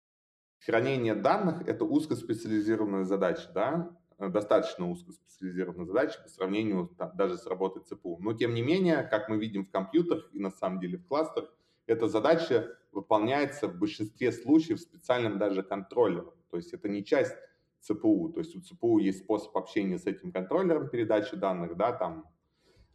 хранение 0.65 1.15
данных– 1.15 1.63
это 1.67 1.85
узкоспециализированная 1.85 3.05
задача, 3.05 3.51
да, 3.55 3.97
достаточно 4.19 4.91
узкоспециализированная 4.91 5.87
задача 5.87 6.21
по 6.23 6.29
сравнению 6.29 6.89
там, 6.99 7.13
даже 7.17 7.39
с 7.39 7.47
работой 7.47 7.83
ЦПУ. 7.85 8.19
Но 8.21 8.33
тем 8.33 8.55
не 8.55 8.63
менее, 8.63 9.03
как 9.05 9.29
мы 9.29 9.39
видим 9.39 9.65
в 9.65 9.71
компьютерах 9.71 10.29
и 10.33 10.41
на 10.41 10.51
самом 10.51 10.81
деле 10.81 10.99
в 10.99 11.07
кластерах, 11.07 11.53
эта 11.87 12.09
задача 12.09 12.77
выполняется 12.93 13.69
в 13.69 13.79
большинстве 13.79 14.33
случаев 14.33 14.81
специальным 14.81 15.39
даже 15.39 15.63
контроллером. 15.63 16.35
То 16.51 16.57
есть 16.57 16.73
это 16.73 16.89
не 16.89 17.05
часть 17.05 17.37
ЦПУ. 17.81 18.31
То 18.31 18.41
есть 18.41 18.57
у 18.57 18.61
ЦПУ 18.61 18.99
есть 18.99 19.21
способ 19.21 19.57
общения 19.57 19.99
с 19.99 20.07
этим 20.07 20.33
контроллером 20.33 20.89
передачи 20.89 21.37
данных, 21.37 21.77
да, 21.77 21.93
там 21.93 22.27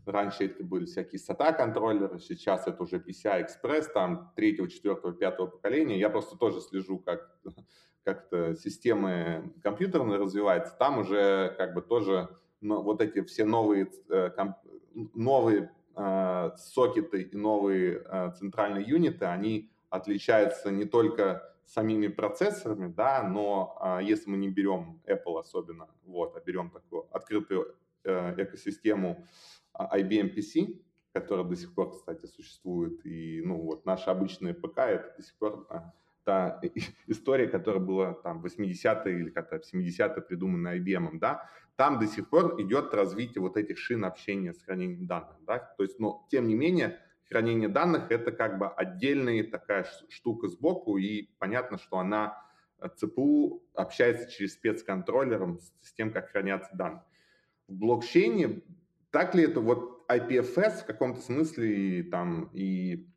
раньше 0.06 0.46
это 0.46 0.64
были 0.64 0.86
всякие 0.86 1.20
SATA 1.20 1.56
контроллеры, 1.56 2.20
сейчас 2.20 2.68
это 2.68 2.84
уже 2.84 2.98
PCI 2.98 3.48
Express, 3.48 3.92
там 3.94 4.32
третьего, 4.36 4.70
четвертого, 4.70 5.14
пятого 5.14 5.48
поколения. 5.48 6.00
Я 6.00 6.10
просто 6.10 6.38
тоже 6.38 6.62
слежу, 6.62 7.00
как 7.00 7.38
как-то 8.04 8.56
системы 8.56 9.54
компьютерные 9.64 10.18
развиваются, 10.18 10.76
там 10.78 11.00
уже 11.00 11.56
как 11.58 11.74
бы 11.74 11.82
тоже 11.82 12.30
ну, 12.62 12.82
вот 12.82 13.02
эти 13.02 13.22
все 13.24 13.46
новые, 13.46 13.90
э, 14.10 14.30
комп, 14.30 14.56
новые 14.94 15.72
э, 15.96 16.52
сокеты 16.56 17.24
и 17.24 17.36
новые 17.36 18.04
э, 18.06 18.32
центральные 18.38 18.86
юниты, 18.86 19.26
они 19.26 19.72
отличаются 19.90 20.72
не 20.72 20.86
только 20.86 21.54
самими 21.66 22.08
процессорами, 22.08 22.92
да, 22.92 23.24
но 23.24 23.78
а, 23.80 24.02
если 24.02 24.30
мы 24.30 24.38
не 24.38 24.50
берем 24.50 25.02
Apple 25.06 25.40
особенно, 25.40 25.88
вот, 26.04 26.36
а 26.36 26.42
берем 26.42 26.70
такую 26.70 27.08
открытую 27.12 27.76
э, 28.04 28.36
экосистему 28.38 29.26
IBM 29.78 30.36
PC, 30.36 30.82
которая 31.14 31.46
до 31.46 31.56
сих 31.56 31.74
пор, 31.74 31.92
кстати, 31.92 32.26
существует, 32.26 33.06
и, 33.06 33.42
ну, 33.44 33.62
вот, 33.62 33.86
наши 33.86 34.10
обычные 34.10 34.54
ПК, 34.54 34.80
это 34.80 35.14
до 35.18 35.24
сих 35.24 35.36
пор 35.38 35.68
а, 35.70 35.94
та 36.24 36.60
история, 37.08 37.48
которая 37.48 37.84
была 37.84 38.14
там 38.14 38.44
80-е 38.44 39.20
или 39.20 39.30
как-то 39.30 39.58
70-е 39.58 40.22
придумана 40.22 40.78
IBM, 40.78 41.20
да, 41.20 41.50
там 41.76 42.00
до 42.00 42.08
сих 42.08 42.30
пор 42.30 42.60
идет 42.62 42.94
развитие 42.94 43.42
вот 43.42 43.58
этих 43.58 43.78
шин 43.78 44.06
общения 44.06 44.54
с 44.54 44.64
хранением 44.64 45.08
данных, 45.08 45.38
да, 45.46 45.60
то 45.60 45.84
есть, 45.84 46.00
но 46.00 46.26
тем 46.30 46.48
не 46.48 46.56
менее, 46.56 47.00
хранение 47.30 47.70
данных 47.70 48.12
это 48.12 48.32
как 48.32 48.60
бы 48.60 48.68
отдельная 48.68 49.44
такая 49.44 49.86
штука 50.10 50.48
сбоку, 50.48 50.98
и 50.98 51.30
понятно, 51.40 51.78
что 51.78 51.98
она 51.98 52.38
э, 52.80 52.90
ЦПУ 52.96 53.64
общается 53.74 54.30
через 54.32 54.54
спецконтроллером 54.54 55.60
с 55.82 55.94
тем, 55.94 56.12
как 56.12 56.30
хранятся 56.30 56.76
данные. 56.76 57.04
В 57.68 57.74
блокчейне 57.74 58.62
так 59.14 59.36
ли 59.36 59.44
это 59.44 59.62
вот 59.62 60.06
IPFS 60.10 60.82
в 60.82 60.86
каком-то 60.86 61.22
смысле 61.22 62.04
там 62.04 62.50
и 62.52 63.08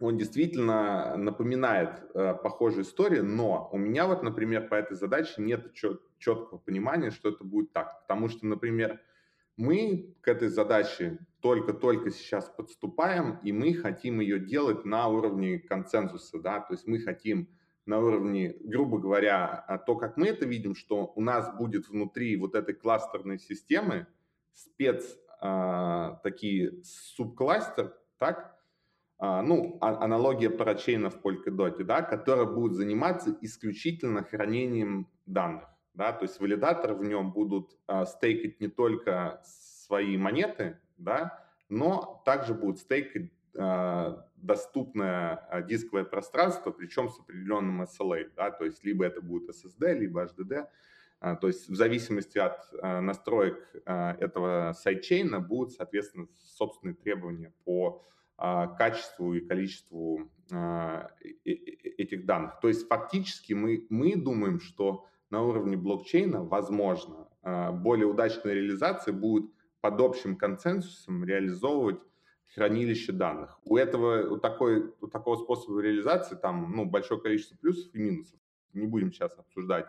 он 0.00 0.16
действительно 0.16 1.16
напоминает 1.16 2.02
э, 2.14 2.34
похожую 2.34 2.82
историю, 2.84 3.24
но 3.24 3.68
у 3.70 3.78
меня 3.78 4.06
вот, 4.06 4.22
например, 4.22 4.66
по 4.66 4.74
этой 4.74 4.96
задаче 4.96 5.34
нет 5.38 5.72
чет- 5.74 6.00
четкого 6.18 6.58
понимания, 6.58 7.10
что 7.10 7.28
это 7.28 7.44
будет 7.44 7.72
так. 7.72 8.00
Потому 8.02 8.28
что, 8.28 8.46
например, 8.46 9.00
мы 9.58 10.16
к 10.22 10.28
этой 10.28 10.48
задаче 10.48 11.18
только-только 11.40 12.10
сейчас 12.10 12.48
подступаем, 12.48 13.38
и 13.44 13.52
мы 13.52 13.74
хотим 13.74 14.20
ее 14.20 14.40
делать 14.40 14.86
на 14.86 15.06
уровне 15.08 15.58
консенсуса, 15.58 16.40
да, 16.40 16.60
то 16.60 16.72
есть 16.72 16.86
мы 16.86 16.98
хотим 16.98 17.48
на 17.84 18.00
уровне, 18.00 18.56
грубо 18.64 18.98
говоря, 18.98 19.64
а 19.68 19.76
то, 19.76 19.96
как 19.96 20.16
мы 20.16 20.28
это 20.28 20.46
видим, 20.46 20.74
что 20.74 21.12
у 21.14 21.20
нас 21.20 21.54
будет 21.56 21.88
внутри 21.88 22.36
вот 22.36 22.54
этой 22.54 22.74
кластерной 22.74 23.38
системы 23.38 24.06
спец 24.52 25.18
а, 25.40 26.20
такие 26.22 26.82
субкластер, 26.82 27.96
так, 28.18 28.56
а, 29.18 29.42
ну, 29.42 29.78
а, 29.80 30.04
аналогия 30.04 30.50
парачейна 30.50 31.10
в 31.10 31.20
Polkadot, 31.20 31.82
да, 31.84 32.02
которая 32.02 32.46
будет 32.46 32.74
заниматься 32.74 33.36
исключительно 33.40 34.22
хранением 34.22 35.08
данных. 35.26 35.64
Да, 35.92 36.12
то 36.12 36.22
есть 36.24 36.40
валидаторы 36.40 36.94
в 36.94 37.04
нем 37.04 37.32
будут 37.32 37.76
а, 37.86 38.06
стейкать 38.06 38.60
не 38.60 38.68
только 38.68 39.42
свои 39.44 40.16
монеты, 40.16 40.78
да, 40.96 41.44
но 41.68 42.22
также 42.24 42.54
будут 42.54 42.78
стейкать 42.78 43.30
а, 43.58 44.26
доступное 44.36 45.36
а, 45.50 45.62
дисковое 45.62 46.04
пространство, 46.04 46.70
причем 46.70 47.08
с 47.08 47.18
определенным 47.18 47.82
SLA, 47.82 48.30
да, 48.36 48.50
то 48.50 48.64
есть 48.64 48.84
либо 48.84 49.04
это 49.04 49.20
будет 49.20 49.50
SSD, 49.50 49.94
либо 49.94 50.24
HDD, 50.24 50.66
то 51.20 51.48
есть 51.48 51.68
в 51.68 51.74
зависимости 51.74 52.38
от 52.38 52.58
а, 52.80 53.00
настроек 53.00 53.58
а, 53.84 54.16
этого 54.18 54.72
сайдчейна 54.72 55.40
будут, 55.40 55.72
соответственно, 55.72 56.28
собственные 56.38 56.94
требования 56.94 57.52
по 57.64 58.06
а, 58.38 58.68
качеству 58.68 59.34
и 59.34 59.40
количеству 59.40 60.30
а, 60.50 61.10
этих 61.44 62.24
данных. 62.24 62.58
То 62.62 62.68
есть 62.68 62.88
фактически 62.88 63.52
мы, 63.52 63.86
мы 63.90 64.16
думаем, 64.16 64.60
что 64.60 65.06
на 65.28 65.42
уровне 65.42 65.76
блокчейна 65.76 66.42
возможно 66.42 67.28
а, 67.42 67.70
более 67.70 68.06
удачная 68.06 68.54
реализация 68.54 69.12
будет 69.12 69.50
под 69.82 70.00
общим 70.00 70.36
консенсусом 70.36 71.22
реализовывать 71.22 72.00
хранилище 72.54 73.12
данных. 73.12 73.60
У 73.64 73.76
этого, 73.76 74.28
у, 74.30 74.38
такой, 74.38 74.90
у 75.00 75.06
такого 75.06 75.36
способа 75.36 75.82
реализации 75.82 76.34
там 76.34 76.72
ну, 76.74 76.86
большое 76.86 77.20
количество 77.20 77.56
плюсов 77.56 77.94
и 77.94 77.98
минусов. 77.98 78.40
Не 78.72 78.86
будем 78.86 79.12
сейчас 79.12 79.38
обсуждать 79.38 79.86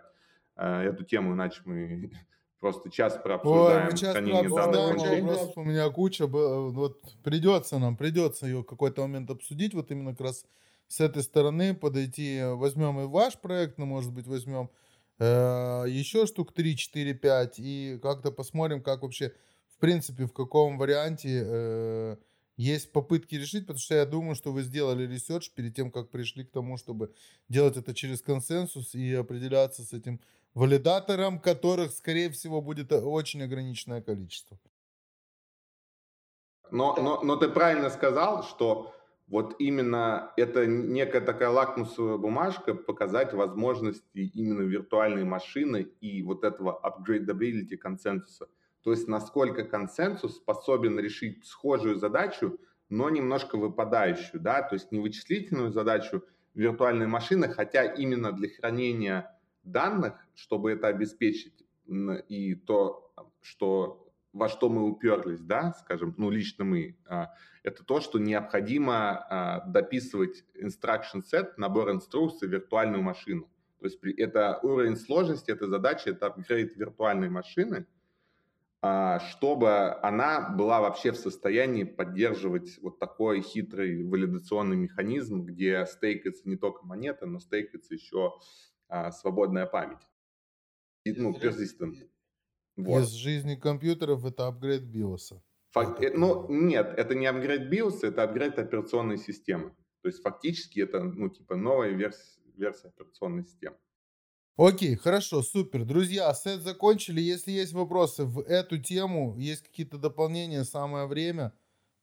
эту 0.55 1.03
тему, 1.03 1.33
иначе 1.33 1.61
мы 1.65 2.11
просто 2.59 2.89
час 2.89 3.19
прообсуждаем 3.21 3.87
Ой, 3.87 3.97
сейчас 3.97 4.11
хранение 4.13 4.49
данных. 4.49 5.21
Вопросов 5.21 5.57
у 5.57 5.63
меня 5.63 5.89
куча. 5.89 6.27
Вот 6.27 7.01
придется 7.23 7.79
нам, 7.79 7.97
придется 7.97 8.45
ее 8.45 8.59
в 8.59 8.65
какой-то 8.65 9.01
момент 9.01 9.29
обсудить. 9.29 9.73
Вот 9.73 9.91
именно 9.91 10.11
как 10.11 10.21
раз 10.21 10.45
с 10.87 10.99
этой 10.99 11.23
стороны 11.23 11.73
подойти. 11.73 12.41
Возьмем 12.43 12.99
и 12.99 13.05
ваш 13.05 13.39
проект, 13.39 13.77
но, 13.77 13.85
может 13.85 14.11
быть, 14.13 14.27
возьмем 14.27 14.69
э, 15.19 15.85
еще 15.87 16.25
штук 16.25 16.53
3, 16.53 16.75
4, 16.75 17.13
5 17.13 17.59
и 17.59 17.99
как-то 18.01 18.31
посмотрим, 18.31 18.83
как 18.83 19.03
вообще, 19.03 19.33
в 19.69 19.77
принципе, 19.79 20.25
в 20.25 20.33
каком 20.33 20.77
варианте 20.77 21.43
э, 21.45 22.15
есть 22.57 22.91
попытки 22.91 23.35
решить, 23.35 23.63
потому 23.63 23.79
что 23.79 23.95
я 23.95 24.05
думаю, 24.05 24.35
что 24.35 24.51
вы 24.51 24.63
сделали 24.63 25.07
research 25.07 25.51
перед 25.51 25.73
тем, 25.73 25.91
как 25.91 26.09
пришли 26.09 26.43
к 26.43 26.51
тому, 26.51 26.75
чтобы 26.77 27.13
делать 27.47 27.77
это 27.77 27.93
через 27.93 28.21
консенсус 28.21 28.93
и 28.93 29.13
определяться 29.13 29.83
с 29.83 29.93
этим 29.93 30.19
валидатором, 30.53 31.39
которых, 31.39 31.91
скорее 31.91 32.29
всего, 32.29 32.61
будет 32.61 32.91
очень 32.91 33.43
ограниченное 33.43 34.01
количество. 34.01 34.57
Но, 36.71 36.95
но, 36.95 37.21
но 37.21 37.35
ты 37.35 37.49
правильно 37.49 37.89
сказал, 37.89 38.43
что 38.43 38.95
вот 39.27 39.55
именно 39.59 40.33
это 40.35 40.65
некая 40.65 41.21
такая 41.21 41.49
лакмусовая 41.49 42.17
бумажка, 42.17 42.73
показать 42.73 43.33
возможности 43.33 44.19
именно 44.19 44.61
виртуальной 44.61 45.23
машины 45.23 45.87
и 46.01 46.21
вот 46.21 46.43
этого 46.43 46.79
upgradability 46.83 47.77
консенсуса. 47.77 48.47
То 48.83 48.91
есть 48.91 49.07
насколько 49.07 49.63
консенсус 49.63 50.37
способен 50.37 50.99
решить 50.99 51.45
схожую 51.45 51.95
задачу, 51.95 52.59
но 52.89 53.09
немножко 53.09 53.57
выпадающую, 53.57 54.41
да, 54.41 54.63
то 54.63 54.75
есть 54.75 54.91
не 54.91 54.99
вычислительную 54.99 55.71
задачу 55.71 56.23
виртуальной 56.53 57.07
машины, 57.07 57.47
хотя 57.47 57.85
именно 57.85 58.33
для 58.33 58.49
хранения 58.49 59.33
данных, 59.63 60.15
чтобы 60.35 60.71
это 60.71 60.87
обеспечить, 60.87 61.65
и 62.29 62.55
то, 62.55 63.13
что 63.41 64.11
во 64.33 64.47
что 64.47 64.69
мы 64.69 64.83
уперлись, 64.83 65.41
да, 65.41 65.73
скажем, 65.73 66.15
ну, 66.17 66.29
лично 66.29 66.63
мы, 66.63 66.97
а, 67.05 67.33
это 67.63 67.83
то, 67.83 67.99
что 67.99 68.17
необходимо 68.17 69.17
а, 69.17 69.65
дописывать 69.67 70.45
instruction 70.55 71.21
set, 71.21 71.53
набор 71.57 71.91
инструкций, 71.91 72.47
виртуальную 72.47 73.03
машину. 73.03 73.49
То 73.79 73.85
есть 73.85 73.99
это 74.17 74.59
уровень 74.63 74.95
сложности 74.95 75.51
этой 75.51 75.67
задачи, 75.67 76.09
это 76.09 76.27
апгрейд 76.27 76.77
виртуальной 76.77 77.29
машины, 77.29 77.87
а, 78.81 79.19
чтобы 79.19 79.95
она 80.01 80.49
была 80.49 80.81
вообще 80.81 81.11
в 81.11 81.17
состоянии 81.17 81.83
поддерживать 81.83 82.79
вот 82.81 82.99
такой 82.99 83.41
хитрый 83.41 84.03
валидационный 84.03 84.77
механизм, 84.77 85.43
где 85.43 85.85
стейкается 85.85 86.47
не 86.47 86.55
только 86.55 86.85
монета, 86.85 87.25
но 87.25 87.39
стейкается 87.39 87.93
еще 87.93 88.33
свободная 89.11 89.65
память. 89.65 90.07
И, 91.03 91.13
ну, 91.13 91.31
persistent. 91.31 92.09
Вот. 92.75 93.03
Из 93.03 93.09
жизни 93.09 93.55
компьютеров 93.55 94.25
это 94.25 94.47
апгрейд 94.47 94.83
биоса. 94.83 95.41
Фак... 95.71 96.01
Это... 96.01 96.17
Ну, 96.17 96.47
нет, 96.49 96.93
это 96.97 97.15
не 97.15 97.25
апгрейд 97.25 97.69
биоса, 97.69 98.07
это 98.07 98.23
апгрейд 98.23 98.59
операционной 98.59 99.17
системы. 99.17 99.75
То 100.01 100.07
есть 100.07 100.21
фактически 100.21 100.79
это, 100.79 101.03
ну, 101.03 101.29
типа 101.29 101.55
новая 101.55 101.91
версия, 101.91 102.39
версия 102.55 102.87
операционной 102.87 103.43
системы. 103.43 103.77
Окей, 104.57 104.95
хорошо, 104.95 105.41
супер. 105.41 105.85
Друзья, 105.85 106.33
сет 106.33 106.61
закончили. 106.61 107.21
Если 107.21 107.51
есть 107.51 107.73
вопросы 107.73 108.25
в 108.25 108.41
эту 108.41 108.77
тему, 108.77 109.35
есть 109.37 109.63
какие-то 109.63 109.97
дополнения, 109.97 110.63
самое 110.63 111.07
время. 111.07 111.53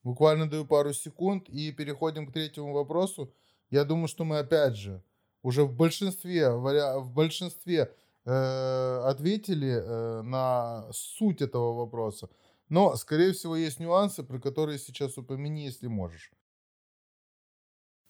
Буквально 0.03 0.49
даю 0.49 0.65
пару 0.65 0.93
секунд 0.93 1.49
и 1.49 1.73
переходим 1.73 2.27
к 2.27 2.33
третьему 2.33 2.73
вопросу. 2.73 3.33
Я 3.71 3.85
думаю, 3.85 4.09
что 4.09 4.25
мы 4.25 4.39
опять 4.39 4.77
же 4.77 5.03
уже 5.43 5.65
в 5.65 5.75
большинстве, 5.75 6.51
в 6.51 7.13
большинстве 7.13 7.93
Э, 8.31 9.05
ответили 9.07 9.83
э, 9.83 10.21
на 10.21 10.87
суть 10.93 11.41
этого 11.41 11.73
вопроса. 11.73 12.29
Но, 12.69 12.95
скорее 12.97 13.33
всего, 13.33 13.57
есть 13.57 13.81
нюансы, 13.81 14.23
про 14.23 14.39
которые 14.39 14.79
сейчас 14.79 15.17
упомяни, 15.17 15.65
если 15.65 15.87
можешь. 15.87 16.31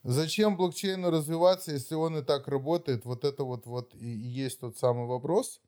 Зачем 0.02 0.56
блокчейну 0.56 1.10
развиваться, 1.10 1.70
если 1.70 1.94
он 1.94 2.16
и 2.18 2.22
так 2.22 2.48
работает? 2.48 3.04
Вот 3.04 3.24
это 3.24 3.44
вот, 3.44 3.66
вот 3.66 3.94
и 3.94 4.08
есть 4.08 4.58
тот 4.58 4.76
самый 4.76 5.06
вопрос. 5.06 5.60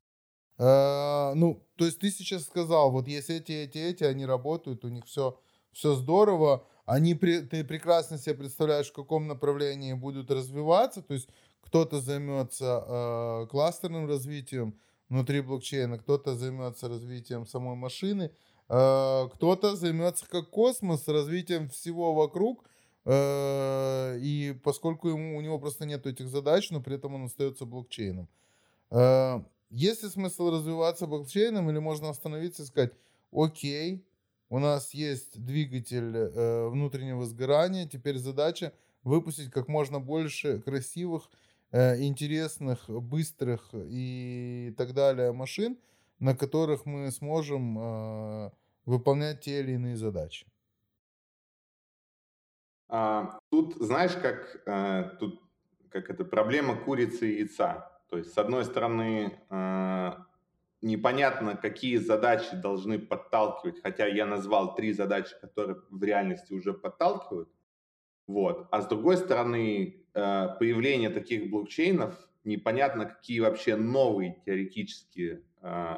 Э, 0.59 1.33
ну, 1.37 1.65
то 1.77 1.85
есть 1.85 2.01
ты 2.01 2.11
сейчас 2.11 2.43
сказал, 2.43 2.91
вот 2.91 3.07
есть 3.07 3.31
эти, 3.31 3.53
эти, 3.53 3.79
эти, 3.79 4.03
они 4.03 4.27
работают, 4.27 4.85
у 4.85 4.89
них 4.89 5.05
все, 5.05 5.39
все 5.71 5.95
здорово, 5.95 6.67
они, 6.87 7.15
ты 7.15 7.63
прекрасно 7.63 8.19
себе 8.19 8.35
представляешь, 8.35 8.91
в 8.91 8.95
каком 8.95 9.29
направлении 9.29 9.93
будут 9.93 10.29
развиваться, 10.33 11.03
то 11.03 11.15
есть 11.15 11.29
кто-то 11.63 12.01
займется 12.01 12.85
э, 12.87 13.47
кластерным 13.51 14.09
развитием 14.09 14.75
внутри 15.09 15.41
блокчейна, 15.41 15.99
кто-то 15.99 16.37
займется 16.37 16.89
развитием 16.89 17.47
самой 17.47 17.77
машины, 17.77 18.31
э, 18.69 19.29
кто-то 19.35 19.77
займется 19.77 20.27
как 20.29 20.51
космос, 20.51 21.09
развитием 21.09 21.69
всего 21.69 22.15
вокруг. 22.15 22.65
Э, 23.05 24.19
и 24.21 24.59
поскольку 24.63 25.09
ему, 25.09 25.37
у 25.37 25.41
него 25.41 25.59
просто 25.59 25.87
нет 25.87 26.07
этих 26.07 26.29
задач, 26.29 26.71
но 26.71 26.81
при 26.81 26.97
этом 26.97 27.15
он 27.15 27.25
остается 27.25 27.65
блокчейном. 27.65 28.29
Э, 28.91 29.41
есть 29.71 30.03
ли 30.03 30.09
смысл 30.09 30.51
развиваться 30.51 31.07
блокчейном 31.07 31.71
или 31.71 31.79
можно 31.79 32.11
остановиться 32.11 32.63
и 32.63 32.67
сказать, 32.67 32.93
окей, 33.33 34.05
у 34.49 34.59
нас 34.59 34.93
есть 34.95 35.43
двигатель 35.43 36.17
э, 36.17 36.69
внутреннего 36.69 37.25
сгорания, 37.25 37.87
теперь 37.87 38.19
задача 38.19 38.73
выпустить 39.05 39.51
как 39.51 39.69
можно 39.69 40.01
больше 40.01 40.61
красивых 40.61 41.31
интересных, 41.73 42.89
быстрых 42.89 43.71
и 43.73 44.75
так 44.77 44.93
далее 44.93 45.33
машин, 45.33 45.79
на 46.19 46.37
которых 46.37 46.87
мы 46.87 47.11
сможем 47.11 47.79
э, 47.79 48.51
выполнять 48.85 49.41
те 49.41 49.61
или 49.61 49.73
иные 49.73 49.97
задачи. 49.97 50.47
А, 52.89 53.39
тут, 53.51 53.77
знаешь, 53.77 54.17
как 54.17 54.63
а, 54.67 55.05
тут 55.21 55.41
как 55.91 56.11
это 56.11 56.25
проблема 56.25 56.77
курицы 56.77 57.31
и 57.31 57.39
яйца. 57.41 58.01
То 58.09 58.19
есть, 58.19 58.33
с 58.33 58.39
одной 58.39 58.65
стороны, 58.65 59.39
а, 59.51 60.27
непонятно, 60.83 61.57
какие 61.57 61.97
задачи 61.97 62.57
должны 62.57 62.99
подталкивать, 62.99 63.81
хотя 63.83 64.07
я 64.07 64.27
назвал 64.27 64.75
три 64.75 64.93
задачи, 64.93 65.35
которые 65.41 65.79
в 65.91 66.03
реальности 66.03 66.53
уже 66.53 66.73
подталкивают. 66.73 67.51
Вот. 68.27 68.69
А 68.71 68.81
с 68.81 68.87
другой 68.87 69.17
стороны, 69.17 69.89
э, 69.89 70.00
появление 70.13 71.11
таких 71.11 71.51
блокчейнов, 71.51 72.15
непонятно, 72.45 73.07
какие 73.07 73.41
вообще 73.41 73.77
новые 73.77 74.41
теоретические, 74.45 75.43
э, 75.63 75.97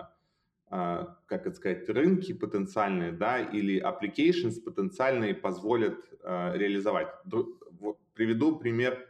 э, 0.70 1.06
как 1.26 1.46
это 1.46 1.54
сказать, 1.54 1.88
рынки 1.88 2.32
потенциальные, 2.32 3.12
да, 3.12 3.40
или 3.40 3.82
applications 3.82 4.60
потенциальные 4.60 5.34
позволят 5.34 5.98
реализовать. 6.22 7.08
Приведу 8.14 8.56
пример 8.56 9.08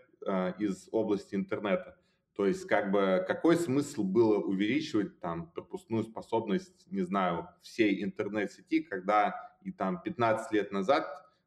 из 0.58 0.88
области 0.92 1.34
интернета. 1.34 1.98
То 2.34 2.46
есть, 2.46 2.66
как 2.66 2.90
бы, 2.90 3.22
какой 3.28 3.56
смысл 3.56 4.02
было 4.02 4.38
увеличивать 4.38 5.20
там 5.20 5.50
пропускную 5.50 6.04
способность, 6.04 6.86
не 6.90 7.02
знаю, 7.02 7.48
всей 7.60 8.02
интернет-сети, 8.02 8.82
когда 8.82 9.34
и 9.62 9.70
там 9.70 10.00
15 10.00 10.52
лет 10.52 10.72
назад 10.72 11.06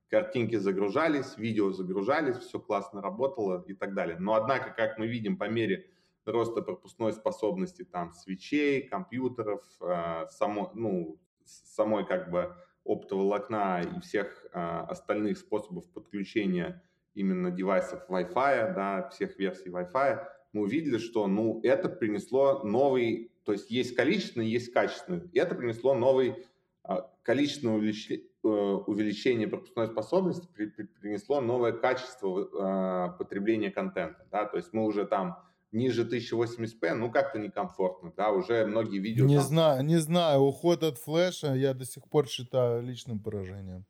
картинки 0.10 0.56
загружались, 0.56 1.38
видео 1.38 1.72
загружались, 1.72 2.38
все 2.38 2.60
классно 2.60 3.02
работало 3.02 3.64
и 3.68 3.74
так 3.74 3.94
далее. 3.94 4.18
Но 4.20 4.36
однако, 4.36 4.72
как 4.72 4.98
мы 4.98 5.08
видим, 5.08 5.38
по 5.38 5.50
мере 5.50 5.90
роста 6.26 6.62
пропускной 6.62 7.14
способности 7.14 7.84
там 7.84 8.14
свечей, 8.14 8.82
компьютеров, 8.88 9.62
э, 9.82 10.26
само, 10.30 10.72
ну, 10.74 11.20
самой 11.46 12.06
как 12.06 12.32
бы 12.32 12.56
оптоволокна 12.84 13.82
и 13.82 14.00
всех 14.02 14.46
э, 14.54 14.60
остальных 14.60 15.38
способов 15.38 15.90
подключения 15.92 16.84
именно 17.14 17.52
девайсов 17.52 18.10
Wi-Fi, 18.10 18.74
да, 18.74 19.10
всех 19.10 19.38
версий 19.40 19.70
Wi-Fi, 19.70 20.28
мы 20.54 20.62
увидели, 20.62 20.98
что 20.98 21.28
ну, 21.28 21.60
это 21.64 21.90
принесло 21.90 22.64
новый, 22.64 23.32
то 23.44 23.52
есть 23.52 23.70
есть 23.72 23.96
количественный, 23.96 24.48
есть 24.48 24.72
качественный. 24.72 25.30
И 25.32 25.40
это 25.40 25.56
принесло 25.56 25.94
новый 25.94 26.46
э, 26.88 26.94
количественное 27.24 27.76
увеличение 27.76 28.26
увеличение 28.48 29.48
пропускной 29.48 29.88
способности 29.88 30.48
при, 30.54 30.68
при, 30.68 30.84
принесло 30.84 31.42
новое 31.42 31.72
качество 31.72 33.10
э, 33.10 33.18
потребления 33.18 33.72
контента. 33.72 34.26
Да? 34.32 34.46
То 34.46 34.58
есть 34.58 34.74
мы 34.74 34.86
уже 34.86 35.06
там 35.06 35.38
ниже 35.72 36.08
1080p, 36.08 36.94
ну 36.94 37.12
как-то 37.12 37.38
некомфортно, 37.38 38.14
да, 38.16 38.32
уже 38.32 38.66
многие 38.66 39.00
видео... 39.00 39.26
Не 39.26 39.38
там... 39.38 39.44
знаю, 39.44 39.84
не 39.84 39.98
знаю, 39.98 40.40
уход 40.40 40.84
от 40.84 40.98
флеша 40.98 41.54
я 41.54 41.74
до 41.74 41.86
сих 41.86 42.08
пор 42.10 42.28
считаю 42.28 42.82
личным 42.82 43.20
поражением. 43.20 43.86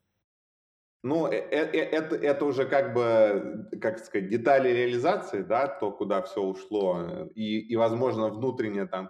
Ну, 1.03 1.27
э, 1.27 1.35
это, 1.35 2.15
это 2.15 2.45
уже 2.45 2.65
как 2.65 2.95
бы, 2.95 3.69
как 3.79 3.99
сказать, 3.99 4.29
детали 4.29 4.69
реализации, 4.69 5.43
да, 5.43 5.67
то, 5.67 5.91
куда 5.91 6.23
все 6.23 6.41
ушло, 6.41 7.29
и, 7.35 7.59
и 7.59 7.75
возможно, 7.75 8.29
внутренняя 8.29 8.87
там 8.87 9.07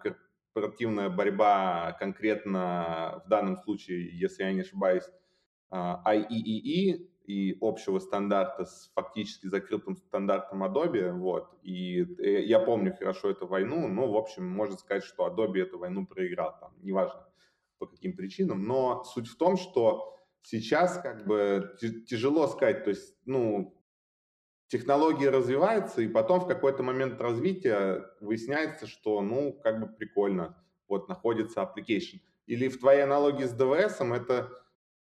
корпоративная 0.53 1.09
борьба 1.09 1.95
конкретно 1.99 3.21
в 3.25 3.29
данном 3.29 3.55
случае, 3.55 4.09
если 4.19 4.43
я 4.43 4.51
не 4.51 4.61
ошибаюсь, 4.61 5.05
IEEE 5.71 6.93
а, 6.93 7.05
и 7.25 7.57
общего 7.59 7.99
стандарта 7.99 8.65
с 8.65 8.91
фактически 8.93 9.47
закрытым 9.47 9.95
стандартом 9.97 10.63
Adobe, 10.63 11.11
вот, 11.11 11.57
и 11.63 12.01
э, 12.19 12.43
я 12.43 12.59
помню 12.59 12.95
хорошо 12.95 13.31
эту 13.31 13.47
войну, 13.47 13.87
ну, 13.87 14.11
в 14.11 14.15
общем, 14.15 14.47
можно 14.47 14.77
сказать, 14.77 15.03
что 15.03 15.27
Adobe 15.27 15.61
эту 15.61 15.79
войну 15.79 16.05
проиграл, 16.05 16.55
там, 16.59 16.73
неважно 16.81 17.27
по 17.79 17.87
каким 17.87 18.15
причинам, 18.15 18.63
но 18.65 19.03
суть 19.03 19.27
в 19.27 19.37
том, 19.37 19.57
что 19.57 20.17
сейчас 20.43 20.99
как 21.01 21.25
бы 21.25 21.75
тяжело 22.07 22.47
сказать, 22.47 22.83
то 22.83 22.91
есть, 22.91 23.15
ну, 23.25 23.81
технологии 24.67 25.25
развиваются, 25.25 26.01
и 26.01 26.07
потом 26.07 26.41
в 26.41 26.47
какой-то 26.47 26.83
момент 26.83 27.19
развития 27.19 28.05
выясняется, 28.21 28.87
что, 28.87 29.21
ну, 29.21 29.53
как 29.53 29.79
бы 29.79 29.87
прикольно, 29.87 30.63
вот, 30.87 31.09
находится 31.09 31.61
application. 31.61 32.19
Или 32.45 32.67
в 32.67 32.79
твоей 32.79 33.01
аналогии 33.01 33.45
с 33.45 33.53
ДВС 33.53 33.99
это 34.01 34.51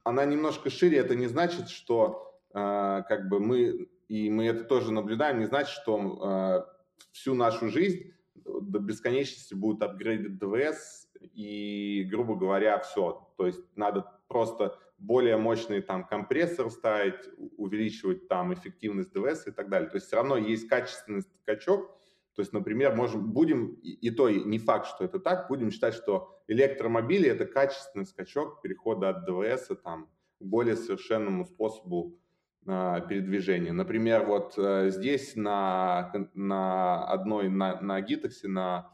она 0.04 0.26
немножко 0.26 0.70
шире. 0.70 0.97
Это 0.97 1.16
не 1.16 1.28
значит, 1.28 1.70
что 1.70 2.39
э, 2.54 3.04
как 3.08 3.30
бы 3.30 3.39
мы, 3.39 3.89
и 4.08 4.30
мы 4.30 4.47
это 4.47 4.64
тоже 4.64 4.91
наблюдаем, 4.91 5.39
не 5.39 5.45
значит, 5.45 5.70
что 5.70 6.66
э, 6.68 7.06
всю 7.12 7.36
нашу 7.36 7.70
жизнь 7.70 8.14
до 8.36 8.80
бесконечности 8.80 9.54
будут 9.54 9.84
апгрейдить 9.84 10.38
ДВС 10.38 11.08
и, 11.34 12.08
грубо 12.10 12.36
говоря, 12.36 12.80
все. 12.80 13.28
То 13.38 13.47
есть 13.47 13.62
надо 13.76 14.06
просто 14.28 14.78
более 14.97 15.38
мощный 15.38 15.82
там 15.82 16.06
компрессор 16.06 16.70
ставить, 16.70 17.30
увеличивать 17.58 18.28
там 18.28 18.54
эффективность 18.54 19.14
ДВС 19.14 19.47
и 19.47 19.52
так 19.52 19.70
далее. 19.70 19.89
То 19.89 19.95
есть 19.95 20.08
все 20.08 20.18
равно 20.18 20.38
есть 20.38 20.68
качественный 20.68 21.22
скачок. 21.22 21.95
То 22.36 22.41
есть, 22.41 22.53
например, 22.53 22.95
можем, 22.95 23.32
будем, 23.32 23.73
и, 23.82 23.91
и 23.91 24.11
то 24.11 24.30
не 24.30 24.59
факт, 24.59 24.88
что 24.88 25.03
это 25.03 25.19
так, 25.19 25.49
будем 25.49 25.71
считать, 25.71 25.93
что 25.93 26.41
электромобили– 26.47 27.30
это 27.30 27.45
качественный 27.45 28.05
скачок 28.05 28.61
перехода 28.61 29.09
от 29.09 29.25
ДВС 29.25 29.69
там, 29.84 30.09
к 30.39 30.43
более 30.43 30.75
совершенному 30.75 31.45
способу 31.45 32.19
э, 32.65 33.01
передвижения. 33.09 33.73
Например, 33.73 34.25
вот 34.25 34.53
э, 34.57 34.89
здесь 34.89 35.36
на, 35.36 36.11
на 36.34 37.05
одной, 37.05 37.49
на, 37.49 37.82
на 37.82 37.99
Гитексе, 38.01 38.47
на 38.47 38.89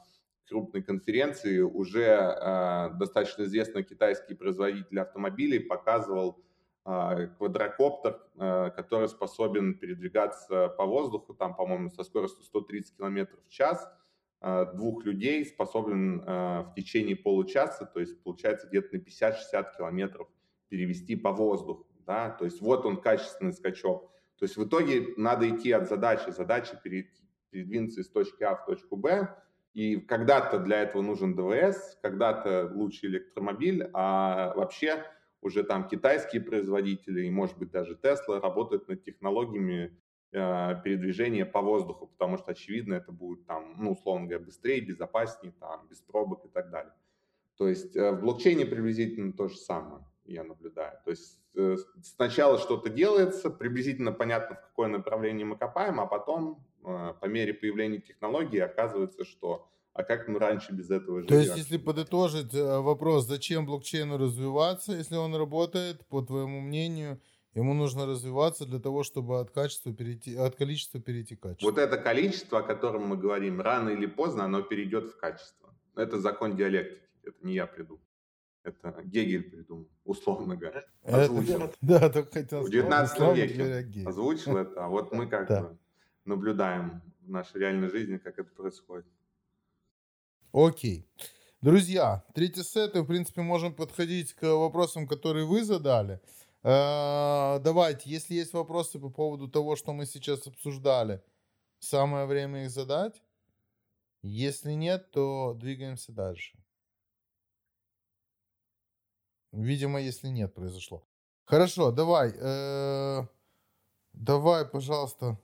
крупной 0.47 0.83
конференции 0.83 1.59
уже 1.59 2.03
э, 2.03 2.89
достаточно 2.97 3.43
известный 3.43 3.83
китайский 3.83 4.35
производитель 4.35 4.99
автомобилей 4.99 5.59
показывал 5.59 6.44
квадрокоптер, 6.85 8.21
э, 8.37 8.71
который 8.75 9.07
способен 9.09 9.77
передвигаться 9.77 10.69
по 10.69 10.85
воздуху, 10.85 11.33
там, 11.33 11.55
по-моему, 11.55 11.89
со 11.89 12.03
скоростью 12.03 12.43
130 12.43 12.95
км 12.95 13.37
в 13.43 13.49
час, 13.49 13.89
э, 14.41 14.65
двух 14.73 15.03
людей 15.03 15.45
способен 15.45 16.21
в 16.21 16.73
течение 16.75 17.15
получаса, 17.15 17.85
то 17.85 17.99
есть 17.99 18.21
получается 18.23 18.67
где-то 18.67 18.95
на 18.95 18.99
50-60 18.99 19.77
километров 19.77 20.27
перевести 20.69 21.15
по 21.15 21.31
воздуху, 21.31 21.87
да, 22.05 22.29
то 22.29 22.45
есть 22.45 22.61
вот 22.61 22.85
он 22.85 23.01
качественный 23.01 23.53
скачок. 23.53 24.11
То 24.37 24.43
есть 24.43 24.57
в 24.57 24.65
итоге 24.65 25.13
надо 25.17 25.49
идти 25.49 25.71
от 25.71 25.87
задачи, 25.87 26.29
задача 26.29 26.79
передвинуться 26.83 28.01
из 28.01 28.09
точки 28.09 28.43
А 28.43 28.55
в 28.55 28.65
точку 28.65 28.97
Б, 28.97 29.33
и 29.73 29.97
когда-то 29.97 30.59
для 30.59 30.83
этого 30.83 31.01
нужен 31.01 31.35
ДВС, 31.35 31.97
когда-то 32.01 32.71
лучший 32.73 33.09
электромобиль, 33.09 33.89
а 33.93 34.53
вообще 34.55 35.03
уже 35.45 35.63
там 35.63 35.87
китайские 35.87 36.41
производители 36.41 37.25
и, 37.25 37.29
может 37.29 37.57
быть, 37.57 37.69
даже 37.69 37.93
Tesla 37.93 38.39
работают 38.41 38.87
над 38.87 39.03
технологиями 39.03 39.95
э, 40.31 40.81
передвижения 40.83 41.45
по 41.45 41.61
воздуху, 41.61 42.07
потому 42.07 42.37
что, 42.37 42.51
очевидно, 42.51 42.95
это 42.95 43.11
будет 43.11 43.45
там, 43.45 43.75
ну, 43.77 43.91
условно 43.91 44.25
говоря, 44.25 44.43
быстрее, 44.43 44.81
безопаснее, 44.81 45.53
там, 45.59 45.87
без 45.87 46.01
пробок 46.01 46.45
и 46.45 46.49
так 46.49 46.71
далее. 46.71 46.93
То 47.57 47.67
есть 47.67 47.95
э, 47.95 48.11
в 48.11 48.21
блокчейне 48.21 48.65
приблизительно 48.65 49.33
то 49.33 49.47
же 49.47 49.55
самое 49.55 50.03
я 50.25 50.43
наблюдаю. 50.43 50.97
То 51.05 51.11
есть 51.11 51.39
э, 51.55 51.77
сначала 52.01 52.57
что-то 52.57 52.89
делается, 52.89 53.51
приблизительно 53.51 54.11
понятно, 54.11 54.55
в 54.55 54.61
какое 54.61 54.87
направление 54.87 55.45
мы 55.45 55.57
копаем, 55.57 55.99
а 55.99 56.07
потом 56.07 56.65
а, 56.83 57.13
по 57.13 57.25
мере 57.25 57.53
появления 57.53 57.99
технологий 57.99 58.59
оказывается, 58.59 59.25
что 59.25 59.69
а 59.95 60.03
как 60.03 60.27
мы 60.27 60.39
раньше 60.39 60.73
без 60.73 60.91
этого 60.91 61.21
жили? 61.21 61.29
То 61.29 61.35
есть, 61.35 61.55
если 61.55 61.77
подытожить 61.77 62.53
э, 62.53 62.79
вопрос, 62.79 63.25
зачем 63.27 63.65
блокчейну 63.65 64.17
развиваться, 64.17 64.91
если 64.91 65.15
он 65.15 65.33
работает, 65.33 66.05
по 66.07 66.21
твоему 66.21 66.59
мнению, 66.59 67.21
ему 67.53 67.73
нужно 67.73 68.05
развиваться 68.05 68.65
для 68.65 68.79
того, 68.79 69.03
чтобы 69.03 69.39
от 69.39 69.51
качества 69.51 69.93
перейти, 69.93 70.35
от 70.35 70.57
количества 70.57 70.99
перейти 70.99 71.37
к 71.37 71.43
качеству. 71.43 71.69
Вот 71.69 71.77
это 71.77 71.97
количество, 71.97 72.59
о 72.59 72.61
котором 72.61 73.07
мы 73.07 73.15
говорим, 73.15 73.61
рано 73.61 73.89
или 73.89 74.05
поздно 74.05 74.43
оно 74.43 74.61
перейдет 74.63 75.05
в 75.05 75.17
качество. 75.17 75.73
Это 75.95 76.19
закон 76.19 76.57
диалектики, 76.57 77.07
это 77.23 77.37
не 77.41 77.53
я 77.53 77.65
придумал. 77.65 78.01
Это 78.63 79.01
Гегель 79.05 79.49
придумал, 79.49 79.87
условно 80.03 80.57
говоря. 80.57 80.83
Озвучил. 81.03 81.61
Это, 81.61 81.73
да, 81.81 82.09
только 82.09 82.31
хотел 82.33 82.63
В 82.63 82.69
19 82.69 83.37
веке 83.37 84.03
озвучил 84.05 84.57
это, 84.57 84.83
а 84.83 84.89
вот 84.89 85.13
мы 85.13 85.27
как 85.27 85.47
бы 85.47 85.77
наблюдаем 86.25 87.01
в 87.21 87.29
нашей 87.29 87.61
реальной 87.61 87.89
жизни, 87.89 88.17
как 88.17 88.37
это 88.39 88.49
происходит. 88.51 89.05
Окей. 90.51 91.07
Друзья, 91.61 92.23
третий 92.33 92.63
сет, 92.63 92.95
и, 92.95 92.99
в 92.99 93.05
принципе, 93.05 93.41
можем 93.41 93.73
подходить 93.73 94.33
к 94.33 94.43
вопросам, 94.43 95.07
которые 95.07 95.45
вы 95.45 95.63
задали. 95.63 96.19
Э, 96.63 97.59
давайте, 97.59 98.09
если 98.09 98.35
есть 98.35 98.53
вопросы 98.53 98.99
по 98.99 99.09
поводу 99.09 99.47
того, 99.47 99.75
что 99.75 99.93
мы 99.93 100.05
сейчас 100.05 100.47
обсуждали, 100.47 101.23
самое 101.79 102.25
время 102.25 102.63
их 102.63 102.69
задать. 102.69 103.21
Если 104.21 104.73
нет, 104.73 105.11
то 105.11 105.53
двигаемся 105.53 106.11
дальше. 106.11 106.57
Видимо, 109.51 110.01
если 110.01 110.27
нет, 110.27 110.53
произошло. 110.53 111.05
Хорошо, 111.45 111.91
давай. 111.91 112.33
Э, 112.35 113.27
давай, 114.13 114.65
пожалуйста, 114.65 115.39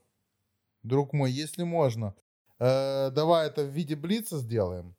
друг 0.82 1.12
мой, 1.12 1.30
если 1.30 1.62
можно, 1.62 2.14
э, 2.62 3.10
давай 3.10 3.48
это 3.48 3.62
в 3.64 3.68
виде 3.68 3.96
блица 3.96 4.38
сделаем. 4.38 4.94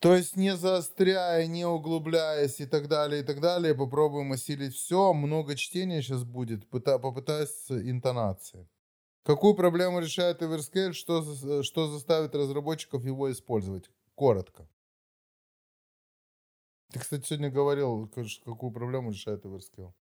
То 0.00 0.14
есть 0.14 0.36
не 0.36 0.56
заостряя, 0.56 1.46
не 1.46 1.66
углубляясь 1.66 2.60
и 2.60 2.66
так 2.66 2.88
далее, 2.88 3.22
и 3.22 3.24
так 3.24 3.40
далее, 3.40 3.74
попробуем 3.74 4.32
осилить 4.32 4.74
все. 4.74 5.12
Много 5.12 5.56
чтения 5.56 6.02
сейчас 6.02 6.22
будет, 6.24 6.68
попытаюсь 6.70 7.50
с 7.50 7.70
интонацией. 7.70 8.68
Какую 9.24 9.54
проблему 9.54 9.98
решает 10.00 10.40
Everscale, 10.40 10.92
что, 10.92 11.62
что 11.62 11.88
заставит 11.88 12.34
разработчиков 12.34 13.04
его 13.04 13.30
использовать? 13.30 13.90
Коротко. 14.14 14.68
Ты, 16.92 17.00
кстати, 17.00 17.26
сегодня 17.26 17.50
говорил, 17.50 18.08
какую 18.44 18.72
проблему 18.72 19.10
решает 19.10 19.44
Everscale. 19.44 19.92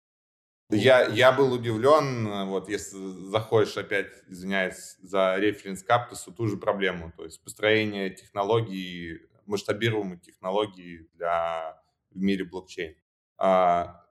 Я, 0.70 1.06
я 1.06 1.30
был 1.30 1.52
удивлен, 1.52 2.48
вот 2.48 2.68
если 2.68 2.96
заходишь 3.30 3.76
опять, 3.76 4.10
извиняюсь, 4.26 4.96
за 5.00 5.36
референс 5.36 5.84
каптусу, 5.84 6.32
ту 6.32 6.48
же 6.48 6.56
проблему, 6.56 7.12
то 7.16 7.24
есть 7.24 7.42
построение 7.44 8.10
технологий, 8.10 9.20
масштабируемой 9.46 10.18
технологии 10.18 11.08
для, 11.14 11.80
в 12.10 12.18
мире 12.20 12.44
блокчейн. 12.44 12.96
А, 13.38 14.04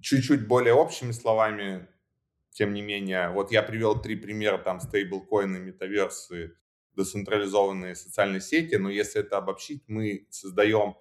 чуть-чуть 0.00 0.48
более 0.48 0.72
общими 0.72 1.12
словами, 1.12 1.86
тем 2.52 2.72
не 2.72 2.80
менее, 2.80 3.28
вот 3.28 3.52
я 3.52 3.62
привел 3.62 4.00
три 4.00 4.16
примера, 4.16 4.56
там, 4.56 4.80
стейблкоины, 4.80 5.58
метаверсы, 5.58 6.56
децентрализованные 6.96 7.94
социальные 7.94 8.40
сети, 8.40 8.76
но 8.76 8.88
если 8.88 9.20
это 9.20 9.36
обобщить, 9.36 9.84
мы 9.88 10.26
создаем 10.30 10.96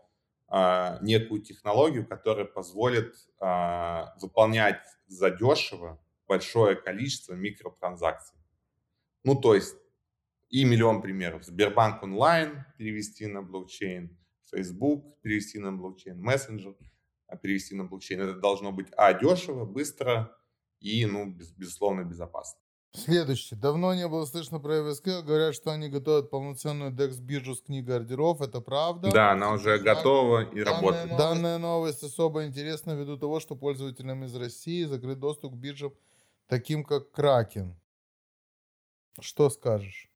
а, 0.50 1.00
некую 1.02 1.42
технологию, 1.42 2.08
которая 2.08 2.46
позволит 2.46 3.14
а, 3.40 4.16
выполнять 4.22 4.82
задешево 5.08 6.02
большое 6.28 6.76
количество 6.76 7.34
микротранзакций. 7.34 8.38
Ну, 9.24 9.36
то 9.36 9.56
есть 9.56 9.76
и 10.50 10.64
миллион 10.64 11.02
примеров. 11.02 11.44
Сбербанк 11.44 12.02
онлайн 12.04 12.66
перевести 12.78 13.26
на 13.28 13.42
блокчейн, 13.42 14.18
Facebook 14.50 15.20
перевести 15.22 15.60
на 15.60 15.74
блокчейн, 15.74 16.20
мессенджер 16.20 16.76
перевести 17.42 17.76
на 17.76 17.84
блокчейн. 17.84 18.22
Это 18.22 18.36
должно 18.36 18.72
быть, 18.72 18.88
а, 18.96 19.14
дешево, 19.14 19.66
быстро 19.66 20.34
и, 20.80 21.06
ну, 21.06 21.26
без, 21.26 21.52
безусловно, 21.52 22.04
безопасно. 22.06 22.60
Следующее. 22.94 23.60
Давно 23.60 23.94
не 23.94 24.08
было 24.08 24.26
слышно 24.26 24.60
про 24.60 24.78
EVSK. 24.78 25.22
Говорят, 25.22 25.54
что 25.56 25.72
они 25.72 25.90
готовят 25.90 26.30
полноценную 26.30 26.92
DEX-биржу 26.92 27.56
с 27.56 27.62
книгой 27.62 27.98
ордеров. 27.98 28.42
Это 28.42 28.60
правда? 28.60 29.12
Да, 29.12 29.32
она 29.32 29.52
уже 29.52 29.78
готова 29.78 30.50
и 30.50 30.62
работает. 30.62 31.06
Новость, 31.06 31.18
данная 31.18 31.58
новость 31.58 32.04
особо 32.04 32.46
интересна 32.46 32.94
ввиду 32.94 33.18
того, 33.18 33.40
что 33.40 33.56
пользователям 33.56 34.24
из 34.24 34.36
России 34.36 34.84
закрыт 34.86 35.20
доступ 35.20 35.54
к 35.54 35.58
биржам, 35.58 35.94
таким 36.48 36.84
как 36.84 37.12
Кракен. 37.12 37.80
Что 39.20 39.50
скажешь? 39.50 40.10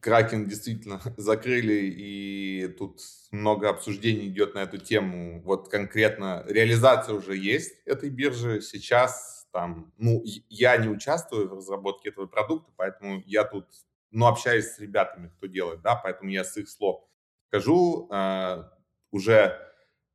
Кракен 0.00 0.46
действительно 0.46 1.00
закрыли, 1.16 1.92
и 1.94 2.68
тут 2.78 3.00
много 3.30 3.68
обсуждений 3.68 4.28
идет 4.28 4.54
на 4.54 4.60
эту 4.60 4.78
тему. 4.78 5.42
Вот 5.42 5.68
конкретно 5.68 6.44
реализация 6.48 7.14
уже 7.14 7.36
есть 7.36 7.74
этой 7.84 8.10
биржи. 8.10 8.60
Сейчас 8.60 9.48
там, 9.52 9.92
ну, 9.98 10.22
я 10.48 10.76
не 10.76 10.88
участвую 10.88 11.48
в 11.48 11.54
разработке 11.54 12.10
этого 12.10 12.26
продукта, 12.26 12.72
поэтому 12.76 13.22
я 13.26 13.44
тут, 13.44 13.66
ну, 14.10 14.26
общаюсь 14.26 14.66
с 14.66 14.78
ребятами, 14.78 15.28
кто 15.28 15.46
делает, 15.46 15.82
да, 15.82 15.96
поэтому 15.96 16.30
я 16.30 16.44
с 16.44 16.56
их 16.56 16.68
слов 16.68 17.04
скажу. 17.48 18.08
Э, 18.10 18.64
уже 19.10 19.58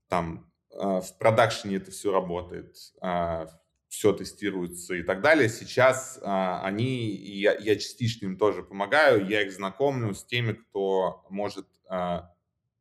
там 0.07 0.51
э, 0.71 0.77
в 0.77 1.17
продакшене 1.19 1.77
это 1.77 1.91
все 1.91 2.11
работает. 2.11 2.75
Э, 3.01 3.47
все 3.95 4.11
тестируется 4.11 4.93
и 4.93 5.03
так 5.03 5.21
далее. 5.21 5.47
Сейчас 5.47 6.19
а, 6.21 6.61
они, 6.65 7.15
я, 7.15 7.55
я 7.55 7.77
частично 7.77 8.25
им 8.25 8.37
тоже 8.37 8.61
помогаю, 8.61 9.25
я 9.25 9.41
их 9.43 9.53
знакомлю 9.53 10.13
с 10.13 10.25
теми, 10.25 10.51
кто 10.51 11.25
может 11.29 11.65
а, 11.87 12.29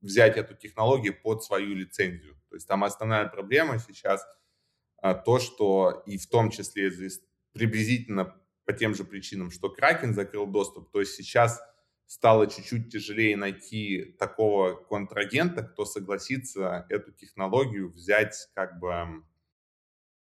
взять 0.00 0.36
эту 0.36 0.54
технологию 0.54 1.14
под 1.22 1.44
свою 1.44 1.76
лицензию. 1.76 2.34
То 2.48 2.56
есть 2.56 2.66
там 2.66 2.82
основная 2.82 3.26
проблема 3.28 3.78
сейчас 3.78 4.26
а, 4.96 5.14
то, 5.14 5.38
что 5.38 6.02
и 6.04 6.18
в 6.18 6.28
том 6.28 6.50
числе 6.50 6.90
приблизительно 7.52 8.34
по 8.64 8.72
тем 8.72 8.92
же 8.96 9.04
причинам, 9.04 9.52
что 9.52 9.68
Кракен 9.68 10.14
закрыл 10.14 10.48
доступ, 10.48 10.90
то 10.90 10.98
есть 10.98 11.14
сейчас 11.14 11.60
стало 12.06 12.48
чуть-чуть 12.48 12.90
тяжелее 12.90 13.36
найти 13.36 14.16
такого 14.18 14.74
контрагента, 14.74 15.62
кто 15.62 15.84
согласится 15.84 16.86
эту 16.88 17.12
технологию 17.12 17.92
взять 17.92 18.48
как 18.54 18.80
бы 18.80 19.22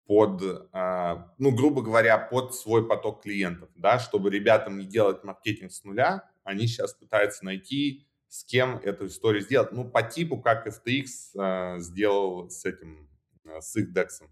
под, 0.06 0.68
а, 0.72 1.34
ну, 1.38 1.52
грубо 1.56 1.82
говоря, 1.82 2.18
под 2.18 2.54
свой 2.54 2.88
поток 2.88 3.24
клиентов, 3.24 3.70
да, 3.76 4.00
чтобы 4.00 4.30
ребятам 4.30 4.78
не 4.78 4.86
делать 4.86 5.24
маркетинг 5.24 5.72
с 5.72 5.84
нуля, 5.84 6.30
они 6.44 6.68
сейчас 6.68 6.94
пытаются 6.94 7.46
найти 7.46 8.06
с 8.28 8.44
кем 8.44 8.78
эту 8.78 9.08
историю 9.08 9.44
сделать. 9.44 9.72
Ну, 9.72 9.90
по 9.90 10.02
типу, 10.02 10.42
как 10.42 10.68
FTX 10.68 11.06
э, 11.36 11.80
сделал 11.80 12.50
с 12.50 12.66
этим, 12.66 13.08
э, 13.46 13.62
с 13.62 13.76
их 13.76 13.94
DEX. 13.94 14.28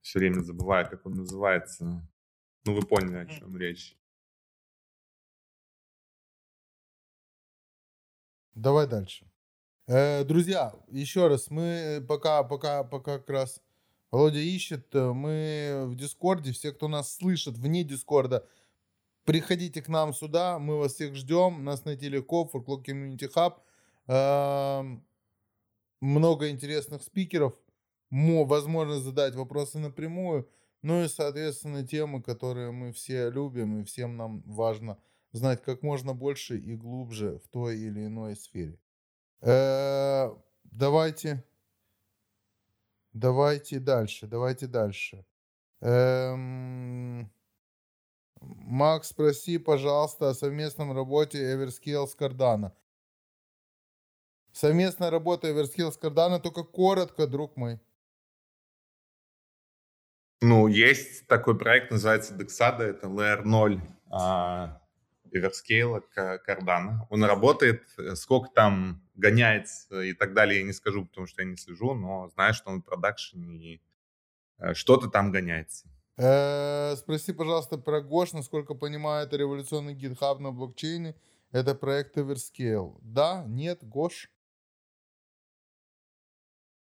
Все 0.00 0.18
время 0.18 0.40
забываю, 0.40 0.88
как 0.88 1.04
он 1.06 1.14
называется. 1.14 1.84
Ну, 2.64 2.74
вы 2.74 2.82
поняли, 2.86 3.16
о 3.18 3.26
чем 3.26 3.56
речь. 3.56 3.96
Давай 8.54 8.86
дальше. 8.86 9.30
Э, 9.86 10.24
друзья, 10.24 10.72
еще 10.88 11.28
раз, 11.28 11.50
мы 11.50 12.04
пока, 12.08 12.42
пока, 12.44 12.84
пока 12.84 13.18
как 13.18 13.28
раз 13.28 13.60
Володя 14.14 14.38
ищет, 14.38 14.94
э, 14.94 15.12
мы 15.12 15.86
в 15.88 15.96
Дискорде, 15.96 16.52
все, 16.52 16.70
кто 16.70 16.86
нас 16.86 17.16
слышит 17.16 17.58
вне 17.58 17.82
Дискорда, 17.82 18.46
приходите 19.24 19.82
к 19.82 19.88
нам 19.88 20.14
сюда, 20.14 20.60
мы 20.60 20.78
вас 20.78 20.94
всех 20.94 21.16
ждем, 21.16 21.64
нас 21.64 21.84
найти 21.84 22.08
легко, 22.08 22.46
Фурклок 22.46 22.88
Community 22.88 23.28
Hub, 23.34 23.54
э, 24.06 24.98
много 26.00 26.48
интересных 26.48 27.02
спикеров, 27.02 27.54
возможность 28.12 29.02
задать 29.02 29.34
вопросы 29.34 29.80
напрямую, 29.80 30.48
ну 30.82 31.02
и, 31.02 31.08
соответственно, 31.08 31.84
темы, 31.84 32.22
которые 32.22 32.70
мы 32.70 32.92
все 32.92 33.30
любим, 33.30 33.80
и 33.80 33.84
всем 33.84 34.16
нам 34.16 34.42
важно 34.46 34.96
знать 35.32 35.60
как 35.60 35.82
можно 35.82 36.14
больше 36.14 36.56
и 36.56 36.76
глубже 36.76 37.40
в 37.44 37.48
той 37.48 37.80
или 37.80 38.06
иной 38.06 38.36
сфере. 38.36 38.78
Э, 39.40 40.30
давайте, 40.62 41.42
давайте 43.14 43.78
дальше, 43.78 44.26
давайте 44.26 44.66
дальше. 44.66 45.24
Эм, 45.80 47.30
Макс, 48.40 49.08
спроси, 49.08 49.58
пожалуйста, 49.58 50.28
о 50.28 50.34
совместном 50.34 50.92
работе 50.92 51.38
Everscale 51.38 52.06
с 52.06 52.16
Cardano. 52.16 52.72
Совместная 54.52 55.10
работа 55.10 55.48
Everscale 55.48 55.90
с 55.90 55.98
Cardano, 55.98 56.38
только 56.38 56.62
коротко, 56.62 57.26
друг 57.26 57.56
мой. 57.56 57.80
Ну, 60.42 60.66
есть 60.68 61.26
такой 61.26 61.56
проект, 61.58 61.90
называется 61.90 62.34
Dexada, 62.34 62.82
это 62.82 63.06
Layer 63.06 63.42
0 63.44 63.80
а, 64.10 64.80
Everscale, 65.34 66.02
Cardano. 66.16 67.06
Он 67.10 67.24
работает, 67.24 67.82
э, 67.98 68.14
сколько 68.14 68.48
там 68.50 69.02
гоняется 69.14 70.02
и 70.02 70.12
так 70.12 70.34
далее, 70.34 70.60
я 70.60 70.66
не 70.66 70.72
скажу, 70.72 71.04
потому 71.04 71.26
что 71.26 71.42
я 71.42 71.48
не 71.48 71.56
слежу, 71.56 71.94
но 71.94 72.28
знаю, 72.30 72.54
что 72.54 72.70
он 72.70 72.82
в 72.82 72.84
продакшене 72.84 73.56
и 73.56 73.82
э, 74.58 74.74
что-то 74.74 75.08
там 75.08 75.32
гоняется. 75.32 75.88
Э, 76.16 76.94
спроси, 76.96 77.32
пожалуйста, 77.32 77.78
про 77.78 78.00
Гош. 78.00 78.32
Насколько 78.32 78.74
понимаю, 78.74 79.26
это 79.26 79.36
революционный 79.36 79.94
GitHub 79.94 80.38
на 80.38 80.52
блокчейне. 80.52 81.14
Это 81.50 81.74
проект 81.74 82.16
Everscale. 82.16 82.98
Да? 83.02 83.44
Нет? 83.46 83.82
GOSH? 83.82 84.30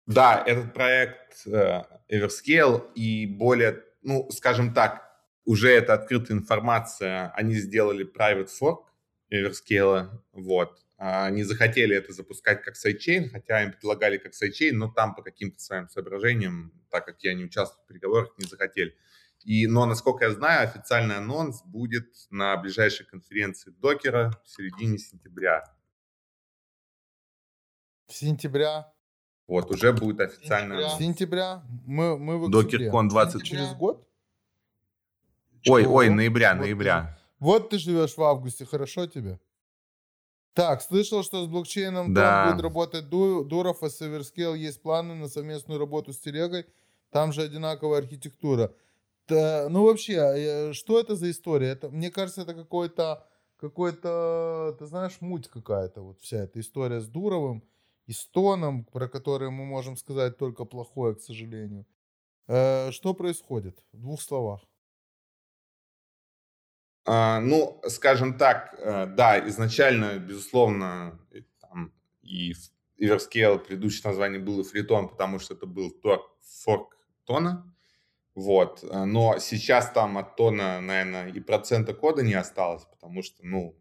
Да, 0.08 0.43
этот 0.45 0.74
проект 0.74 1.45
э, 1.45 1.84
Everscale 2.12 2.91
и 2.95 3.28
более, 3.28 3.84
ну, 4.02 4.28
скажем 4.32 4.74
так, 4.74 5.09
уже 5.46 5.70
это 5.72 5.94
открытая 5.94 6.38
информация, 6.38 7.32
они 7.32 7.56
сделали 7.56 8.06
private 8.06 8.50
fork 8.62 8.84
Everscale, 9.32 10.10
вот. 10.32 10.86
А 10.98 11.28
они 11.28 11.44
захотели 11.44 11.96
это 11.96 12.12
запускать 12.12 12.62
как 12.62 12.76
sidechain, 12.76 13.30
хотя 13.30 13.64
им 13.64 13.72
предлагали 13.72 14.18
как 14.18 14.34
sidechain, 14.34 14.78
но 14.78 14.92
там 14.92 15.16
по 15.16 15.22
каким-то 15.22 15.60
своим 15.62 15.88
соображениям, 15.88 16.74
так 16.90 17.06
как 17.06 17.24
я 17.24 17.34
не 17.34 17.46
участвую 17.46 17.84
в 17.86 17.88
переговорах, 17.88 18.34
не 18.38 18.46
захотели. 18.46 18.96
И, 19.46 19.68
но, 19.68 19.86
насколько 19.86 20.26
я 20.26 20.32
знаю, 20.32 20.68
официальный 20.68 21.16
анонс 21.16 21.64
будет 21.64 22.10
на 22.30 22.58
ближайшей 22.58 23.06
конференции 23.06 23.72
Docker 23.72 24.25
а 24.25 24.34
в 24.44 24.50
середине 24.50 24.98
сентября. 24.98 25.64
Сентября? 28.08 28.92
Вот, 29.48 29.72
уже 29.72 29.94
будет 29.94 30.20
официально. 30.20 30.76
Сентября. 30.76 30.98
Сентября. 30.98 31.64
Мы, 31.86 32.18
мы 32.18 32.38
в 32.46 32.50
Докеркон 32.50 33.08
20. 33.08 33.44
Через 33.44 33.74
год? 33.74 34.09
Ой, 35.70 35.86
ой, 35.86 36.09
ноября, 36.09 36.55
вот 36.55 36.61
ноября. 36.61 37.01
Ты, 37.01 37.45
вот 37.45 37.70
ты 37.70 37.78
живешь 37.78 38.17
в 38.17 38.24
августе, 38.24 38.65
хорошо 38.65 39.05
тебе? 39.05 39.39
Так, 40.53 40.82
слышал, 40.82 41.24
что 41.24 41.43
с 41.43 41.47
блокчейном 41.47 42.13
да. 42.13 42.49
будет 42.51 42.63
работать 42.63 43.07
Дуров, 43.07 43.84
а 43.84 43.89
Северскейл 43.89 44.55
есть 44.55 44.82
планы 44.82 45.13
на 45.13 45.28
совместную 45.28 45.80
работу 45.80 46.11
с 46.11 46.17
телегой. 46.17 46.65
Там 47.11 47.32
же 47.32 47.43
одинаковая 47.43 47.99
архитектура. 47.99 48.74
Да, 49.28 49.67
ну 49.70 49.86
вообще, 49.86 50.13
э, 50.13 50.74
что 50.74 50.99
это 50.99 51.15
за 51.15 51.30
история? 51.30 51.67
Это, 51.67 51.89
мне 51.89 52.09
кажется, 52.09 52.41
это 52.41 52.55
какой-то, 52.55 53.28
какой-то, 53.57 54.76
ты 54.80 54.88
знаешь, 54.88 55.17
муть 55.22 55.47
какая-то 55.47 56.01
вот 56.01 56.20
вся 56.20 56.38
эта 56.38 56.59
история 56.59 56.99
с 56.99 57.07
Дуровым 57.07 57.63
и 58.07 58.11
Стоном, 58.11 58.86
про 58.86 59.07
которые 59.07 59.51
мы 59.51 59.65
можем 59.65 59.97
сказать 59.97 60.38
только 60.38 60.65
плохое, 60.65 61.13
к 61.13 61.22
сожалению. 61.22 61.86
Э, 62.47 62.91
что 62.91 63.13
происходит? 63.13 63.84
В 63.93 63.99
двух 63.99 64.20
словах. 64.20 64.61
А, 67.06 67.39
ну, 67.39 67.82
скажем 67.88 68.38
так, 68.38 68.76
э, 68.78 69.06
да, 69.08 69.47
изначально, 69.47 70.20
безусловно, 70.20 71.20
там, 71.62 71.93
и 72.22 72.54
Everscale 73.02 73.60
предыдущее 73.60 74.04
название 74.06 74.39
было 74.39 74.64
Фритон, 74.64 75.10
потому 75.10 75.39
что 75.39 75.54
это 75.54 75.66
был 75.66 75.91
форк 76.64 76.97
тона. 77.26 77.74
Вот. 78.36 78.84
Но 78.84 79.38
сейчас 79.39 79.91
там 79.91 80.18
от 80.18 80.36
тона, 80.36 80.80
наверное, 80.82 81.30
и 81.30 81.39
процента 81.39 81.93
кода 81.93 82.22
не 82.22 82.36
осталось, 82.36 82.86
потому 82.86 83.22
что, 83.24 83.45
ну, 83.45 83.76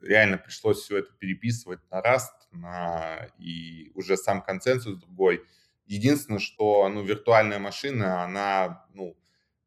реально 0.00 0.38
пришлось 0.38 0.78
все 0.78 0.98
это 0.98 1.12
переписывать 1.12 1.80
на 1.90 2.00
Rust, 2.00 2.32
на, 2.52 3.28
и 3.38 3.90
уже 3.94 4.16
сам 4.16 4.42
консенсус 4.42 4.98
другой. 4.98 5.44
Единственное, 5.86 6.40
что 6.40 6.88
ну, 6.88 7.02
виртуальная 7.02 7.58
машина, 7.58 8.24
она 8.24 8.86
ну, 8.94 9.16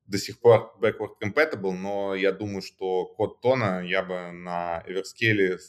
до 0.08 0.18
сих 0.18 0.40
пор 0.40 0.74
backward 0.82 1.16
compatible, 1.22 1.72
но 1.72 2.16
я 2.16 2.32
думаю, 2.32 2.62
что 2.62 3.06
код 3.06 3.42
тона 3.42 3.82
я 3.86 4.04
бы 4.04 4.32
на 4.32 4.84
Everscale 4.88 5.60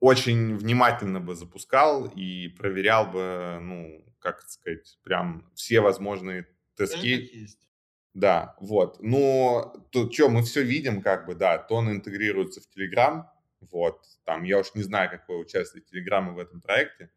очень 0.00 0.56
внимательно 0.56 1.20
бы 1.20 1.34
запускал 1.34 2.06
и 2.14 2.48
проверял 2.48 3.06
бы, 3.06 3.58
ну, 3.62 4.04
как 4.18 4.42
сказать, 4.42 4.98
прям 5.02 5.50
все 5.54 5.80
возможные 5.80 6.46
тест 6.76 6.96
Да, 8.12 8.54
вот. 8.60 9.02
Но 9.02 9.74
тут 9.90 10.12
что, 10.14 10.28
мы 10.28 10.42
все 10.42 10.62
видим, 10.62 11.02
как 11.02 11.26
бы, 11.26 11.34
да, 11.34 11.58
тон 11.58 11.90
интегрируется 11.90 12.60
в 12.60 12.64
Telegram, 12.76 13.24
вот, 13.72 14.02
там, 14.24 14.44
я 14.44 14.58
уж 14.58 14.74
не 14.74 14.82
знаю, 14.82 15.10
какое 15.10 15.38
участие 15.38 15.82
Телеграма 15.82 16.32
в 16.32 16.38
этом 16.38 16.60
проекте. 16.60 17.10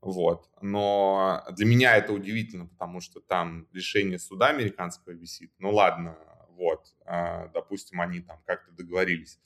Вот. 0.00 0.48
Но 0.62 1.44
для 1.50 1.66
меня 1.66 1.96
это 1.96 2.12
удивительно, 2.12 2.66
потому 2.66 3.00
что 3.00 3.20
там 3.20 3.66
решение 3.72 4.18
суда 4.18 4.46
американского 4.46 5.12
висит. 5.12 5.52
Ну 5.58 5.72
ладно, 5.72 6.16
вот, 6.50 6.94
а, 7.04 7.48
допустим, 7.48 8.00
они 8.00 8.20
там 8.20 8.40
как-то 8.46 8.72
договорились. 8.72 9.40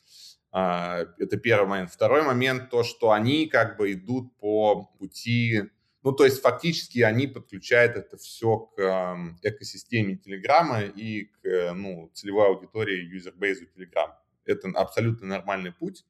А, 0.51 1.07
это 1.19 1.37
первый 1.39 1.69
момент. 1.69 1.91
Второй 1.91 2.23
момент, 2.23 2.71
то, 2.71 2.83
что 2.83 3.13
они 3.13 3.47
как 3.47 3.79
бы 3.79 3.93
идут 3.93 4.37
по 4.39 4.85
пути, 4.99 5.63
ну, 6.03 6.13
то 6.13 6.25
есть 6.25 6.43
фактически 6.43 7.01
они 7.01 7.27
подключают 7.27 7.97
это 7.97 8.17
все 8.19 8.59
к 8.59 9.17
экосистеме 9.43 10.17
Телеграма 10.17 10.83
и 10.83 11.25
к, 11.25 11.73
ну, 11.75 12.11
целевой 12.13 12.49
аудитории 12.49 13.05
юзербейзу 13.05 13.67
Телеграма. 13.67 14.19
Это 14.45 14.69
абсолютно 14.75 15.27
нормальный 15.29 15.73
путь 15.73 16.05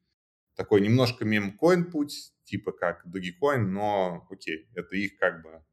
такой 0.55 0.81
немножко 0.81 1.25
мемкоин 1.25 1.91
путь, 1.91 2.33
типа 2.43 2.71
как 2.71 3.05
Dogecoin, 3.05 3.59
но 3.59 4.27
окей, 4.29 4.67
это 4.75 4.95
их 4.95 5.17
как 5.17 5.41
бы 5.43 5.63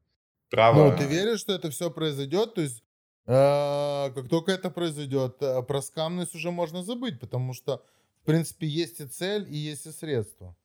право. 0.49 0.91
Ну, 0.91 0.97
ты 0.97 1.05
веришь, 1.05 1.39
что 1.39 1.53
это 1.53 1.69
все 1.69 1.89
произойдет? 1.89 2.53
То 2.55 2.61
есть, 2.61 2.83
э, 3.25 4.11
как 4.13 4.29
только 4.29 4.51
это 4.51 4.69
произойдет, 4.69 5.37
э, 5.41 5.61
про 5.63 5.81
скамность 5.81 6.35
уже 6.35 6.51
можно 6.51 6.83
забыть, 6.83 7.19
потому 7.19 7.53
что, 7.53 7.83
в 8.21 8.25
принципе, 8.25 8.67
есть 8.67 8.99
и 8.99 9.07
цель, 9.07 9.47
и 9.49 9.57
есть 9.57 9.85
и 9.85 9.91
средства. 9.91 10.55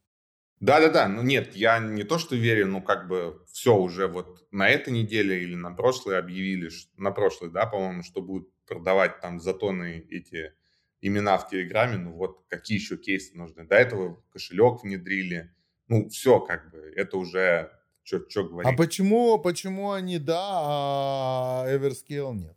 Да-да-да, 0.60 1.06
ну 1.06 1.20
нет, 1.22 1.54
я 1.54 1.78
не 1.78 2.02
то 2.02 2.18
что 2.18 2.34
верю, 2.34 2.66
ну 2.66 2.80
как 2.80 3.08
бы 3.08 3.42
все 3.52 3.76
уже 3.76 4.06
вот 4.06 4.46
на 4.50 4.68
этой 4.68 4.90
неделе 4.90 5.42
или 5.42 5.54
на 5.54 5.70
прошлой 5.70 6.18
объявили, 6.18 6.70
на 6.96 7.10
прошлой, 7.10 7.50
да, 7.50 7.66
по-моему, 7.66 8.02
что 8.02 8.22
будут 8.22 8.48
продавать 8.66 9.20
там 9.20 9.38
затоны 9.38 10.06
эти 10.08 10.54
имена 11.00 11.38
в 11.38 11.48
Телеграме, 11.48 11.98
ну 11.98 12.12
вот 12.12 12.44
какие 12.48 12.78
еще 12.78 12.96
кейсы 12.96 13.36
нужны. 13.36 13.64
До 13.64 13.76
этого 13.76 14.22
кошелек 14.30 14.82
внедрили. 14.82 15.52
Ну, 15.88 16.08
все 16.08 16.40
как 16.40 16.70
бы, 16.70 16.92
это 16.96 17.16
уже 17.16 17.70
что 18.02 18.44
говорить. 18.44 18.72
А 18.72 18.76
почему, 18.76 19.38
почему 19.38 19.92
они 19.92 20.18
да, 20.18 20.40
а 20.40 21.64
Everscale 21.68 22.34
нет? 22.34 22.56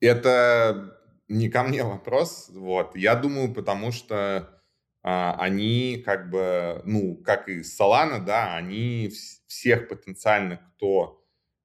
Это 0.00 0.98
не 1.28 1.48
ко 1.48 1.62
мне 1.62 1.82
вопрос. 1.82 2.50
Вот. 2.52 2.96
Я 2.96 3.14
думаю, 3.14 3.52
потому 3.52 3.92
что 3.92 4.62
а, 5.02 5.36
они 5.38 6.02
как 6.04 6.30
бы, 6.30 6.82
ну, 6.84 7.16
как 7.16 7.48
и 7.48 7.60
Solana, 7.60 8.24
да, 8.24 8.54
они 8.54 9.10
всех 9.46 9.88
потенциально, 9.88 10.56
кто 10.56 11.24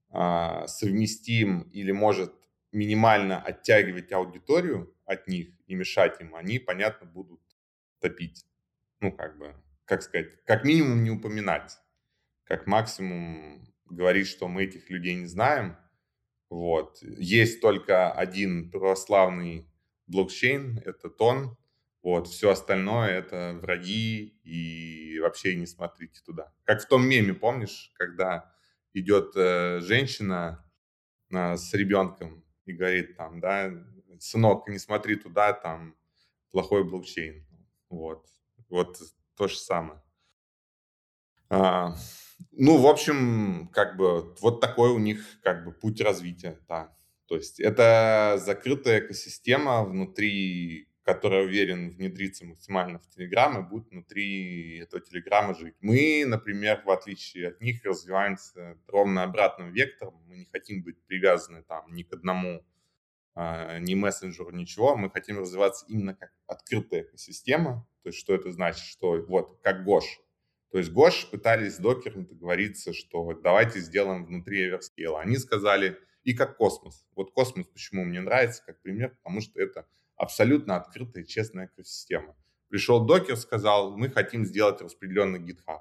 а, 0.09 0.67
совместим 0.67 1.61
или 1.73 1.91
может 1.91 2.33
минимально 2.71 3.41
оттягивать 3.41 4.11
аудиторию 4.11 4.95
от 5.05 5.27
них 5.27 5.49
и 5.67 5.75
мешать 5.75 6.19
им, 6.21 6.35
они, 6.35 6.59
понятно, 6.59 7.07
будут 7.07 7.41
топить. 7.99 8.45
Ну, 8.99 9.11
как 9.11 9.37
бы, 9.37 9.55
как 9.85 10.01
сказать, 10.01 10.43
как 10.45 10.63
минимум 10.63 11.03
не 11.03 11.11
упоминать, 11.11 11.77
как 12.43 12.67
максимум 12.67 13.73
говорить, 13.89 14.27
что 14.27 14.47
мы 14.47 14.63
этих 14.63 14.89
людей 14.89 15.15
не 15.15 15.25
знаем. 15.25 15.77
Вот. 16.49 17.01
Есть 17.01 17.61
только 17.61 18.11
один 18.11 18.71
православный 18.71 19.67
блокчейн, 20.07 20.79
это 20.85 21.09
Тон. 21.09 21.57
Вот. 22.01 22.27
Все 22.27 22.51
остальное 22.51 23.09
это 23.09 23.57
враги 23.61 24.39
и 24.43 25.19
вообще 25.19 25.55
не 25.55 25.65
смотрите 25.65 26.21
туда. 26.25 26.53
Как 26.63 26.81
в 26.81 26.87
том 26.87 27.07
меме, 27.07 27.33
помнишь, 27.33 27.91
когда 27.95 28.53
идет 28.93 29.33
э, 29.35 29.79
женщина 29.81 30.65
э, 31.31 31.55
с 31.55 31.73
ребенком 31.73 32.43
и 32.69 32.73
говорит 32.73 33.17
там, 33.17 33.39
да, 33.39 33.71
сынок, 34.19 34.67
не 34.67 34.79
смотри 34.79 35.15
туда, 35.15 35.53
там 35.53 35.95
плохой 36.51 36.83
блокчейн. 36.83 37.45
Вот. 37.89 38.27
Вот 38.69 38.99
то 39.35 39.47
же 39.47 39.57
самое. 39.57 40.01
А, 41.49 41.95
ну, 42.51 42.77
в 42.77 42.87
общем, 42.87 43.69
как 43.73 43.97
бы 43.97 44.35
вот 44.39 44.61
такой 44.61 44.91
у 44.91 44.99
них 44.99 45.39
как 45.41 45.65
бы 45.65 45.71
путь 45.71 46.01
развития, 46.01 46.59
да. 46.67 46.95
То 47.25 47.35
есть 47.35 47.59
это 47.59 48.39
закрытая 48.43 48.99
экосистема 48.99 49.83
внутри, 49.83 50.88
которая, 51.03 51.43
уверен, 51.43 51.91
внедрится 51.91 52.45
максимально 52.45 52.99
в 52.99 53.07
Телеграм 53.09 53.59
и 53.59 53.67
будет 53.67 53.89
внутри 53.89 54.77
этого 54.79 55.01
Телеграма 55.01 55.55
жить. 55.55 55.75
Мы, 55.81 56.23
например, 56.25 56.83
в 56.85 56.89
отличие 56.91 57.49
от 57.49 57.61
них, 57.61 57.83
развиваемся 57.83 58.77
ровно 58.87 59.23
обратным 59.23 59.71
вектором. 59.71 60.21
Мы 60.27 60.37
не 60.37 60.45
хотим 60.45 60.83
быть 60.83 61.03
привязаны 61.05 61.63
там 61.63 61.93
ни 61.93 62.03
к 62.03 62.13
одному 62.13 62.65
а, 63.35 63.79
ни 63.79 63.95
мессенджеру, 63.95 64.51
ничего. 64.51 64.95
Мы 64.95 65.09
хотим 65.09 65.39
развиваться 65.39 65.85
именно 65.87 66.13
как 66.13 66.31
открытая 66.45 67.03
экосистема. 67.03 67.87
То 68.03 68.09
есть 68.09 68.19
что 68.19 68.35
это 68.35 68.51
значит? 68.51 68.83
Что 68.83 69.23
вот 69.27 69.59
как 69.61 69.83
GOSH. 69.85 70.03
То 70.71 70.77
есть 70.77 70.91
GOSH 70.91 71.29
пытались 71.31 71.75
с 71.75 71.79
Docker 71.79 72.14
ом 72.14 72.25
договориться, 72.25 72.93
что 72.93 73.33
давайте 73.33 73.79
сделаем 73.79 74.25
внутри 74.25 74.69
Everscale. 74.69 75.19
Они 75.19 75.37
сказали, 75.37 75.97
и 76.23 76.33
как 76.33 76.57
Космос. 76.57 77.05
Вот 77.15 77.31
Космос 77.31 77.67
почему 77.67 78.03
мне 78.03 78.21
нравится 78.21 78.63
как 78.65 78.81
пример, 78.81 79.15
потому 79.15 79.41
что 79.41 79.59
это 79.59 79.87
абсолютно 80.19 80.75
открытая, 80.75 81.23
честная 81.23 81.67
экосистема. 81.67 82.35
Пришел 82.67 83.03
Docker, 83.03 83.35
сказал, 83.37 83.97
мы 83.97 84.09
хотим 84.09 84.45
сделать 84.45 84.81
распределенный 84.81 85.39
GitHub. 85.39 85.79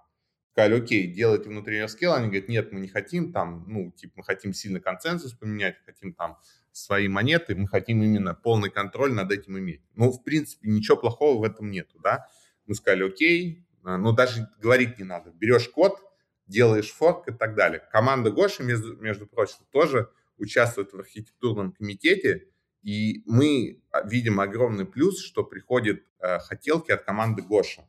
Сказали, 0.52 0.80
окей, 0.80 1.06
делайте 1.12 1.50
внутри 1.50 1.78
Everscale. 1.80 2.14
Они 2.14 2.28
говорят, 2.28 2.48
нет, 2.48 2.72
мы 2.72 2.80
не 2.80 2.88
хотим 2.88 3.32
там, 3.32 3.64
ну, 3.68 3.92
типа, 3.92 4.14
мы 4.16 4.24
хотим 4.24 4.54
сильно 4.54 4.80
консенсус 4.80 5.34
поменять, 5.34 5.76
хотим 5.84 6.14
там 6.14 6.38
свои 6.72 7.08
монеты, 7.08 7.54
мы 7.54 7.68
хотим 7.68 8.02
именно 8.02 8.34
полный 8.34 8.70
контроль 8.70 9.12
над 9.12 9.30
этим 9.30 9.58
иметь. 9.58 9.82
Ну, 9.94 10.10
в 10.10 10.22
принципе, 10.22 10.68
ничего 10.70 10.96
плохого 10.96 11.40
в 11.40 11.44
этом 11.44 11.70
нету, 11.70 11.98
да. 12.02 12.26
Мы 12.66 12.74
сказали, 12.74 13.06
окей, 13.06 13.66
а, 13.82 13.98
но 13.98 14.12
даже 14.12 14.48
говорить 14.60 14.98
не 14.98 15.04
надо. 15.04 15.30
Берешь 15.30 15.68
код, 15.68 15.98
делаешь 16.46 16.90
форк 16.90 17.28
и 17.28 17.32
так 17.32 17.54
далее. 17.54 17.82
Команда 17.92 18.30
Гоши, 18.30 18.62
между, 18.62 18.96
между 18.96 19.26
прочим, 19.26 19.58
тоже 19.70 20.10
участвует 20.38 20.92
в 20.92 20.98
архитектурном 20.98 21.72
комитете, 21.72 22.48
и 22.82 23.22
мы 23.26 23.82
а, 23.90 24.06
видим 24.06 24.40
огромный 24.40 24.86
плюс, 24.86 25.22
что 25.22 25.44
приходят 25.44 26.00
э, 26.20 26.38
хотелки 26.40 26.90
от 26.90 27.04
команды 27.04 27.42
Гоша. 27.42 27.88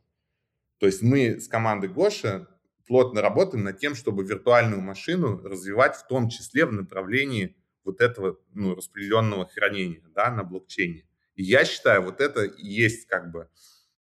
То 0.78 0.86
есть 0.86 1.02
мы 1.02 1.40
с 1.40 1.48
командой 1.48 1.88
Гоша 1.88 2.48
плотно 2.86 3.22
работаем 3.22 3.64
над 3.64 3.78
тем, 3.78 3.94
чтобы 3.94 4.24
виртуальную 4.24 4.80
машину 4.80 5.40
развивать 5.42 5.96
в 5.96 6.06
том 6.06 6.28
числе 6.28 6.66
в 6.66 6.72
направлении 6.72 7.56
вот 7.84 8.00
этого 8.00 8.38
ну, 8.52 8.74
распределенного 8.74 9.46
хранения 9.46 10.02
да, 10.14 10.30
на 10.30 10.42
блокчейне. 10.42 11.06
И 11.34 11.42
я 11.42 11.64
считаю, 11.64 12.02
вот 12.02 12.20
это 12.20 12.44
и 12.44 12.66
есть 12.66 13.06
как 13.06 13.30
бы 13.30 13.48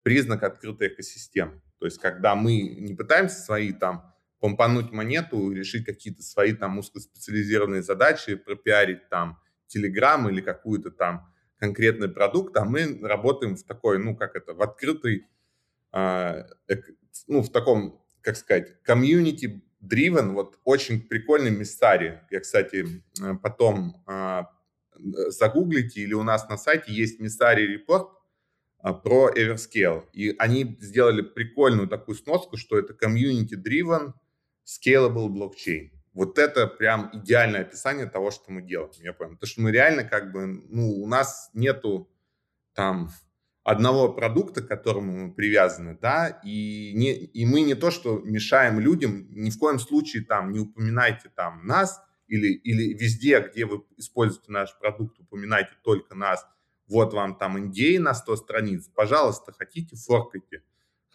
признак 0.04 0.44
открытой 0.44 0.90
экосистемы. 0.90 1.62
То 1.80 1.86
есть, 1.86 2.00
когда 2.00 2.36
мы 2.36 2.62
не 2.62 2.94
пытаемся 2.94 3.40
свои 3.40 3.74
там 3.74 4.14
помпануть 4.40 4.92
монету, 4.92 5.52
решить 5.52 5.86
какие-то 5.86 6.22
свои 6.22 6.54
там 6.54 6.78
узкоспециализированные 6.78 7.82
задачи, 7.82 8.36
пропиарить 8.36 9.10
там 9.10 9.40
Telegram 9.74 10.30
или 10.30 10.42
какую-то 10.42 10.92
там 10.92 11.32
конкретный 11.58 12.10
продукт, 12.10 12.56
а 12.58 12.66
мы 12.66 13.00
работаем 13.02 13.56
в 13.56 13.64
такой, 13.64 13.98
ну, 13.98 14.16
как 14.16 14.36
это, 14.36 14.54
в 14.54 14.62
открытой, 14.62 15.28
э, 15.94 16.44
ну, 17.28 17.42
в 17.42 17.52
таком, 17.52 18.04
как 18.22 18.36
сказать, 18.36 18.82
комьюнити 18.84 19.64
driven, 19.82 20.34
вот 20.34 20.60
очень 20.64 21.02
прикольный 21.02 21.52
мистари. 21.52 22.22
Я, 22.32 22.40
кстати, 22.40 23.04
э, 23.22 23.36
потом 23.42 24.04
э, 24.08 24.44
загуглите 25.30 26.02
или 26.02 26.14
у 26.14 26.24
нас 26.24 26.50
на 26.50 26.58
сайте 26.58 26.94
есть 26.94 27.20
мистари 27.20 27.64
репорт 27.64 28.10
э, 28.84 28.94
про 28.94 29.32
Everscale. 29.32 30.04
И 30.14 30.36
они 30.38 30.78
сделали 30.82 31.22
прикольную 31.22 31.88
такую 31.88 32.16
сноску, 32.16 32.58
что 32.58 32.78
это 32.78 32.94
community 32.94 33.56
driven 33.56 34.14
scalable 34.66 35.28
blockchain. 35.30 35.92
Вот 36.16 36.40
это 36.40 36.66
прям 36.66 37.10
идеальное 37.14 37.62
описание 37.62 38.06
того, 38.06 38.32
что 38.32 38.52
мы 38.52 38.62
делаем, 38.62 38.92
я 39.00 39.14
понял. 39.14 39.34
Потому 39.34 39.48
что 39.48 39.62
мы 39.62 39.72
реально 39.72 40.06
как 40.06 40.32
бы, 40.32 40.48
ну, 40.48 41.04
у 41.04 41.08
нас 41.08 41.52
нету 41.54 42.10
там 42.74 43.10
одного 43.64 44.14
продукта, 44.14 44.62
к 44.62 44.68
которому 44.68 45.12
мы 45.12 45.34
привязаны, 45.34 45.98
да, 46.00 46.40
и, 46.44 46.94
не, 46.96 47.14
и 47.14 47.46
мы 47.46 47.62
не 47.62 47.76
то, 47.76 47.92
что 47.92 48.20
мешаем 48.20 48.80
людям, 48.80 49.28
ни 49.32 49.50
в 49.50 49.58
коем 49.58 49.78
случае 49.80 50.24
там 50.24 50.52
не 50.52 50.60
упоминайте 50.60 51.30
там 51.36 51.66
нас 51.66 52.00
или, 52.28 52.54
или 52.54 52.94
везде, 52.94 53.40
где 53.40 53.66
вы 53.66 53.84
используете 53.98 54.52
наш 54.52 54.78
продукт, 54.78 55.20
упоминайте 55.20 55.72
только 55.84 56.16
нас, 56.16 56.46
вот 56.88 57.14
вам 57.14 57.38
там 57.38 57.58
индей 57.60 57.98
на 57.98 58.14
100 58.14 58.36
страниц, 58.38 58.88
пожалуйста, 58.88 59.52
хотите, 59.52 59.96
форкайте, 59.98 60.64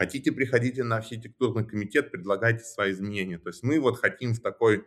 хотите, 0.01 0.33
приходите 0.33 0.83
на 0.83 0.97
архитектурный 0.97 1.63
комитет, 1.63 2.11
предлагайте 2.11 2.65
свои 2.65 2.93
изменения. 2.93 3.37
То 3.37 3.51
есть 3.51 3.63
мы 3.63 3.79
вот 3.79 3.99
хотим 3.99 4.33
в 4.33 4.41
такой 4.41 4.87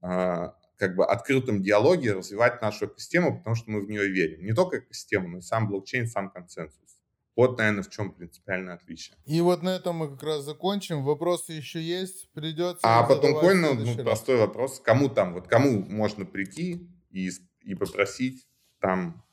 а, 0.00 0.56
как 0.76 0.96
бы 0.96 1.06
открытом 1.06 1.62
диалоге 1.62 2.14
развивать 2.14 2.60
нашу 2.60 2.86
экосистему, 2.86 3.38
потому 3.38 3.54
что 3.54 3.70
мы 3.70 3.80
в 3.80 3.88
нее 3.88 4.08
верим. 4.08 4.44
Не 4.44 4.52
только 4.52 4.78
экосистему, 4.78 5.28
но 5.28 5.38
и 5.38 5.40
сам 5.40 5.68
блокчейн, 5.68 6.08
сам 6.08 6.32
консенсус. 6.32 6.96
Вот, 7.36 7.58
наверное, 7.58 7.84
в 7.84 7.90
чем 7.90 8.12
принципиальное 8.12 8.74
отличие. 8.74 9.16
И 9.24 9.40
вот 9.40 9.62
на 9.62 9.68
этом 9.68 9.94
мы 9.94 10.10
как 10.10 10.24
раз 10.24 10.42
закончим. 10.42 11.04
Вопросы 11.04 11.52
еще 11.52 11.80
есть? 11.80 12.32
Придется. 12.32 12.80
А 12.82 13.04
потом 13.04 13.38
коин, 13.38 13.60
ну, 13.60 13.74
ну 13.74 14.02
простой 14.02 14.36
вопрос. 14.36 14.80
Кому 14.80 15.08
там, 15.08 15.34
вот 15.34 15.46
кому 15.46 15.84
можно 15.84 16.26
прийти 16.26 16.90
и, 17.10 17.30
и 17.60 17.76
попросить 17.76 18.48
там, 18.80 19.24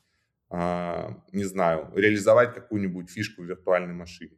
э, 0.50 1.10
не 1.32 1.44
знаю, 1.44 1.90
реализовать 1.96 2.54
какую-нибудь 2.54 3.10
фишку 3.10 3.42
в 3.42 3.46
виртуальной 3.46 3.94
машине? 3.94 4.37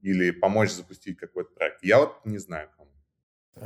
Или 0.00 0.30
помочь 0.30 0.70
запустить 0.70 1.18
какой-то 1.18 1.50
проект? 1.50 1.82
Я 1.82 1.98
вот 1.98 2.24
не 2.24 2.38
знаю 2.38 2.68
кому. 2.76 2.90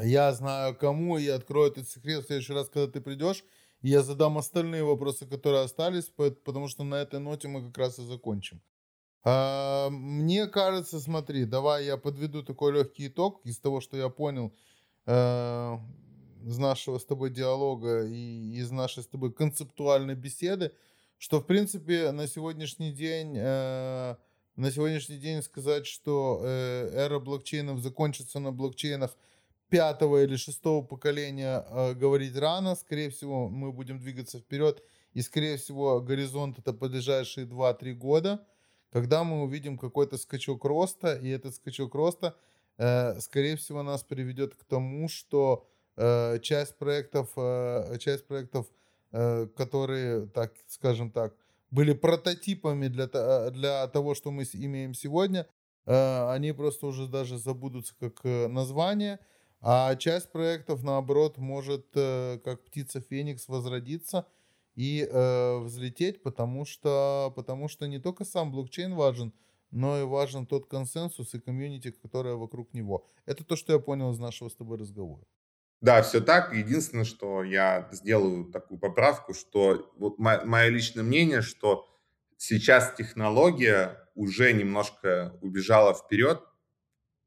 Я 0.03 0.33
знаю 0.33 0.75
кому, 0.75 1.19
и 1.19 1.29
открою 1.29 1.71
этот 1.71 1.89
секрет 1.89 2.25
в 2.25 2.27
следующий 2.27 2.55
раз, 2.55 2.69
когда 2.69 2.91
ты 2.91 3.01
придешь. 3.01 3.45
Я 3.83 4.03
задам 4.03 4.39
остальные 4.39 4.85
вопросы, 4.85 5.27
которые 5.27 5.65
остались, 5.65 6.05
потому 6.05 6.69
что 6.69 6.85
на 6.85 6.97
этой 6.97 7.21
ноте 7.21 7.49
мы 7.49 7.67
как 7.67 7.77
раз 7.79 7.99
и 7.99 8.07
закончим. 8.07 8.63
А, 9.25 9.91
мне 9.91 10.47
кажется, 10.47 11.01
смотри, 11.01 11.45
давай 11.45 11.85
я 11.85 11.97
подведу 11.97 12.43
такой 12.43 12.73
легкий 12.73 13.09
итог 13.09 13.41
из 13.45 13.59
того, 13.59 13.81
что 13.81 13.97
я 13.97 14.09
понял 14.09 14.53
э, 15.07 15.79
из 16.45 16.59
нашего 16.59 16.99
с 16.99 17.05
тобой 17.05 17.31
диалога 17.31 18.05
и 18.05 18.57
из 18.57 18.71
нашей 18.71 19.03
с 19.03 19.07
тобой 19.07 19.33
концептуальной 19.33 20.15
беседы, 20.15 20.73
что 21.19 21.41
в 21.41 21.47
принципе 21.47 22.11
на 22.11 22.27
сегодняшний 22.27 22.93
день 22.93 23.35
э, 23.37 24.17
на 24.57 24.71
сегодняшний 24.71 25.19
день 25.19 25.43
сказать, 25.43 25.87
что 25.87 26.41
э, 26.43 26.91
эра 26.95 27.19
блокчейнов 27.19 27.81
закончится 27.81 28.39
на 28.39 28.53
блокчейнах 28.53 29.17
пятого 29.69 30.23
или 30.23 30.37
шестого 30.37 30.85
поколения, 30.85 31.65
э, 31.69 31.95
говорить 31.95 32.37
рано. 32.37 32.75
Скорее 32.77 33.11
всего, 33.11 33.49
мы 33.49 33.73
будем 33.73 33.99
двигаться 33.99 34.39
вперед. 34.39 34.83
И, 35.15 35.23
скорее 35.23 35.57
всего, 35.57 36.01
горизонт 36.01 36.59
это 36.59 36.73
ближайшие 36.73 37.47
2-3 37.47 37.93
года 37.95 38.47
когда 38.93 39.25
мы 39.25 39.43
увидим 39.43 39.79
какой-то 39.79 40.19
скачок 40.19 40.65
роста, 40.65 41.15
и 41.15 41.29
этот 41.31 41.55
скачок 41.55 41.95
роста, 41.95 42.37
э, 42.77 43.19
скорее 43.21 43.57
всего, 43.57 43.83
нас 43.83 44.03
приведет 44.05 44.55
к 44.55 44.65
тому, 44.65 45.09
что 45.09 45.67
э, 45.97 46.39
часть 46.41 46.77
проектов, 46.77 47.31
э, 47.37 47.97
часть 47.99 48.27
проектов, 48.27 48.67
э, 49.13 49.47
которые, 49.57 50.27
так 50.27 50.53
скажем 50.69 51.11
так, 51.11 51.35
были 51.73 51.95
прототипами 51.95 52.87
для, 52.87 53.07
для 53.51 53.89
того, 53.89 54.15
что 54.15 54.31
мы 54.31 54.45
имеем 54.53 54.95
сегодня, 54.95 55.49
э, 55.87 56.31
они 56.31 56.53
просто 56.53 56.87
уже 56.87 57.09
даже 57.09 57.39
забудутся 57.39 57.95
как 57.99 58.21
э, 58.25 58.47
название, 58.47 59.19
а 59.61 59.97
часть 59.97 60.31
проектов, 60.31 60.85
наоборот, 60.85 61.39
может, 61.39 61.87
э, 61.95 62.39
как 62.45 62.65
птица 62.65 63.01
Феникс, 63.01 63.49
возродиться– 63.49 64.27
и 64.75 65.07
взлететь, 65.65 66.23
потому 66.23 66.65
что, 66.65 67.31
потому 67.37 67.69
что 67.69 67.87
не 67.87 67.99
только 67.99 68.25
сам 68.25 68.51
блокчейн 68.51 68.95
важен, 68.95 69.35
но 69.71 70.01
и 70.01 70.05
важен 70.05 70.47
тот 70.47 70.65
консенсус 70.65 71.35
и 71.35 71.41
комьюнити, 71.41 71.91
которое 71.91 72.37
вокруг 72.37 72.73
него. 72.73 73.05
Это 73.27 73.45
то, 73.45 73.55
что 73.55 73.75
я 73.75 73.79
понял 73.79 74.13
из 74.13 74.19
нашего 74.19 74.49
с 74.49 74.55
тобой 74.55 74.79
разговора. 74.79 75.27
Да, 75.83 76.01
все 76.03 76.21
так. 76.21 76.55
Единственное, 76.55 77.05
что 77.05 77.43
я 77.43 77.89
сделаю 77.91 78.45
такую 78.45 78.79
поправку, 78.79 79.35
что 79.35 79.93
вот 79.97 80.17
мое 80.19 80.69
личное 80.69 81.03
мнение, 81.03 81.43
что 81.43 81.89
сейчас 82.37 82.95
технология 82.95 83.99
уже 84.15 84.53
немножко 84.53 85.37
убежала 85.43 85.93
вперед 85.93 86.41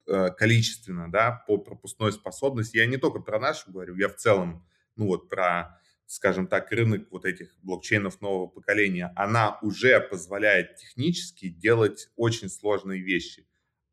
э, 0.07 0.29
количественно, 0.37 1.11
да, 1.11 1.43
по 1.47 1.57
пропускной 1.57 2.13
способности. 2.13 2.77
Я 2.77 2.85
не 2.85 2.95
только 2.95 3.19
про 3.19 3.39
нашу 3.39 3.73
говорю, 3.73 3.97
я 3.97 4.07
в 4.07 4.15
целом, 4.15 4.65
ну 4.95 5.07
вот 5.07 5.27
про, 5.27 5.77
скажем 6.05 6.47
так, 6.47 6.71
рынок 6.71 7.07
вот 7.11 7.25
этих 7.25 7.53
блокчейнов 7.61 8.21
нового 8.21 8.47
поколения. 8.47 9.11
Она 9.17 9.59
уже 9.63 9.99
позволяет 9.99 10.77
технически 10.77 11.49
делать 11.49 12.07
очень 12.15 12.49
сложные 12.49 13.01
вещи. 13.01 13.45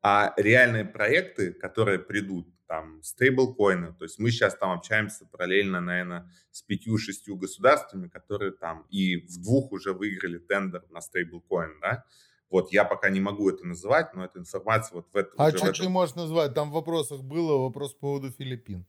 А 0.03 0.35
реальные 0.37 0.85
проекты, 0.85 1.53
которые 1.53 1.99
придут, 1.99 2.49
там, 2.67 3.03
стейблкоины, 3.03 3.95
то 3.95 4.05
есть 4.05 4.19
мы 4.19 4.31
сейчас 4.31 4.57
там 4.57 4.71
общаемся 4.71 5.27
параллельно, 5.27 5.81
наверное, 5.81 6.31
с 6.51 6.63
пятью-шестью 6.63 7.37
государствами, 7.37 8.09
которые 8.09 8.53
там 8.53 8.87
и 8.89 9.17
в 9.17 9.43
двух 9.43 9.73
уже 9.73 9.93
выиграли 9.93 10.39
тендер 10.39 10.85
на 10.91 11.01
стейблкоин, 11.01 11.81
да, 11.81 12.05
вот 12.53 12.71
я 12.71 12.85
пока 12.85 13.09
не 13.09 13.21
могу 13.21 13.49
это 13.49 13.67
называть, 13.67 14.15
но 14.15 14.27
эта 14.27 14.39
информация 14.39 14.97
вот 14.97 15.09
в 15.11 15.17
этом. 15.17 15.33
А 15.39 15.51
что 15.51 15.73
ты 15.73 15.89
можешь 15.89 16.15
назвать? 16.15 16.53
Там 16.55 16.71
в 16.71 16.75
вопросах 16.75 17.23
было 17.23 17.57
вопрос 17.57 17.95
по 17.95 18.01
поводу 18.01 18.31
Филиппин. 18.31 18.87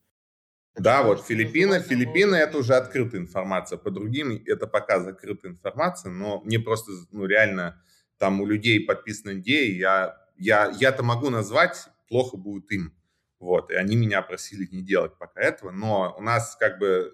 Да, 0.76 1.04
вот 1.04 1.26
Филиппины, 1.26 1.80
Филиппины 1.80 2.36
это 2.36 2.58
уже 2.58 2.74
открытая 2.74 3.22
информация. 3.22 3.78
По 3.78 3.90
другим 3.90 4.42
это 4.46 4.68
пока 4.68 5.00
закрытая 5.00 5.54
информация, 5.54 6.12
но 6.12 6.42
мне 6.42 6.60
просто, 6.60 6.92
ну 7.12 7.26
реально, 7.26 7.82
там 8.18 8.42
у 8.42 8.46
людей 8.46 8.80
подписаны 8.86 9.40
идеи, 9.40 9.72
я, 9.78 10.18
я, 10.36 10.74
я-то 10.80 11.04
могу 11.04 11.30
назвать, 11.30 11.88
плохо 12.10 12.38
будет 12.38 12.72
им. 12.72 12.94
Вот, 13.44 13.72
и 13.72 13.76
они 13.76 13.98
меня 13.98 14.22
просили 14.22 14.70
не 14.72 14.82
делать 14.82 15.18
пока 15.18 15.42
этого, 15.42 15.72
но 15.72 16.16
у 16.18 16.22
нас 16.22 16.56
как 16.56 16.80
бы, 16.80 17.14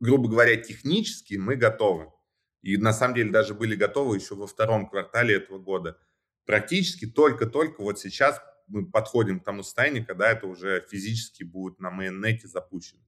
грубо 0.00 0.28
говоря, 0.28 0.56
технически 0.56 1.34
мы 1.36 1.54
готовы. 1.54 2.10
И 2.62 2.76
на 2.76 2.92
самом 2.92 3.14
деле 3.14 3.30
даже 3.30 3.54
были 3.54 3.76
готовы 3.76 4.16
еще 4.16 4.34
во 4.34 4.48
втором 4.48 4.90
квартале 4.90 5.36
этого 5.36 5.60
года. 5.60 5.96
Практически 6.46 7.06
только-только 7.06 7.80
вот 7.80 8.00
сейчас 8.00 8.42
мы 8.66 8.90
подходим 8.90 9.38
к 9.38 9.44
тому 9.44 9.62
состоянию, 9.62 10.04
когда 10.04 10.32
это 10.32 10.48
уже 10.48 10.84
физически 10.90 11.44
будет 11.44 11.78
на 11.78 11.92
майонете 11.92 12.48
запущено. 12.48 13.00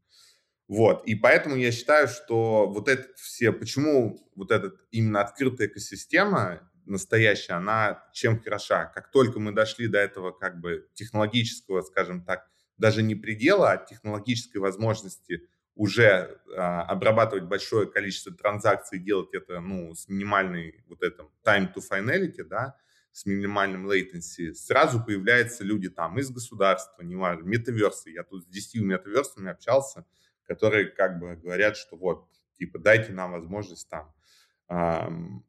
Вот, 0.69 1.05
и 1.05 1.16
поэтому 1.16 1.57
я 1.57 1.73
считаю, 1.73 2.07
что 2.07 2.69
вот 2.69 2.86
это 2.86 3.09
все, 3.16 3.51
почему 3.51 4.31
вот 4.36 4.53
эта 4.53 4.70
именно 4.93 5.23
открытая 5.23 5.66
экосистема 5.66 6.70
настоящая, 6.84 7.54
она 7.54 8.04
чем 8.12 8.40
хороша? 8.40 8.86
Как 8.86 9.10
только 9.10 9.40
мы 9.40 9.52
дошли 9.52 9.88
до 9.88 9.98
этого 9.98 10.32
как 10.32 10.60
бы 10.60 10.88
технологического, 10.94 11.82
скажем 11.82 12.24
так, 12.24 12.46
даже 12.78 13.02
не 13.02 13.14
предела, 13.14 13.72
а 13.72 13.76
технологической 13.76 14.60
возможности 14.60 15.48
уже 15.74 16.40
а, 16.56 16.82
обрабатывать 16.82 17.44
большое 17.44 17.86
количество 17.86 18.32
транзакций, 18.32 18.98
делать 18.98 19.32
это 19.32 19.60
ну, 19.60 19.94
с 19.94 20.09
минимальной 20.09 20.84
вот 20.86 21.02
этом 21.02 21.30
time 21.44 21.72
to 21.72 21.80
finality, 21.90 22.44
да, 22.44 22.76
с 23.12 23.26
минимальным 23.26 23.90
latency, 23.90 24.54
сразу 24.54 25.02
появляются 25.02 25.64
люди 25.64 25.88
там 25.90 26.18
из 26.18 26.30
государства, 26.30 27.02
неважно, 27.02 27.44
метаверсы. 27.44 28.10
Я 28.10 28.22
тут 28.22 28.44
с 28.44 28.46
10 28.46 28.82
метаверсами 28.82 29.50
общался, 29.50 30.06
которые 30.44 30.86
как 30.86 31.18
бы 31.18 31.36
говорят, 31.36 31.76
что 31.76 31.96
вот, 31.96 32.28
типа, 32.59 32.78
дайте 32.78 33.12
нам 33.12 33.32
возможность 33.32 33.88
там. 33.88 34.12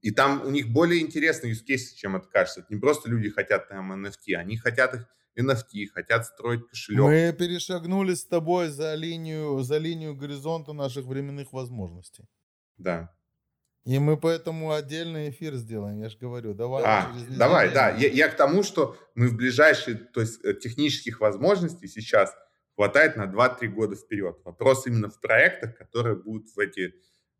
И 0.01 0.11
там 0.11 0.41
у 0.45 0.49
них 0.49 0.71
более 0.71 1.01
интересный 1.01 1.51
use 1.51 1.95
чем 1.95 2.15
это 2.15 2.27
кажется. 2.27 2.61
Это 2.61 2.73
не 2.73 2.79
просто 2.79 3.09
люди 3.09 3.29
хотят 3.29 3.69
там 3.69 3.93
NFT, 3.93 4.35
они 4.35 4.57
хотят 4.57 4.95
их 4.95 5.07
NFT, 5.39 5.87
хотят 5.93 6.25
строить 6.25 6.67
кошелек. 6.67 7.01
Мы 7.01 7.35
перешагнули 7.37 8.15
с 8.15 8.25
тобой 8.25 8.69
за 8.69 8.95
линию, 8.95 9.59
за 9.63 9.77
линию 9.77 10.15
горизонта 10.15 10.73
наших 10.73 11.05
временных 11.05 11.53
возможностей. 11.53 12.25
Да. 12.77 13.15
И 13.85 13.99
мы 13.99 14.17
поэтому 14.17 14.71
отдельный 14.71 15.29
эфир 15.29 15.55
сделаем, 15.55 16.01
я 16.01 16.09
же 16.09 16.17
говорю, 16.17 16.53
давай. 16.53 16.83
А, 16.85 17.13
давай, 17.29 17.73
да. 17.73 17.89
Я, 17.91 18.09
я 18.09 18.29
к 18.29 18.37
тому, 18.37 18.63
что 18.63 18.97
мы 19.13 19.27
в 19.27 19.35
ближайшие, 19.35 19.95
то 19.95 20.21
есть 20.21 20.43
э, 20.43 20.53
технических 20.53 21.19
возможностей 21.19 21.87
сейчас 21.87 22.33
хватает 22.75 23.17
на 23.17 23.25
2-3 23.25 23.67
года 23.67 23.95
вперед. 23.95 24.37
Вопрос 24.45 24.87
именно 24.87 25.09
в 25.09 25.19
проектах, 25.19 25.77
которые 25.77 26.15
будут 26.15 26.49
в 26.55 26.59
эти 26.59 26.93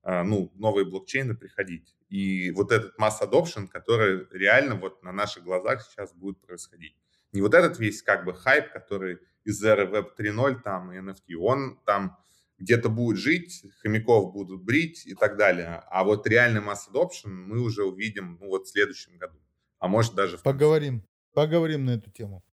ну, 0.04 0.52
новые 0.56 0.86
блокчейны 0.86 1.36
приходить. 1.36 1.96
И 2.10 2.52
вот 2.52 2.72
этот 2.72 2.98
масс 2.98 3.22
adoption, 3.22 3.68
который 3.68 4.28
реально 4.32 4.76
вот 4.76 5.02
на 5.04 5.12
наших 5.12 5.44
глазах 5.44 5.82
сейчас 5.82 6.14
будет 6.14 6.40
происходить 6.42 6.96
не 7.34 7.42
вот 7.42 7.54
этот 7.54 7.80
весь 7.80 8.02
как 8.02 8.26
бы 8.26 8.34
хайп, 8.34 8.72
который 8.72 9.20
из 9.44 9.62
эры 9.64 9.86
Web 9.86 10.12
3.0 10.18 10.62
там 10.64 10.94
и 10.94 10.98
NFT, 10.98 11.36
он 11.36 11.80
там 11.86 12.18
где-то 12.60 12.90
будет 12.90 13.18
жить, 13.18 13.66
хомяков 13.82 14.32
будут 14.32 14.64
брить 14.64 15.06
и 15.06 15.16
так 15.16 15.36
далее. 15.38 15.84
А 15.90 16.04
вот 16.04 16.26
реальный 16.28 16.62
масс 16.62 16.88
adoption 16.88 17.30
мы 17.30 17.60
уже 17.60 17.84
увидим 17.84 18.38
ну, 18.40 18.48
вот 18.48 18.68
в 18.68 18.72
следующем 18.72 19.18
году. 19.18 19.38
А 19.80 19.88
может 19.88 20.14
даже... 20.14 20.38
В... 20.38 20.44
Поговорим. 20.44 21.04
Поговорим 21.34 21.86
на 21.86 21.96
эту 21.96 22.12
тему. 22.12 22.44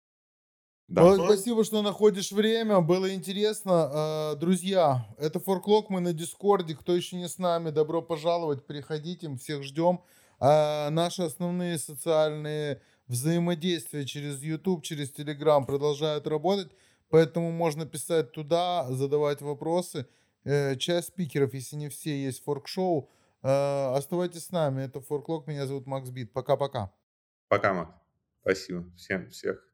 Да. 0.91 1.05
Вот, 1.05 1.25
спасибо, 1.25 1.65
что 1.65 1.83
находишь 1.83 2.33
время. 2.33 2.81
Было 2.81 3.15
интересно. 3.15 3.91
А, 3.93 4.35
друзья, 4.35 5.07
это 5.19 5.39
Форклок. 5.39 5.89
Мы 5.89 6.01
на 6.01 6.13
Дискорде. 6.13 6.75
Кто 6.75 6.97
еще 6.97 7.15
не 7.15 7.29
с 7.29 7.39
нами, 7.39 7.71
добро 7.71 8.03
пожаловать. 8.03 8.67
Приходите. 8.67 9.33
Всех 9.37 9.63
ждем. 9.63 10.01
А 10.41 10.91
наши 10.91 11.23
основные 11.23 11.79
социальные 11.79 12.83
взаимодействие 13.07 14.05
через 14.05 14.43
YouTube, 14.43 14.83
через 14.83 15.13
Telegram 15.15 15.65
продолжают 15.65 16.27
работать, 16.27 16.73
поэтому 17.09 17.53
можно 17.53 17.87
писать 17.87 18.33
туда, 18.33 18.87
задавать 18.91 19.43
вопросы. 19.43 20.09
Э, 20.45 20.75
часть 20.77 21.09
спикеров, 21.09 21.55
если 21.55 21.77
не 21.77 21.89
все, 21.89 22.21
есть 22.21 22.43
форк-шоу. 22.43 23.11
Э, 23.43 23.95
оставайтесь 23.95 24.47
с 24.47 24.51
нами. 24.51 24.83
Это 24.83 25.01
Форклок. 25.01 25.47
Меня 25.47 25.67
зовут 25.67 25.87
Макс 25.87 26.11
Бит. 26.11 26.33
Пока-пока. 26.33 26.93
Пока, 27.49 27.75
Макс. 27.75 27.95
Спасибо. 28.43 28.91
Всем 28.97 29.29
всех. 29.31 29.70